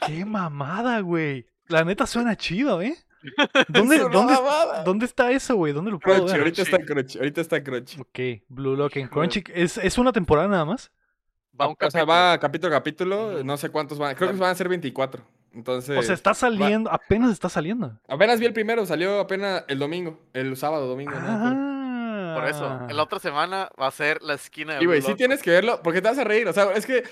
[0.05, 1.45] Qué mamada, güey.
[1.67, 2.95] La neta suena chido, ¿eh?
[3.67, 4.83] ¿Dónde, Es una dónde, mamada.
[4.83, 5.73] ¿dónde está eso, güey?
[5.73, 6.41] ¿Dónde lo puedo Crunchy, ver?
[6.41, 8.01] ahorita está en Crunchy, ahorita está en Crunchy.
[8.01, 9.43] Ok, Blue Lock en Crunchy.
[9.53, 10.91] ¿Es, ¿Es una temporada nada más?
[11.59, 12.07] Va un o sea, capítulo.
[12.07, 15.23] va capítulo a capítulo, no sé cuántos van, creo que van a ser 24.
[15.53, 17.97] Entonces, O sea, está saliendo, apenas está saliendo.
[18.07, 21.11] apenas vi el primero, salió apenas el domingo, el sábado, domingo.
[21.13, 21.19] ¿no?
[21.27, 22.35] Ah.
[22.37, 25.15] Por eso, en la otra semana va a ser la esquina de Y güey, sí
[25.15, 27.03] tienes que verlo, porque te vas a reír, o sea, es que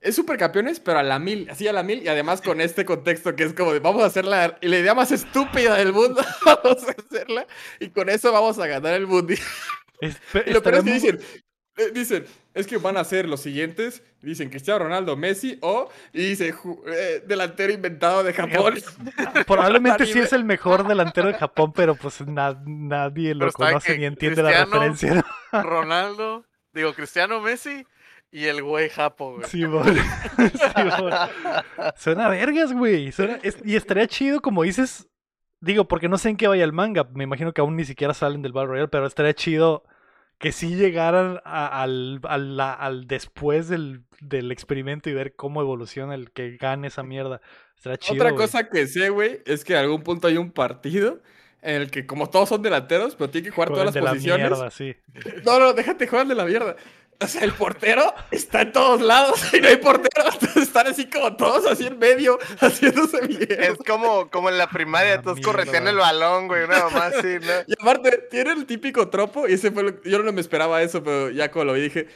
[0.00, 3.34] es supercampeones, pero a la mil, así a la mil, y además con este contexto
[3.36, 6.22] que es como de vamos a hacer la, y la idea más estúpida del mundo,
[6.46, 7.46] vamos a hacerla,
[7.80, 9.40] y con eso vamos a ganar el mundial.
[10.00, 11.20] Espe- Y lo peor es que dicen,
[11.76, 16.30] eh, dicen, es que van a ser los siguientes, dicen Cristiano Ronaldo, Messi, o, y
[16.30, 16.54] dice,
[16.86, 18.74] eh, delantero inventado de Japón.
[19.46, 24.04] Probablemente sí es el mejor delantero de Japón, pero pues na- nadie lo conoce ni
[24.04, 25.24] entiende la referencia.
[25.52, 25.62] ¿no?
[25.62, 27.86] Ronaldo, digo, Cristiano Messi
[28.30, 29.48] y el güey Japo, güey.
[29.48, 29.84] Sí, bon.
[30.38, 30.50] Sí.
[31.96, 33.12] Suena vergas, güey.
[33.12, 35.08] Suena- es- Y estaría chido, como dices.
[35.60, 37.06] Digo, porque no sé en qué vaya el manga.
[37.14, 39.84] Me imagino que aún ni siquiera salen del Battle Royale, pero estaría chido
[40.42, 46.14] que sí llegaran a- al, al, al después del, del experimento y ver cómo evoluciona
[46.16, 47.40] el que gane esa mierda.
[47.76, 48.24] Estaría chido.
[48.24, 51.22] Otra cosa que sé, güey, es que en algún punto hay un partido
[51.62, 54.04] en el que como todos son delanteros, pero tienen que jugar Juegan todas de las
[54.04, 54.50] la posiciones.
[54.50, 54.96] mierda, sí.
[55.46, 56.74] No, no, déjate jugar de la mierda.
[57.22, 60.24] O sea, el portero está en todos lados y no hay portero.
[60.32, 63.66] Entonces están así como todos así en medio, haciéndose mierda.
[63.66, 67.38] Es como, como en la primaria, Ah, todos correteando el balón, güey, una mamá así,
[67.40, 67.52] ¿no?
[67.66, 71.02] Y aparte, tiene el típico tropo, y ese fue lo Yo no me esperaba eso,
[71.02, 72.08] pero ya como lo vi, dije.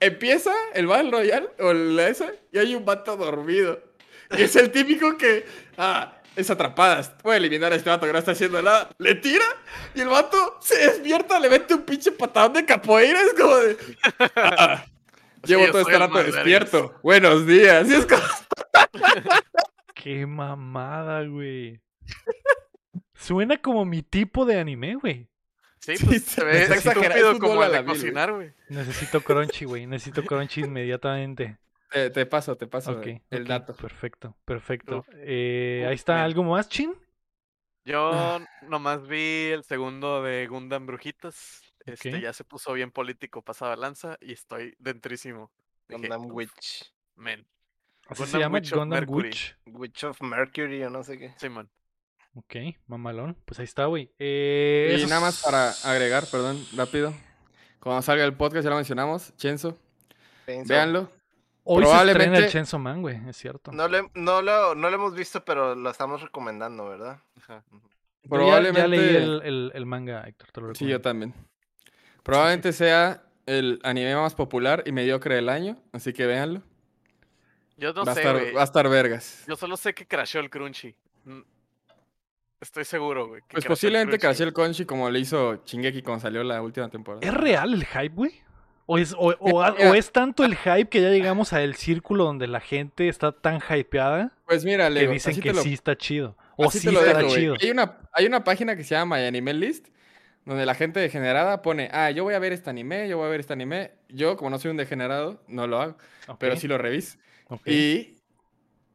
[0.00, 3.82] Empieza el Battle Royale, o la esa, y hay un vato dormido.
[4.36, 5.44] Y es el típico que.
[5.76, 7.02] Ah, es atrapada.
[7.22, 8.88] Puede eliminar a este vato que no está haciendo nada.
[8.98, 9.44] Le tira,
[9.94, 13.20] y el vato se despierta, le mete un pinche patadón de capoeira.
[13.22, 13.76] Es como de.
[14.36, 14.84] "Ah,
[15.44, 16.94] llevo yo todo este el rato despierto.
[17.02, 17.88] Buenos días.
[17.88, 18.22] Y es como.
[19.94, 21.80] Qué mamada, güey.
[23.14, 25.28] Suena como mi tipo de anime, güey.
[25.80, 28.52] Sí, pues sí, se ve estúpido como a el la de cocinar, güey.
[28.68, 29.86] Necesito crunchy, güey.
[29.86, 31.58] Necesito crunchy inmediatamente.
[31.92, 33.74] Eh, te paso, te paso Ok, el dato.
[33.74, 35.04] Perfecto, perfecto.
[35.14, 36.22] Eh, ahí está.
[36.22, 36.94] ¿algo más, Chin?
[37.84, 38.10] Yo
[38.68, 41.62] nomás vi el segundo de Gundam Brujitas.
[41.86, 45.50] Este ya se puso bien político pasada lanza y estoy dentrísimo.
[45.88, 46.92] Gundam "Uf, Witch.
[47.16, 47.46] Men,
[48.08, 49.28] Así se Gundam llama Witch of Gundam Mercury.
[49.28, 49.56] Witch.
[49.66, 51.34] Witch of Mercury o no sé qué.
[51.38, 51.70] Simón.
[52.34, 52.56] Ok,
[52.86, 53.34] mamalón.
[53.46, 54.12] Pues ahí está, güey.
[54.18, 57.14] Eh, Y esos- nada más para agregar, perdón, rápido.
[57.80, 59.78] Cuando salga el podcast, ya lo mencionamos, Chenzo,
[60.46, 61.10] véanlo.
[61.70, 63.72] Hoy se estrena el probablemente- Chainsaw Man, güey, es cierto.
[63.72, 67.18] No, le- no, lo, no lo hemos visto, pero lo estamos recomendando, ¿verdad?
[67.40, 67.62] Ajá.
[67.70, 67.82] Yo ya-
[68.22, 68.88] Ya, Probablemente.
[68.88, 71.34] leí el, el- el manga, Héctor, te lo Sí, yo también.
[72.22, 76.62] Probablemente sea el anime más popular y mediocre del año, así que véanlo.
[77.76, 79.44] Yo no va, a sé, estar, va a estar vergas.
[79.46, 80.94] Yo solo sé que crashó el Crunchy.
[81.24, 81.40] Mm,
[82.60, 83.40] Estoy seguro, güey.
[83.48, 84.20] Pues posiblemente Crunchy.
[84.20, 87.24] crashó el Conchi como le hizo Shingeki cuando salió la última temporada.
[87.24, 88.42] ¿Es real el hype, güey?
[88.90, 89.90] ¿O es, o, o a- mira.
[89.90, 93.60] o es tanto el hype que ya llegamos al círculo donde la gente está tan
[93.70, 96.36] hypeada Pues mira, que Leo, dicen que te lo, sí está chido?
[96.56, 97.28] O sí güey.
[97.28, 97.54] chido.
[97.60, 99.88] Hay una, hay una página que se llama My Anime List,
[100.46, 103.28] donde la gente degenerada pone, ah, yo voy a ver este anime, yo voy a
[103.28, 103.92] ver este anime.
[104.08, 105.98] Yo, como no soy un degenerado, no lo hago,
[106.38, 107.18] pero sí lo reviso.
[107.66, 108.16] Y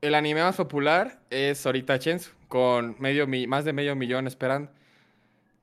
[0.02, 4.72] el anime más popular es ahorita Chensu, con medio mi- más de medio millón esperando.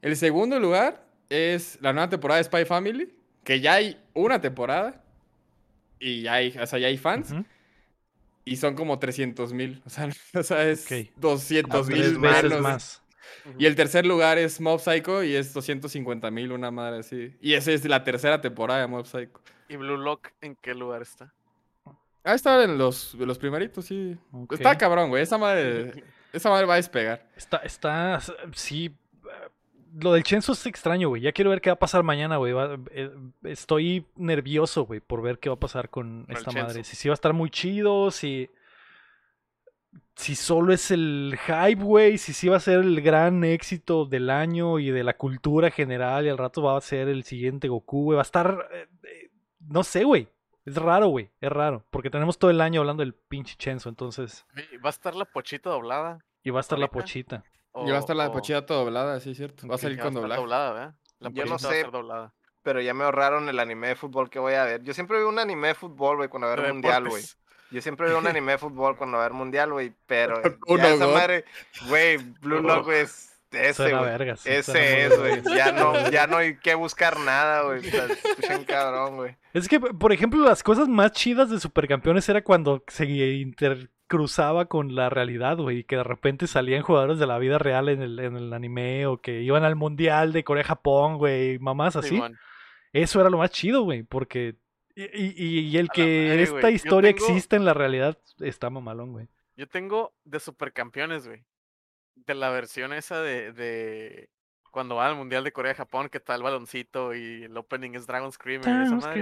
[0.02, 3.12] El segundo lugar es la nueva temporada de Spy Family,
[3.44, 5.02] que ya hay una temporada
[5.98, 7.34] y ya hay, o sea, ya hay fans.
[8.44, 9.82] Y son como 300 mil.
[9.84, 11.10] O sea, o sea, es Ok.
[11.16, 13.02] 200 Tres mil más.
[13.58, 17.36] Y el tercer lugar es Mob Psycho y es 250 mil, una madre así.
[17.40, 19.40] Y esa es la tercera temporada de Mob Psycho.
[19.68, 21.32] ¿Y Blue Lock en qué lugar está?
[22.24, 24.16] Ah, está en los, los primeritos, sí.
[24.50, 25.22] Está cabrón, güey.
[25.22, 27.26] Esa madre, esa madre va a despegar.
[27.36, 28.20] Está, está,
[28.52, 28.94] sí.
[29.92, 31.22] Lo del Chenzo es extraño, güey.
[31.22, 32.54] Ya quiero ver qué va a pasar mañana, güey.
[32.92, 33.10] Eh,
[33.42, 36.84] Estoy nervioso, güey, por ver qué va a pasar con esta madre.
[36.84, 38.50] Si sí va a estar muy chido, si.
[40.14, 42.18] Si solo es el hype, güey.
[42.18, 46.26] Si sí va a ser el gran éxito del año y de la cultura general.
[46.26, 48.16] Y al rato va a ser el siguiente Goku, güey.
[48.16, 48.68] Va a estar.
[48.72, 49.30] eh, eh,
[49.60, 50.28] no sé, güey.
[50.66, 51.30] Es raro, güey.
[51.40, 51.84] Es raro.
[51.90, 53.88] Porque tenemos todo el año hablando del pinche Chenzo.
[53.88, 54.44] Entonces.
[54.84, 56.18] ¿Va a estar la pochita doblada?
[56.42, 57.44] Y va a estar la ¿Ahorita?
[57.74, 59.66] Y va a estar la pochita toda doblada, sí, cierto.
[59.68, 60.40] Va a salir con doblaje.
[60.40, 60.94] doblada, ¿verdad?
[61.20, 61.84] La Yo no sé.
[61.84, 62.34] doblada.
[62.62, 64.82] Pero ya me ahorraron el anime de fútbol que voy a ver.
[64.82, 67.22] Yo siempre veo un anime de fútbol, güey, cuando va a De haber mundial, güey.
[67.70, 69.92] Yo siempre veo un anime de fútbol cuando va a haber mundial, güey.
[70.06, 71.14] Pero ya esa God.
[71.14, 71.44] madre,
[71.88, 74.30] güey, Blue Lock, güey, es ese, güey.
[74.44, 75.42] Ese es, güey.
[75.56, 77.80] Ya no, ya no hay que buscar nada, güey.
[77.80, 79.36] O sea, escuchan cabrón, güey.
[79.52, 83.06] Es que, por ejemplo, las cosas más chidas de Supercampeones era cuando se
[84.10, 87.88] intercruzaba con la realidad, güey, y que de repente salían jugadores de la vida real
[87.88, 92.20] en el, en el anime, o que iban al Mundial de Corea-Japón, güey, mamás así.
[92.92, 94.56] Eso era lo más chido, güey, porque...
[94.96, 98.68] Y, y- y el A que madre, esta historia tengo- exista en la realidad está
[98.68, 99.28] mamalón, güey.
[99.56, 101.44] Yo tengo de supercampeones, güey.
[102.16, 104.28] De la versión esa de, de
[104.72, 108.32] cuando van al Mundial de Corea-Japón, que está el baloncito y el opening es Dragon
[108.32, 109.20] Screamer y esa madre.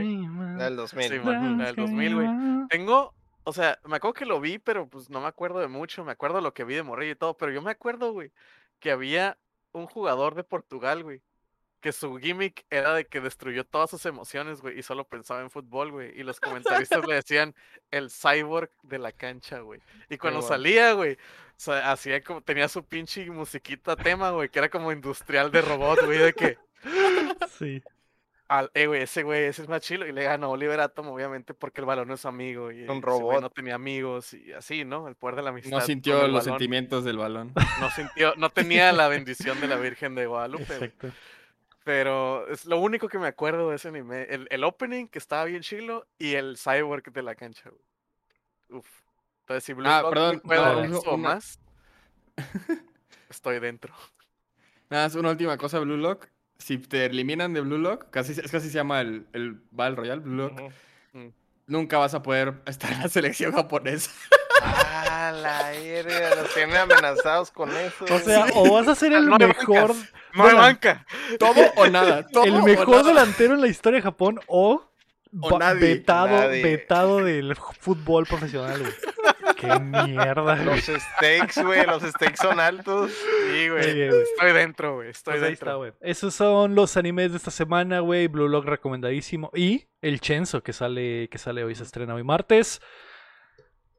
[0.65, 1.09] Del 2000.
[1.11, 2.29] Sí, man, la del 2000, güey.
[2.71, 3.15] Tengo,
[3.49, 6.05] o sea, me acuerdo que lo vi, pero pues no me acuerdo de mucho.
[6.05, 8.31] Me acuerdo lo que vi de Morrillo y todo, pero yo me acuerdo, güey,
[8.79, 9.39] que había
[9.73, 11.23] un jugador de Portugal, güey,
[11.81, 15.49] que su gimmick era de que destruyó todas sus emociones, güey, y solo pensaba en
[15.49, 16.13] fútbol, güey.
[16.21, 17.55] Y los comentaristas le decían
[17.91, 19.81] el cyborg de la cancha, güey.
[20.11, 21.17] Y cuando salía, güey, o
[21.57, 26.05] sea, hacía como, tenía su pinche musiquita tema, güey, que era como industrial de robot,
[26.05, 26.59] güey, de que,
[27.59, 27.83] Sí.
[28.49, 30.07] Al, eh, güey, ese güey, ese es más chilo.
[30.07, 32.73] Y le ganó Oliver Atom, obviamente, porque el balón es su amigo.
[32.73, 33.41] Y Un robot.
[33.43, 35.07] no tenía amigos y así, ¿no?
[35.09, 35.71] El poder de la amistad.
[35.71, 36.43] No sintió los balón.
[36.43, 37.53] sentimientos del balón.
[37.81, 40.73] No sintió, no tenía la bendición de la Virgen de Guadalupe.
[40.75, 41.11] Exacto.
[41.85, 44.23] Pero es lo único que me acuerdo de ese anime.
[44.29, 48.81] El, el opening, que estaba bien chilo, y el cyborg de la cancha, güey.
[48.81, 48.87] Uf.
[49.41, 51.59] Entonces, si Blue Ah, Lock perdón, me puede no, dar una- eso o una- más,
[53.31, 53.95] estoy dentro.
[54.91, 56.27] Nada, más una última cosa, Blue Lock.
[56.59, 60.21] Si te eliminan de Blue Lock, casi, es casi se llama el, el Battle Royale,
[60.21, 60.61] Blue Lock.
[60.61, 61.33] Ujú.
[61.67, 64.11] Nunca vas a poder estar en la selección japonesa.
[64.61, 68.05] Ah, la verga, los tienen amenazados con eso.
[68.13, 69.89] O sea, o vas a ser el No hay mejor...
[69.95, 71.07] bancas, No hay banca.
[71.39, 72.27] Todo o nada.
[72.33, 73.03] Todo el mejor nada.
[73.09, 74.83] delantero en la historia de Japón o,
[75.41, 75.81] O ba- nadie.
[75.95, 76.63] vetado, Nadie.
[76.63, 78.93] vetado del fútbol profesional, güey.
[79.57, 80.65] Qué mierda, güey.
[80.65, 83.11] Los stakes, güey, los stakes son altos.
[83.13, 84.03] Sí, güey.
[84.03, 85.11] Estoy dentro, güey.
[85.11, 85.67] Estoy Pues ahí dentro.
[85.71, 85.93] está, güey.
[86.01, 88.29] Esos son los animes de esta semana, güey.
[88.29, 89.51] Blue Lock recomendadísimo.
[89.55, 92.81] Y el Chenzo, que sale, que sale hoy, se estrena hoy martes.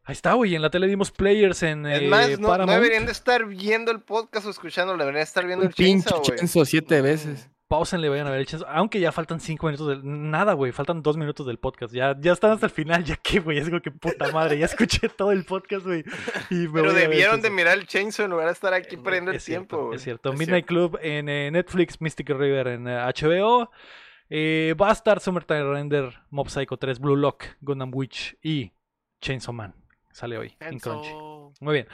[0.06, 0.56] Ahí está, güey.
[0.56, 2.76] En la tele dimos players en Es eh, más, no, no Paramount.
[2.82, 6.40] deberían de estar viendo el podcast o escuchándolo, deberían estar viendo el Pinche Chinzo, güey.
[6.40, 7.50] Chenzo siete veces.
[7.70, 8.68] Pausenle, vayan a ver el Chenzo.
[8.68, 10.02] Aunque ya faltan cinco minutos del...
[10.04, 10.72] Nada, güey.
[10.72, 11.94] Faltan dos minutos del podcast.
[11.94, 13.04] Ya, ya están hasta el final.
[13.06, 13.60] Ya que, güey.
[13.60, 14.58] Es como que puta madre.
[14.58, 16.04] Ya escuché todo el podcast, güey.
[16.50, 19.68] Pero debieron de mirar el Chainsaw en lugar de estar aquí Eh, perdiendo el cierto,
[19.68, 19.98] tiempo, güey.
[19.98, 20.34] Es cierto.
[20.34, 23.70] Es Midnight Club en eh, Netflix, Mystic River en eh, HBO.
[24.32, 28.72] Eh, va a estar Summertime Render, Mob Psycho 3, Blue Lock, Gundam Witch y
[29.22, 29.76] Chainsaw Man.
[30.12, 31.14] Sale hoy en Crunchy.
[31.62, 31.88] Muy bien.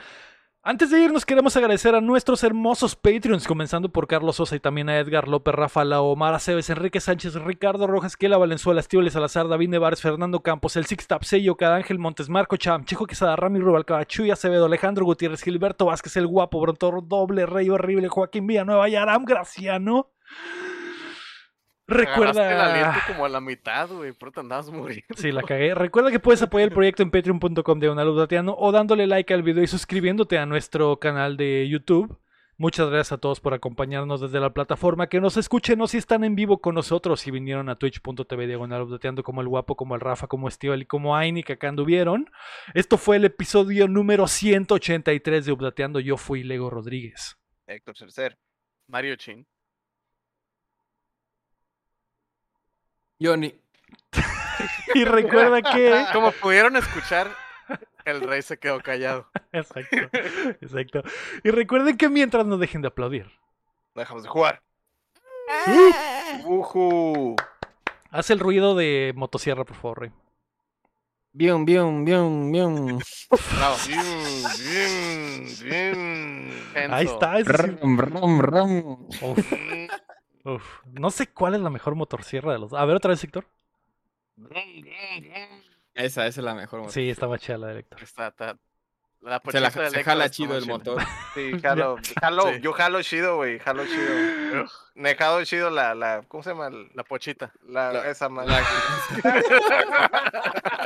[0.68, 4.88] Antes de irnos, queremos agradecer a nuestros hermosos Patreons, comenzando por Carlos Sosa y también
[4.88, 9.46] a Edgar López, Rafa Lao, Omar Aceves, Enrique Sánchez, Ricardo Rojas, Kela Valenzuela, Estíbal Salazar,
[9.46, 13.36] David Nevares, Fernando Campos, El Six Tap, Sello, Cada Ángel Montes, Marco Cham, Chico Quesada,
[13.36, 18.48] Rami Rubalcaba, Chuy Acevedo, Alejandro Gutiérrez, Gilberto Vázquez, El Guapo, Brontor, Doble, Rey Horrible, Joaquín
[18.48, 20.10] Villanueva y Aram Graciano.
[21.88, 23.06] Agarraste el aliento Recuerda...
[23.06, 24.12] como a la mitad, güey.
[24.12, 25.06] Pero te andabas muriendo.
[25.16, 25.74] Sí, la cagué.
[25.74, 29.62] Recuerda que puedes apoyar el proyecto en patreon.com de Dateando o dándole like al video
[29.62, 32.18] y suscribiéndote a nuestro canal de YouTube.
[32.58, 35.08] Muchas gracias a todos por acompañarnos desde la plataforma.
[35.08, 38.82] Que nos escuchen o si están en vivo con nosotros y vinieron a twitch.tv diagonal
[38.82, 42.30] updateando como el guapo, como el Rafa, como Estival y como Aini que acá anduvieron.
[42.72, 46.00] Esto fue el episodio número 183 de Updateando.
[46.00, 47.36] Yo fui Lego Rodríguez.
[47.66, 48.38] Héctor Cercer.
[48.88, 49.46] Mario Chin.
[53.20, 53.54] Johnny.
[54.94, 56.06] Y recuerda que...
[56.12, 57.30] Como pudieron escuchar,
[58.04, 59.28] El rey se quedó callado.
[59.52, 59.96] Exacto.
[60.60, 61.02] Exacto.
[61.42, 63.26] Y recuerden que mientras no dejen de aplaudir,
[63.94, 64.62] No dejamos de jugar.
[66.44, 67.36] Ujú.
[68.10, 70.12] haz el ruido de motosierra, por favor, Rey.
[71.32, 72.98] Bium, bium, bium, bium.
[73.56, 73.76] Bravo.
[73.86, 76.92] Bien, bien, bien.
[76.92, 77.38] Ahí está.
[77.42, 79.08] rum.
[80.46, 80.64] Uf.
[80.92, 82.72] No sé cuál es la mejor motosierra de los.
[82.72, 83.46] A ver otra vez, Héctor.
[85.94, 86.80] Esa, esa es la mejor.
[86.80, 86.92] moto.
[86.92, 88.02] Sí, estaba chida la de Héctor.
[88.02, 88.56] Está, está-
[89.22, 91.02] La Se, la, se jala está chido el motor.
[91.34, 92.60] Sí, jalo, jalo, Sí.
[92.60, 94.66] yo jalo chido, güey, jalo chido.
[94.94, 96.70] Me jalo chido la, la, ¿cómo se llama?
[96.94, 97.52] La pochita.
[97.66, 98.52] La, La- esa madre.
[98.52, 98.62] La-